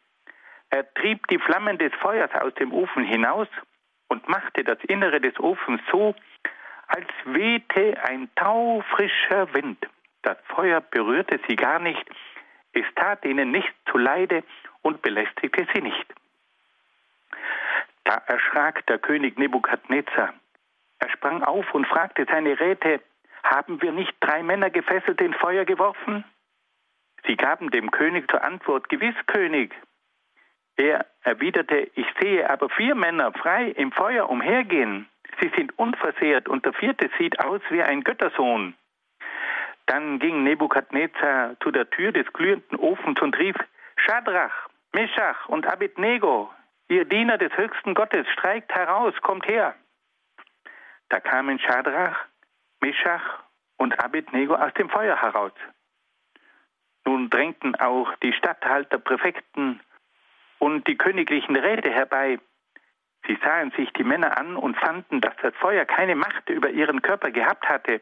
Er 0.70 0.92
trieb 0.94 1.26
die 1.28 1.38
Flammen 1.38 1.78
des 1.78 1.92
Feuers 1.94 2.30
aus 2.40 2.54
dem 2.54 2.72
Ofen 2.72 3.04
hinaus 3.04 3.48
und 4.14 4.28
machte 4.28 4.62
das 4.62 4.78
Innere 4.84 5.20
des 5.20 5.38
Ofens 5.40 5.80
so, 5.90 6.14
als 6.86 7.08
wehte 7.24 8.00
ein 8.04 8.30
taufrischer 8.36 9.52
Wind. 9.54 9.84
Das 10.22 10.38
Feuer 10.54 10.80
berührte 10.80 11.40
sie 11.48 11.56
gar 11.56 11.80
nicht, 11.80 12.08
es 12.74 12.84
tat 12.94 13.24
ihnen 13.24 13.50
nichts 13.50 13.74
zuleide 13.90 14.44
und 14.82 15.02
belästigte 15.02 15.66
sie 15.74 15.82
nicht. 15.82 16.06
Da 18.04 18.22
erschrak 18.26 18.86
der 18.86 18.98
König 18.98 19.36
Nebukadnezar. 19.36 20.32
Er 21.00 21.10
sprang 21.10 21.42
auf 21.42 21.74
und 21.74 21.86
fragte 21.88 22.24
seine 22.30 22.60
Räte, 22.60 23.00
haben 23.42 23.82
wir 23.82 23.90
nicht 23.90 24.14
drei 24.20 24.44
Männer 24.44 24.70
gefesselt 24.70 25.20
in 25.20 25.34
Feuer 25.34 25.64
geworfen? 25.64 26.24
Sie 27.26 27.36
gaben 27.36 27.70
dem 27.72 27.90
König 27.90 28.30
zur 28.30 28.44
Antwort, 28.44 28.88
gewiss, 28.88 29.16
König. 29.26 29.74
Er 30.76 31.06
erwiderte, 31.22 31.90
ich 31.94 32.06
sehe 32.20 32.48
aber 32.50 32.68
vier 32.68 32.94
Männer 32.94 33.32
frei 33.32 33.68
im 33.70 33.92
Feuer 33.92 34.28
umhergehen. 34.28 35.08
Sie 35.40 35.50
sind 35.56 35.78
unversehrt 35.78 36.48
und 36.48 36.64
der 36.64 36.72
vierte 36.72 37.10
sieht 37.18 37.38
aus 37.40 37.60
wie 37.70 37.82
ein 37.82 38.02
Göttersohn. 38.02 38.74
Dann 39.86 40.18
ging 40.18 40.42
Nebukadnezar 40.42 41.56
zu 41.60 41.70
der 41.70 41.90
Tür 41.90 42.12
des 42.12 42.32
glühenden 42.32 42.78
Ofens 42.78 43.20
und 43.20 43.38
rief, 43.38 43.56
Schadrach, 43.96 44.68
Meschach 44.92 45.48
und 45.48 45.66
Abednego, 45.66 46.50
ihr 46.88 47.04
Diener 47.04 47.38
des 47.38 47.56
höchsten 47.56 47.94
Gottes, 47.94 48.26
streikt 48.32 48.74
heraus, 48.74 49.14
kommt 49.20 49.46
her. 49.46 49.74
Da 51.08 51.20
kamen 51.20 51.58
Schadrach, 51.58 52.16
Meschach 52.80 53.44
und 53.76 53.98
Abednego 54.02 54.54
aus 54.54 54.72
dem 54.74 54.88
Feuer 54.88 55.20
heraus. 55.20 55.52
Nun 57.04 57.28
drängten 57.28 57.74
auch 57.76 58.14
die 58.22 58.32
Statthalter, 58.32 58.98
Präfekten 58.98 59.80
und 60.58 60.86
die 60.86 60.96
königlichen 60.96 61.56
Räte 61.56 61.90
herbei. 61.90 62.38
Sie 63.26 63.38
sahen 63.42 63.72
sich 63.76 63.90
die 63.92 64.04
Männer 64.04 64.36
an 64.36 64.56
und 64.56 64.76
fanden, 64.76 65.20
dass 65.20 65.34
das 65.42 65.54
Feuer 65.56 65.84
keine 65.84 66.14
Macht 66.14 66.48
über 66.48 66.70
ihren 66.70 67.00
Körper 67.02 67.30
gehabt 67.30 67.68
hatte. 67.68 68.00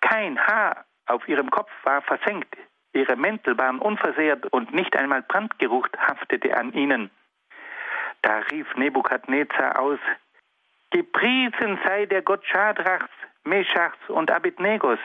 Kein 0.00 0.38
Haar 0.38 0.84
auf 1.06 1.28
ihrem 1.28 1.50
Kopf 1.50 1.70
war 1.82 2.02
versenkt, 2.02 2.56
ihre 2.92 3.16
Mäntel 3.16 3.58
waren 3.58 3.78
unversehrt 3.78 4.46
und 4.52 4.72
nicht 4.72 4.96
einmal 4.96 5.22
Brandgeruch 5.22 5.88
haftete 5.98 6.56
an 6.56 6.72
ihnen. 6.72 7.10
Da 8.22 8.38
rief 8.50 8.74
Nebukadnezar 8.76 9.78
aus, 9.78 9.98
Gepriesen 10.90 11.78
sei 11.84 12.06
der 12.06 12.22
Gott 12.22 12.46
Schadrachs, 12.46 13.10
Meschachs 13.42 13.98
und 14.08 14.30
Abednegos, 14.30 15.00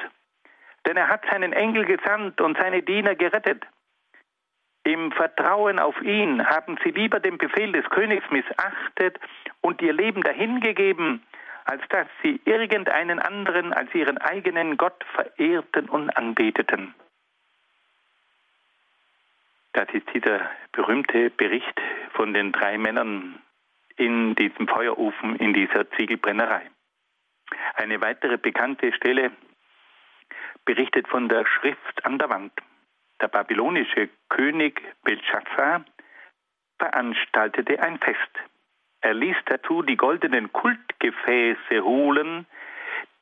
denn 0.86 0.96
er 0.98 1.08
hat 1.08 1.26
seinen 1.30 1.52
Engel 1.52 1.84
gesandt 1.86 2.40
und 2.42 2.58
seine 2.58 2.84
Diener 2.84 3.16
gerettet. 3.16 3.66
Im 4.84 5.12
Vertrauen 5.12 5.80
auf 5.80 6.02
ihn 6.02 6.46
haben 6.46 6.78
sie 6.84 6.92
lieber 6.92 7.20
den 7.20 7.38
Befehl 7.38 7.72
des 7.72 7.90
Königs 7.90 8.26
missachtet 8.32 9.20
und 9.62 9.82
ihr 9.82 9.94
Leben 9.94 10.22
dahingegeben, 10.24 11.22
als 11.66 11.82
dass 11.90 12.08
sie 12.24 12.40
irgendeinen 12.46 13.20
anderen 13.20 13.74
als 13.74 13.94
ihren 13.94 14.18
eigenen 14.18 14.78
Gott 14.78 15.04
verehrten 15.14 15.90
und 15.90 16.10
anbeteten. 16.12 16.96
Das 19.74 19.88
ist 19.94 20.08
dieser 20.14 20.50
berühmte 20.72 21.30
Bericht 21.30 21.80
von 22.14 22.34
den 22.34 22.52
drei 22.52 22.78
Männern 22.78 23.40
in 23.98 24.34
diesem 24.36 24.68
Feuerofen, 24.68 25.36
in 25.36 25.54
dieser 25.54 25.90
Ziegelbrennerei. 25.92 26.64
Eine 27.76 28.02
weitere 28.02 28.38
bekannte 28.38 28.94
Stelle 28.94 29.32
berichtet 30.66 31.08
von 31.08 31.30
der 31.30 31.46
Schrift 31.46 32.06
an 32.06 32.18
der 32.18 32.30
Wand. 32.30 32.54
Der 33.22 33.28
babylonische 33.28 34.10
König 34.30 34.82
Belshazzar 35.04 35.84
veranstaltete 36.78 37.82
ein 37.82 38.00
Fest. 38.00 38.32
Er 39.02 39.14
ließ 39.14 39.36
dazu 39.46 39.82
die 39.82 39.98
goldenen 39.98 40.52
Kultgefäße 40.52 41.84
holen, 41.84 42.46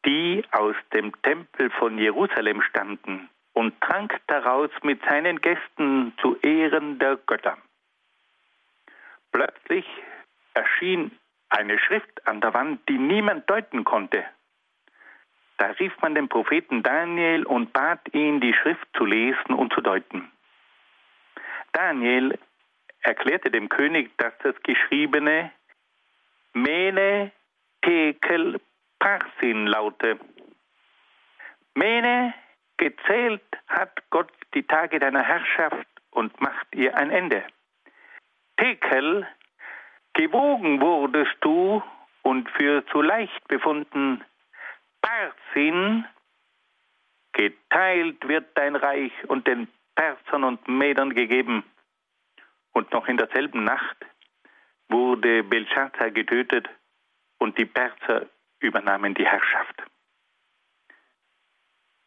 die 0.06 0.44
aus 0.52 0.76
dem 0.94 1.20
Tempel 1.22 1.70
von 1.72 1.98
Jerusalem 1.98 2.62
standen, 2.62 3.30
und 3.54 3.80
trank 3.82 4.20
daraus 4.28 4.70
mit 4.84 5.04
seinen 5.06 5.42
Gästen 5.42 6.14
zu 6.22 6.38
Ehren 6.42 7.00
der 7.00 7.18
Götter. 7.18 7.58
Plötzlich 9.32 9.86
erschien 10.54 11.12
eine 11.50 11.80
Schrift 11.80 12.28
an 12.28 12.42
der 12.42 12.54
Wand, 12.54 12.88
die 12.88 12.98
niemand 12.98 13.50
deuten 13.50 13.84
konnte. 13.84 14.24
Da 15.58 15.68
rief 15.80 15.94
man 16.02 16.16
den 16.16 16.30
Propheten 16.30 16.84
Daniel 16.84 17.46
und 17.46 17.74
bat 17.74 18.00
ihn, 18.14 18.40
die 18.40 18.54
Schrift 18.54 18.88
zu 18.96 19.06
lesen 19.06 19.54
und 19.54 19.74
zu 19.74 19.82
deuten. 19.82 20.32
Daniel 21.74 22.38
erklärte 23.02 23.50
dem 23.50 23.70
König, 23.70 24.16
dass 24.18 24.34
das 24.44 24.56
Geschriebene 24.64 25.52
Mene 26.54 27.32
Tekel 27.82 28.60
Parsin 29.00 29.68
laute. 29.68 30.20
Mene, 31.76 32.34
gezählt 32.78 33.44
hat 33.68 33.92
Gott 34.10 34.32
die 34.54 34.64
Tage 34.64 35.00
deiner 35.00 35.24
Herrschaft 35.24 35.88
und 36.12 36.40
macht 36.42 36.68
ihr 36.74 36.96
ein 36.98 37.12
Ende. 37.12 37.44
Tekel, 38.58 39.28
gewogen 40.14 40.82
wurdest 40.82 41.36
du 41.42 41.82
und 42.24 42.50
für 42.52 42.86
zu 42.88 43.02
leicht 43.02 43.48
befunden, 43.48 44.24
Parsin, 45.08 46.06
geteilt 47.32 48.28
wird 48.28 48.46
dein 48.56 48.76
Reich 48.76 49.14
und 49.30 49.48
den 49.48 49.70
Persern 49.96 50.44
und 50.44 50.68
Medern 50.68 51.14
gegeben. 51.14 51.64
Und 52.74 52.92
noch 52.92 53.08
in 53.08 53.16
derselben 53.16 53.64
Nacht 53.64 53.98
wurde 54.90 55.44
Belshazzar 55.44 56.12
getötet 56.12 56.68
und 57.38 57.58
die 57.58 57.66
Perser 57.66 58.28
übernahmen 58.60 59.14
die 59.14 59.26
Herrschaft. 59.26 59.82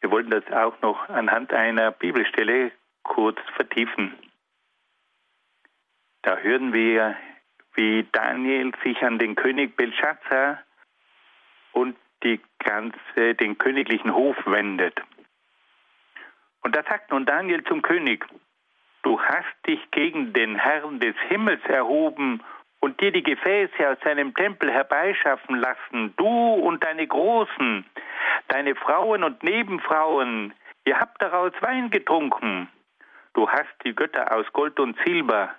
Wir 0.01 0.11
wollten 0.11 0.29
das 0.29 0.45
auch 0.51 0.79
noch 0.81 1.09
anhand 1.09 1.53
einer 1.53 1.91
Bibelstelle 1.91 2.71
kurz 3.03 3.39
vertiefen. 3.55 4.15
Da 6.21 6.37
hören 6.37 6.71
wir, 6.71 7.17
wie 7.73 8.07
Daniel 8.11 8.71
sich 8.83 9.01
an 9.01 9.17
den 9.17 9.35
König 9.35 9.75
Belshazzar 9.75 10.61
und 11.71 11.95
die 12.23 12.39
ganze, 12.59 13.35
den 13.35 13.57
königlichen 13.57 14.13
Hof 14.13 14.37
wendet. 14.45 14.99
Und 16.63 16.75
da 16.75 16.83
sagt 16.83 17.11
nun 17.11 17.25
Daniel 17.25 17.63
zum 17.63 17.81
König, 17.81 18.25
du 19.03 19.19
hast 19.19 19.67
dich 19.67 19.79
gegen 19.91 20.33
den 20.33 20.55
Herrn 20.55 20.99
des 20.99 21.15
Himmels 21.27 21.63
erhoben 21.65 22.43
und 22.79 22.99
dir 22.99 23.11
die 23.11 23.23
Gefäße 23.23 23.89
aus 23.89 23.97
seinem 24.03 24.33
Tempel 24.33 24.71
herbeischaffen 24.71 25.55
lassen, 25.55 26.13
du 26.17 26.27
und 26.27 26.83
deine 26.83 27.07
Großen, 27.07 27.85
deine 28.47 28.75
Frauen 28.75 29.23
und 29.23 29.41
Nebenfrauen, 29.43 30.53
ihr 30.85 30.99
habt 30.99 31.21
daraus 31.21 31.53
Wein 31.61 31.89
getrunken. 31.89 32.69
Du 33.33 33.49
hast 33.49 33.73
die 33.85 33.95
Götter 33.95 34.35
aus 34.35 34.45
Gold 34.51 34.79
und 34.79 34.97
Silber, 35.05 35.55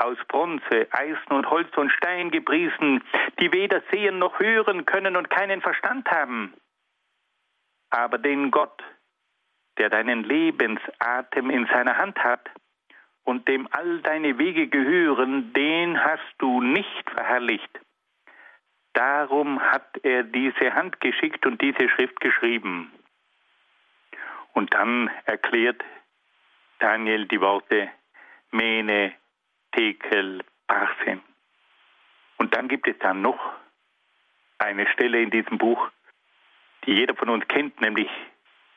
aus 0.00 0.16
Bronze, 0.28 0.88
Eisen 0.90 1.32
und 1.32 1.50
Holz 1.50 1.76
und 1.76 1.90
Stein 1.90 2.30
gepriesen, 2.30 3.04
die 3.38 3.52
weder 3.52 3.82
sehen 3.92 4.18
noch 4.18 4.40
hören 4.40 4.86
können 4.86 5.16
und 5.16 5.28
keinen 5.28 5.60
Verstand 5.60 6.10
haben. 6.10 6.54
Aber 7.90 8.18
den 8.18 8.50
Gott, 8.50 8.82
der 9.78 9.90
deinen 9.90 10.24
Lebensatem 10.24 11.50
in 11.50 11.66
seiner 11.66 11.96
Hand 11.98 12.18
hat 12.18 12.48
und 13.24 13.46
dem 13.48 13.68
all 13.72 14.00
deine 14.00 14.38
Wege 14.38 14.68
gehören, 14.68 15.52
den 15.52 16.02
hast 16.02 16.34
du 16.38 16.62
nicht 16.62 17.10
verherrlicht. 17.10 17.80
Darum 18.94 19.60
hat 19.60 19.98
er 20.02 20.24
diese 20.24 20.74
Hand 20.74 21.00
geschickt 21.00 21.46
und 21.46 21.60
diese 21.60 21.88
Schrift 21.90 22.18
geschrieben. 22.20 22.90
Und 24.52 24.74
dann 24.74 25.10
erklärt 25.26 25.82
Daniel 26.78 27.26
die 27.26 27.40
Worte 27.40 27.90
Mene, 28.50 29.12
Tekel, 29.72 30.42
Parsin. 30.66 31.22
Und 32.38 32.54
dann 32.54 32.68
gibt 32.68 32.88
es 32.88 32.98
dann 32.98 33.22
noch 33.22 33.38
eine 34.58 34.86
Stelle 34.88 35.22
in 35.22 35.30
diesem 35.30 35.58
Buch, 35.58 35.90
die 36.84 36.92
jeder 36.92 37.14
von 37.14 37.28
uns 37.28 37.46
kennt, 37.48 37.80
nämlich 37.80 38.08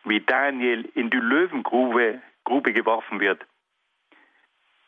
wie 0.04 0.20
Daniel 0.20 0.89
in 0.96 1.10
die 1.10 1.18
Löwengrube 1.18 2.22
Grube 2.44 2.74
geworfen 2.74 3.20
wird. 3.20 3.41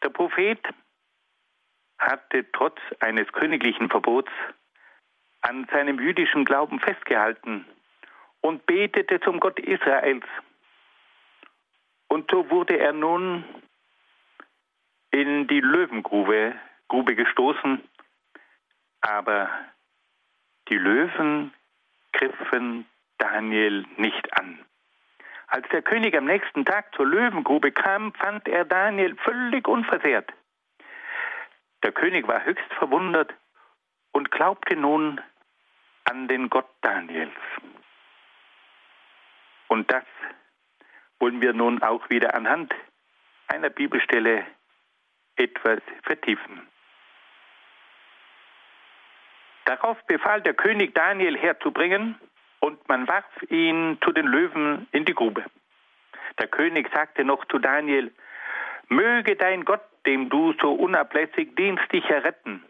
Der 0.03 0.09
Prophet 0.09 0.59
hatte 1.97 2.45
trotz 2.51 2.77
eines 2.99 3.31
königlichen 3.31 3.89
Verbots 3.89 4.31
an 5.41 5.65
seinem 5.71 5.99
jüdischen 5.99 6.43
Glauben 6.43 6.79
festgehalten 6.79 7.65
und 8.41 8.65
betete 8.65 9.19
zum 9.21 9.39
Gott 9.39 9.59
Israels. 9.59 10.25
Und 12.07 12.29
so 12.29 12.49
wurde 12.49 12.77
er 12.77 12.93
nun 12.93 13.43
in 15.15 15.47
die 15.47 15.61
Löwengrube 15.61 16.55
Grube 16.89 17.15
gestoßen, 17.15 17.81
aber 18.99 19.49
die 20.67 20.77
Löwen 20.77 21.53
griffen 22.11 22.85
Daniel 23.17 23.85
nicht 23.95 24.37
an. 24.37 24.59
Als 25.47 25.67
der 25.69 25.81
König 25.81 26.17
am 26.17 26.25
nächsten 26.25 26.65
Tag 26.65 26.93
zur 26.95 27.07
Löwengrube 27.07 27.71
kam, 27.71 28.13
fand 28.13 28.47
er 28.49 28.65
Daniel 28.65 29.15
völlig 29.15 29.67
unversehrt. 29.67 30.31
Der 31.83 31.93
König 31.93 32.27
war 32.27 32.43
höchst 32.43 32.73
verwundert 32.73 33.33
und 34.11 34.31
glaubte 34.31 34.75
nun 34.75 35.21
an 36.03 36.27
den 36.27 36.49
Gott 36.49 36.69
Daniels. 36.81 37.31
Und 39.69 39.89
das 39.91 40.03
wollen 41.19 41.39
wir 41.39 41.53
nun 41.53 41.81
auch 41.81 42.09
wieder 42.09 42.35
anhand 42.35 42.73
einer 43.47 43.69
Bibelstelle 43.69 44.45
etwas 45.35 45.79
vertiefen. 46.03 46.67
Darauf 49.65 49.97
befahl 50.05 50.41
der 50.41 50.53
König 50.53 50.93
Daniel 50.93 51.37
herzubringen, 51.37 52.19
und 52.59 52.87
man 52.89 53.07
warf 53.07 53.25
ihn 53.49 53.97
zu 54.03 54.11
den 54.11 54.25
Löwen 54.25 54.87
in 54.91 55.05
die 55.05 55.13
Grube. 55.13 55.45
Der 56.39 56.47
König 56.47 56.89
sagte 56.93 57.23
noch 57.23 57.45
zu 57.45 57.59
Daniel, 57.59 58.11
möge 58.89 59.35
dein 59.35 59.65
Gott, 59.65 59.83
dem 60.05 60.29
du 60.29 60.53
so 60.59 60.73
unablässig 60.73 61.55
dienst, 61.55 61.83
dich 61.91 62.05
erretten. 62.05 62.63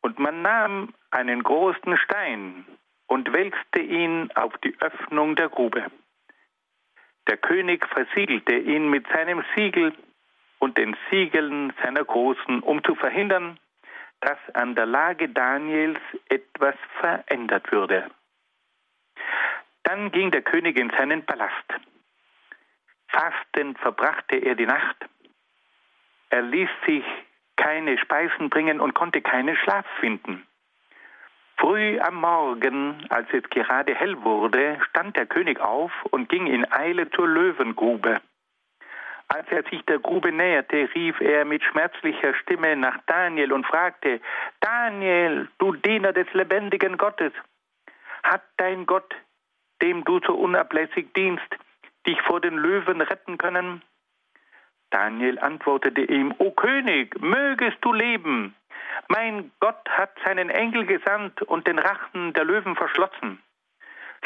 Und 0.00 0.18
man 0.18 0.42
nahm 0.42 0.94
einen 1.10 1.42
großen 1.42 1.96
Stein 1.98 2.66
und 3.06 3.32
wälzte 3.32 3.80
ihn 3.80 4.30
auf 4.34 4.56
die 4.58 4.76
Öffnung 4.80 5.34
der 5.34 5.48
Grube. 5.48 5.90
Der 7.28 7.36
König 7.36 7.86
versiegelte 7.86 8.56
ihn 8.56 8.90
mit 8.90 9.06
seinem 9.08 9.44
Siegel 9.54 9.92
und 10.64 10.78
den 10.78 10.96
Siegeln 11.10 11.74
seiner 11.82 12.04
Großen, 12.04 12.60
um 12.60 12.82
zu 12.84 12.94
verhindern, 12.94 13.58
dass 14.20 14.38
an 14.54 14.74
der 14.74 14.86
Lage 14.86 15.28
Daniels 15.28 16.00
etwas 16.30 16.74
verändert 17.00 17.70
würde. 17.70 18.10
Dann 19.82 20.10
ging 20.10 20.30
der 20.30 20.40
König 20.40 20.78
in 20.78 20.90
seinen 20.96 21.26
Palast. 21.26 21.68
Fastend 23.08 23.78
verbrachte 23.78 24.36
er 24.36 24.54
die 24.54 24.64
Nacht. 24.64 24.96
Er 26.30 26.40
ließ 26.40 26.70
sich 26.86 27.04
keine 27.56 27.98
Speisen 27.98 28.48
bringen 28.48 28.80
und 28.80 28.94
konnte 28.94 29.20
keinen 29.20 29.56
Schlaf 29.56 29.84
finden. 30.00 30.46
Früh 31.58 32.00
am 32.00 32.14
Morgen, 32.14 33.06
als 33.10 33.28
es 33.32 33.42
gerade 33.50 33.94
hell 33.94 34.22
wurde, 34.22 34.80
stand 34.88 35.14
der 35.16 35.26
König 35.26 35.60
auf 35.60 35.92
und 36.10 36.30
ging 36.30 36.46
in 36.46 36.72
Eile 36.72 37.10
zur 37.10 37.28
Löwengrube. 37.28 38.22
Als 39.28 39.46
er 39.50 39.62
sich 39.64 39.82
der 39.86 39.98
Grube 39.98 40.32
näherte, 40.32 40.88
rief 40.94 41.20
er 41.20 41.44
mit 41.44 41.62
schmerzlicher 41.62 42.34
Stimme 42.34 42.76
nach 42.76 42.98
Daniel 43.06 43.52
und 43.52 43.66
fragte, 43.66 44.20
Daniel, 44.60 45.48
du 45.58 45.72
Diener 45.74 46.12
des 46.12 46.32
lebendigen 46.34 46.96
Gottes, 46.98 47.32
hat 48.22 48.42
dein 48.58 48.86
Gott, 48.86 49.14
dem 49.82 50.04
du 50.04 50.20
so 50.26 50.34
unablässig 50.34 51.12
dienst, 51.14 51.46
dich 52.06 52.20
vor 52.22 52.40
den 52.40 52.56
Löwen 52.56 53.00
retten 53.00 53.38
können? 53.38 53.82
Daniel 54.90 55.38
antwortete 55.40 56.02
ihm, 56.02 56.34
O 56.38 56.52
König, 56.52 57.20
mögest 57.20 57.78
du 57.80 57.92
leben. 57.92 58.54
Mein 59.08 59.50
Gott 59.58 59.88
hat 59.88 60.12
seinen 60.24 60.50
Engel 60.50 60.86
gesandt 60.86 61.42
und 61.42 61.66
den 61.66 61.78
Rachen 61.78 62.32
der 62.34 62.44
Löwen 62.44 62.76
verschlossen. 62.76 63.42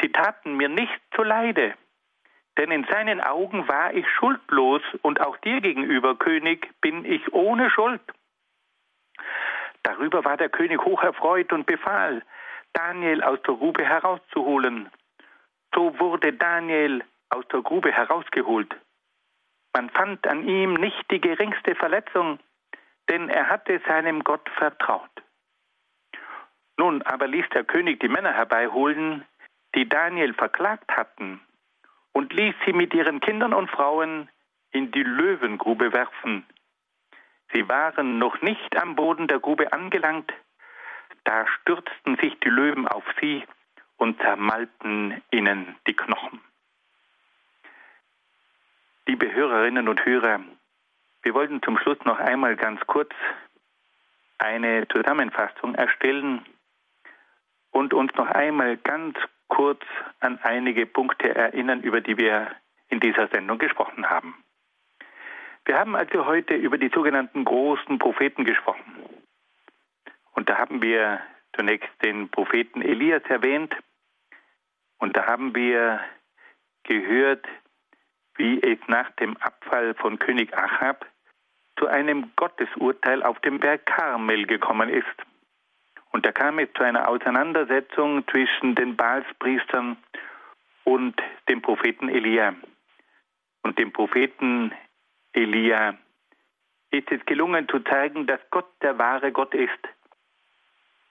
Sie 0.01 0.11
taten 0.11 0.57
mir 0.57 0.69
nicht 0.69 1.01
zuleide, 1.15 1.73
denn 2.59 2.71
in 2.71 2.83
seinen 2.91 3.21
Augen 3.21 3.69
war 3.69 3.93
ich 3.93 4.05
schuldlos 4.09 4.81
und 5.01 5.21
auch 5.21 5.37
dir 5.37 5.61
gegenüber, 5.61 6.15
König, 6.15 6.69
bin 6.81 7.05
ich 7.05 7.31
ohne 7.31 7.69
Schuld. 7.69 8.01
Darüber 9.83 10.25
war 10.25 10.35
der 10.35 10.49
König 10.49 10.83
hoch 10.83 11.01
erfreut 11.01 11.53
und 11.53 11.65
befahl, 11.65 12.21
Daniel 12.73 13.23
aus 13.23 13.41
der 13.43 13.55
Grube 13.55 13.85
herauszuholen. 13.85 14.89
So 15.73 15.97
wurde 15.99 16.33
Daniel 16.33 17.01
aus 17.29 17.47
der 17.47 17.61
Grube 17.61 17.93
herausgeholt. 17.93 18.75
Man 19.73 19.89
fand 19.91 20.27
an 20.27 20.45
ihm 20.45 20.73
nicht 20.73 21.09
die 21.11 21.21
geringste 21.21 21.75
Verletzung, 21.75 22.39
denn 23.07 23.29
er 23.29 23.47
hatte 23.47 23.79
seinem 23.87 24.21
Gott 24.25 24.47
vertraut. 24.57 25.09
Nun 26.77 27.03
aber 27.03 27.27
ließ 27.27 27.47
der 27.53 27.63
König 27.63 28.01
die 28.01 28.09
Männer 28.09 28.33
herbeiholen, 28.33 29.25
die 29.75 29.87
Daniel 29.87 30.33
verklagt 30.33 30.91
hatten, 30.91 31.39
und 32.19 32.33
ließ 32.33 32.53
sie 32.65 32.73
mit 32.73 32.93
ihren 32.93 33.21
Kindern 33.21 33.53
und 33.53 33.71
Frauen 33.71 34.27
in 34.71 34.91
die 34.91 35.03
Löwengrube 35.03 35.93
werfen. 35.93 36.45
Sie 37.53 37.69
waren 37.69 38.19
noch 38.19 38.41
nicht 38.41 38.75
am 38.75 38.97
Boden 38.97 39.29
der 39.29 39.39
Grube 39.39 39.71
angelangt, 39.71 40.29
da 41.23 41.47
stürzten 41.47 42.17
sich 42.17 42.37
die 42.41 42.49
Löwen 42.49 42.89
auf 42.89 43.05
sie 43.21 43.45
und 43.95 44.19
zermalten 44.19 45.21
ihnen 45.31 45.77
die 45.87 45.95
Knochen. 45.95 46.41
Liebe 49.05 49.31
Hörerinnen 49.31 49.87
und 49.87 50.05
Hörer, 50.05 50.41
wir 51.21 51.33
wollten 51.33 51.63
zum 51.63 51.77
Schluss 51.77 52.03
noch 52.03 52.19
einmal 52.19 52.57
ganz 52.57 52.81
kurz 52.85 53.13
eine 54.39 54.89
Zusammenfassung 54.89 55.73
erstellen 55.73 56.45
und 57.71 57.93
uns 57.93 58.13
noch 58.15 58.27
einmal 58.27 58.75
ganz 58.75 59.17
kurz 59.49 59.81
an 60.21 60.39
einige 60.41 60.85
Punkte 60.85 61.35
erinnern, 61.35 61.81
über 61.81 62.01
die 62.01 62.17
wir 62.17 62.55
in 62.87 62.99
dieser 62.99 63.27
Sendung 63.27 63.57
gesprochen 63.57 64.09
haben. 64.09 64.35
Wir 65.65 65.77
haben 65.77 65.95
also 65.95 66.25
heute 66.25 66.55
über 66.55 66.77
die 66.77 66.89
sogenannten 66.89 67.45
großen 67.45 67.99
Propheten 67.99 68.45
gesprochen. 68.45 68.95
Und 70.33 70.49
da 70.49 70.57
haben 70.57 70.81
wir 70.81 71.19
zunächst 71.55 71.89
den 72.03 72.29
Propheten 72.29 72.81
Elias 72.81 73.23
erwähnt. 73.27 73.75
Und 74.97 75.15
da 75.17 75.27
haben 75.27 75.53
wir 75.53 75.99
gehört, 76.83 77.45
wie 78.35 78.61
es 78.63 78.79
nach 78.87 79.11
dem 79.17 79.35
Abfall 79.37 79.93
von 79.95 80.17
König 80.17 80.57
Achab 80.57 81.05
zu 81.77 81.87
einem 81.87 82.31
Gottesurteil 82.35 83.23
auf 83.23 83.39
dem 83.41 83.59
Berg 83.59 83.85
Karmel 83.85 84.45
gekommen 84.47 84.89
ist. 84.89 85.05
Und 86.11 86.25
da 86.25 86.31
kam 86.31 86.59
es 86.59 86.69
zu 86.73 86.83
einer 86.83 87.07
Auseinandersetzung 87.07 88.27
zwischen 88.27 88.75
den 88.75 88.95
Baalspriestern 88.95 89.97
und 90.83 91.15
dem 91.47 91.61
Propheten 91.61 92.09
Elia. 92.09 92.55
Und 93.63 93.77
dem 93.77 93.91
Propheten 93.91 94.73
Elia 95.33 95.95
ist 96.91 97.11
es 97.11 97.23
gelungen 97.25 97.67
zu 97.69 97.79
zeigen, 97.79 98.25
dass 98.25 98.39
Gott 98.49 98.69
der 98.81 98.97
wahre 98.97 99.31
Gott 99.31 99.53
ist. 99.53 99.79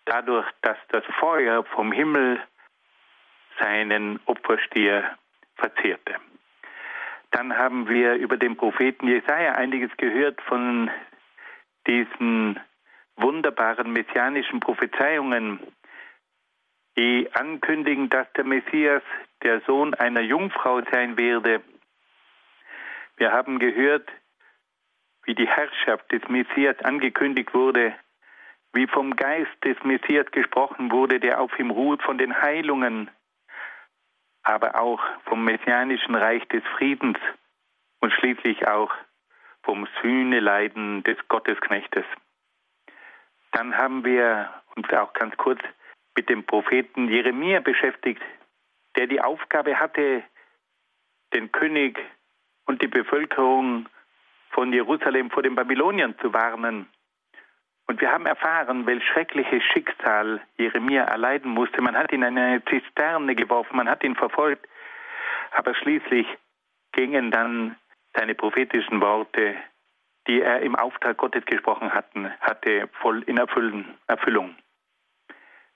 Dadurch, 0.05 0.47
dass 0.63 0.79
das 0.89 1.05
Feuer 1.21 1.65
vom 1.65 1.93
Himmel 1.93 2.41
seinen 3.61 4.19
Opferstier 4.27 5.17
verzehrte. 5.57 6.17
Dann 7.31 7.57
haben 7.57 7.89
wir 7.89 8.15
über 8.15 8.37
den 8.37 8.57
Propheten 8.57 9.07
Jesaja 9.07 9.53
einiges 9.53 9.91
gehört 9.97 10.41
von 10.43 10.91
diesen 11.87 12.59
wunderbaren 13.19 13.93
messianischen 13.93 14.61
Prophezeiungen, 14.61 15.61
die 16.97 17.29
ankündigen, 17.33 18.09
dass 18.09 18.27
der 18.33 18.45
Messias 18.45 19.03
der 19.43 19.61
Sohn 19.62 19.95
einer 19.95 20.21
Jungfrau 20.23 20.81
sein 20.91 21.19
werde. 21.19 21.62
Wir 23.16 23.33
haben 23.33 23.59
gehört, 23.59 24.09
wie 25.25 25.35
die 25.35 25.47
Herrschaft 25.49 26.11
des 26.11 26.23
Messias 26.29 26.79
angekündigt 26.81 27.53
wurde, 27.55 27.95
wie 28.73 28.87
vom 28.87 29.14
Geist 29.16 29.53
des 29.64 29.77
Messias 29.85 30.27
gesprochen 30.31 30.91
wurde, 30.91 31.21
der 31.21 31.41
auf 31.41 31.57
ihm 31.59 31.71
ruht, 31.71 32.03
von 32.03 32.19
den 32.19 32.41
Heilungen, 32.41 33.11
aber 34.43 34.81
auch 34.81 35.01
vom 35.25 35.45
messianischen 35.45 36.14
Reich 36.14 36.47
des 36.49 36.62
Friedens 36.77 37.19
und 38.01 38.12
schließlich 38.12 38.66
auch 38.66 38.93
vom 39.62 39.87
Sühneleiden 40.01 41.03
des 41.03 41.16
Gottesknechtes. 41.29 42.05
Dann 43.53 43.77
haben 43.77 44.05
wir 44.05 44.51
uns 44.77 44.89
auch 44.93 45.13
ganz 45.13 45.37
kurz 45.37 45.61
mit 46.17 46.29
dem 46.29 46.45
Propheten 46.45 47.09
Jeremia 47.09 47.61
beschäftigt, 47.61 48.23
der 48.97 49.07
die 49.07 49.21
Aufgabe 49.21 49.79
hatte, 49.79 50.23
den 51.33 51.53
König 51.53 51.99
und 52.67 52.83
die 52.83 52.89
Bevölkerung 52.89 53.89
von 54.51 54.73
Jerusalem 54.73 55.31
vor 55.31 55.43
den 55.43 55.55
Babyloniern 55.55 56.19
zu 56.19 56.33
warnen. 56.33 56.87
Und 57.87 58.01
wir 58.01 58.11
haben 58.13 58.27
erfahren, 58.27 58.87
welch 58.87 59.05
schreckliches 59.07 59.63
Schicksal 59.73 60.41
Jeremia 60.59 61.05
erleiden 61.05 61.53
musste. 61.53 61.81
Man 61.81 61.97
hat 61.97 62.13
ihn 62.13 62.23
in 62.23 62.37
eine 62.37 62.63
Zisterne 62.65 63.35
geworfen, 63.35 63.77
man 63.77 63.89
hat 63.89 64.05
ihn 64.05 64.15
verfolgt, 64.15 64.67
aber 65.53 65.75
schließlich 65.75 66.27
gingen 66.93 67.31
dann 67.31 67.77
seine 68.15 68.35
prophetischen 68.35 69.01
Worte, 69.01 69.57
die 70.29 70.43
er 70.43 70.61
im 70.61 70.76
Auftrag 70.76 71.16
Gottes 71.16 71.45
gesprochen 71.47 71.93
hatten, 71.93 72.31
hatte 72.41 72.89
voll 73.01 73.22
in 73.22 73.39
Erfüllung. 73.39 74.57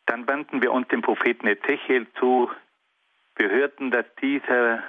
Dann 0.06 0.28
wandten 0.28 0.62
wir 0.62 0.72
uns 0.72 0.88
dem 0.88 1.00
Propheten 1.00 1.46
Ezechiel 1.46 2.06
zu. 2.18 2.50
Wir 3.36 3.48
hörten, 3.48 3.90
dass 3.90 4.04
dieser 4.20 4.82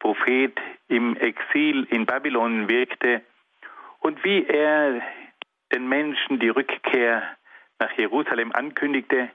Prophet 0.00 0.58
im 0.88 1.16
Exil 1.16 1.84
in 1.84 2.04
Babylon 2.04 2.68
wirkte 2.68 3.22
und 4.00 4.22
wie 4.24 4.44
er 4.44 5.00
den 5.72 5.88
Menschen 5.88 6.38
die 6.38 6.48
Rückkehr 6.48 7.22
nach 7.78 7.92
Jerusalem 7.92 8.52
ankündigte. 8.52 9.30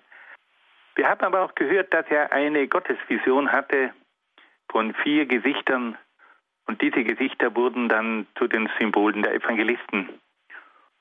Wir 0.96 1.08
haben 1.08 1.22
aber 1.22 1.42
auch 1.42 1.56
gehört, 1.56 1.94
dass 1.94 2.06
er 2.10 2.32
eine 2.32 2.68
Gottesvision 2.68 3.52
hatte 3.52 3.94
von 4.70 4.94
vier 4.96 5.26
Gesichtern 5.26 5.98
und 6.66 6.82
diese 6.82 7.04
Gesichter 7.04 7.56
wurden 7.56 7.90
dann 7.90 8.28
zu 8.38 8.48
den 8.48 8.70
Symbolen 8.80 9.24
der 9.24 9.34
Evangelisten. 9.34 10.10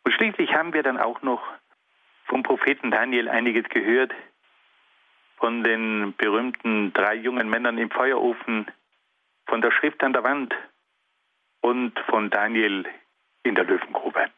Und 0.04 0.12
schließlich 0.12 0.54
haben 0.54 0.72
wir 0.72 0.82
dann 0.82 0.98
auch 0.98 1.22
noch 1.22 1.42
vom 2.26 2.42
Propheten 2.42 2.90
Daniel 2.90 3.28
einiges 3.28 3.68
gehört, 3.68 4.12
von 5.36 5.64
den 5.64 6.14
berühmten 6.16 6.92
drei 6.92 7.14
jungen 7.14 7.48
Männern 7.48 7.78
im 7.78 7.90
Feuerofen, 7.90 8.66
von 9.46 9.60
der 9.60 9.72
Schrift 9.72 10.02
an 10.02 10.12
der 10.12 10.22
Wand 10.22 10.54
und 11.60 11.98
von 12.08 12.30
Daniel 12.30 12.86
in 13.42 13.54
der 13.54 13.64
Löwengrube. 13.64 14.30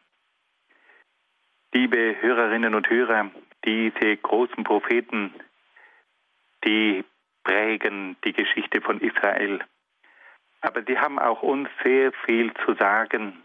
Liebe 1.73 2.15
Hörerinnen 2.21 2.75
und 2.75 2.89
Hörer, 2.89 3.31
diese 3.65 4.17
großen 4.17 4.63
Propheten, 4.63 5.33
die 6.65 7.03
prägen 7.43 8.15
die 8.23 8.33
Geschichte 8.33 8.81
von 8.81 8.99
Israel. 9.01 9.59
Aber 10.63 10.81
sie 10.81 10.97
haben 10.97 11.19
auch 11.19 11.43
uns 11.43 11.69
sehr 11.83 12.13
viel 12.25 12.53
zu 12.65 12.73
sagen, 12.75 13.37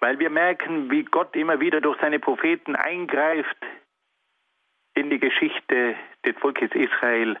weil 0.00 0.18
wir 0.18 0.30
merken, 0.30 0.90
wie 0.90 1.04
Gott 1.04 1.36
immer 1.36 1.60
wieder 1.60 1.82
durch 1.82 2.00
seine 2.00 2.18
Propheten 2.18 2.74
eingreift 2.76 3.58
in 4.94 5.10
die 5.10 5.18
Geschichte 5.18 5.94
des 6.24 6.34
Volkes 6.38 6.70
Israel 6.72 7.38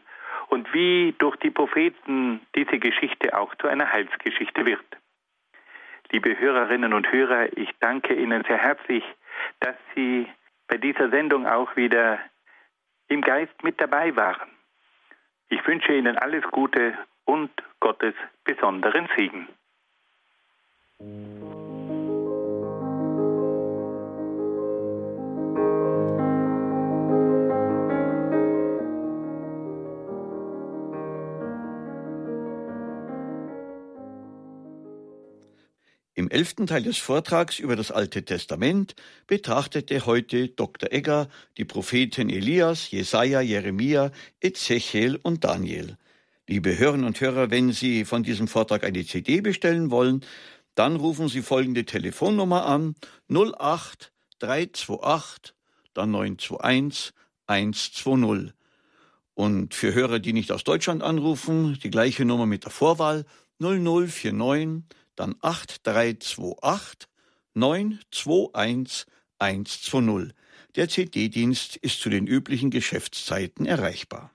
und 0.48 0.72
wie 0.74 1.14
durch 1.18 1.36
die 1.36 1.50
Propheten 1.50 2.40
diese 2.54 2.78
Geschichte 2.78 3.36
auch 3.38 3.54
zu 3.54 3.68
einer 3.68 3.90
Heilsgeschichte 3.90 4.66
wird. 4.66 4.84
Liebe 6.10 6.38
Hörerinnen 6.38 6.92
und 6.92 7.10
Hörer, 7.10 7.56
ich 7.56 7.70
danke 7.80 8.14
Ihnen 8.14 8.44
sehr 8.44 8.58
herzlich, 8.58 9.04
dass 9.60 9.76
Sie 9.94 10.28
bei 10.68 10.76
dieser 10.76 11.08
Sendung 11.08 11.46
auch 11.46 11.74
wieder 11.74 12.18
im 13.08 13.22
Geist 13.22 13.62
mit 13.62 13.80
dabei 13.80 14.14
waren. 14.14 14.50
Ich 15.48 15.66
wünsche 15.66 15.94
Ihnen 15.94 16.18
alles 16.18 16.44
Gute 16.50 16.98
und 17.30 17.50
Gottes 17.78 18.14
besonderen 18.42 19.08
Segen. 19.16 19.46
Im 36.14 36.28
elften 36.30 36.66
Teil 36.66 36.82
des 36.82 36.98
Vortrags 36.98 37.60
über 37.60 37.76
das 37.76 37.92
Alte 37.92 38.24
Testament 38.24 38.96
betrachtete 39.28 40.04
heute 40.04 40.48
Dr. 40.48 40.90
Egger 40.90 41.28
die 41.56 41.64
Propheten 41.64 42.28
Elias, 42.28 42.90
Jesaja, 42.90 43.40
Jeremia, 43.40 44.10
Ezechiel 44.40 45.20
und 45.22 45.44
Daniel. 45.44 45.96
Liebe 46.50 46.76
Hörerinnen 46.76 47.06
und 47.06 47.20
Hörer, 47.20 47.52
wenn 47.52 47.70
Sie 47.70 48.04
von 48.04 48.24
diesem 48.24 48.48
Vortrag 48.48 48.82
eine 48.82 49.06
CD 49.06 49.40
bestellen 49.40 49.92
wollen, 49.92 50.24
dann 50.74 50.96
rufen 50.96 51.28
Sie 51.28 51.42
folgende 51.42 51.84
Telefonnummer 51.84 52.66
an 52.66 52.96
08 53.28 54.12
328 54.40 55.54
dann 55.94 56.10
921 56.10 57.14
120. 57.46 58.52
Und 59.34 59.74
für 59.74 59.94
Hörer, 59.94 60.18
die 60.18 60.32
nicht 60.32 60.50
aus 60.50 60.64
Deutschland 60.64 61.04
anrufen, 61.04 61.78
die 61.84 61.90
gleiche 61.90 62.24
Nummer 62.24 62.46
mit 62.46 62.64
der 62.64 62.72
Vorwahl 62.72 63.26
0049 63.60 64.82
dann 65.14 65.36
8328 65.42 67.08
921 67.54 69.06
120. 69.38 70.34
Der 70.74 70.88
CD-Dienst 70.88 71.76
ist 71.76 72.00
zu 72.00 72.10
den 72.10 72.26
üblichen 72.26 72.70
Geschäftszeiten 72.70 73.66
erreichbar. 73.66 74.32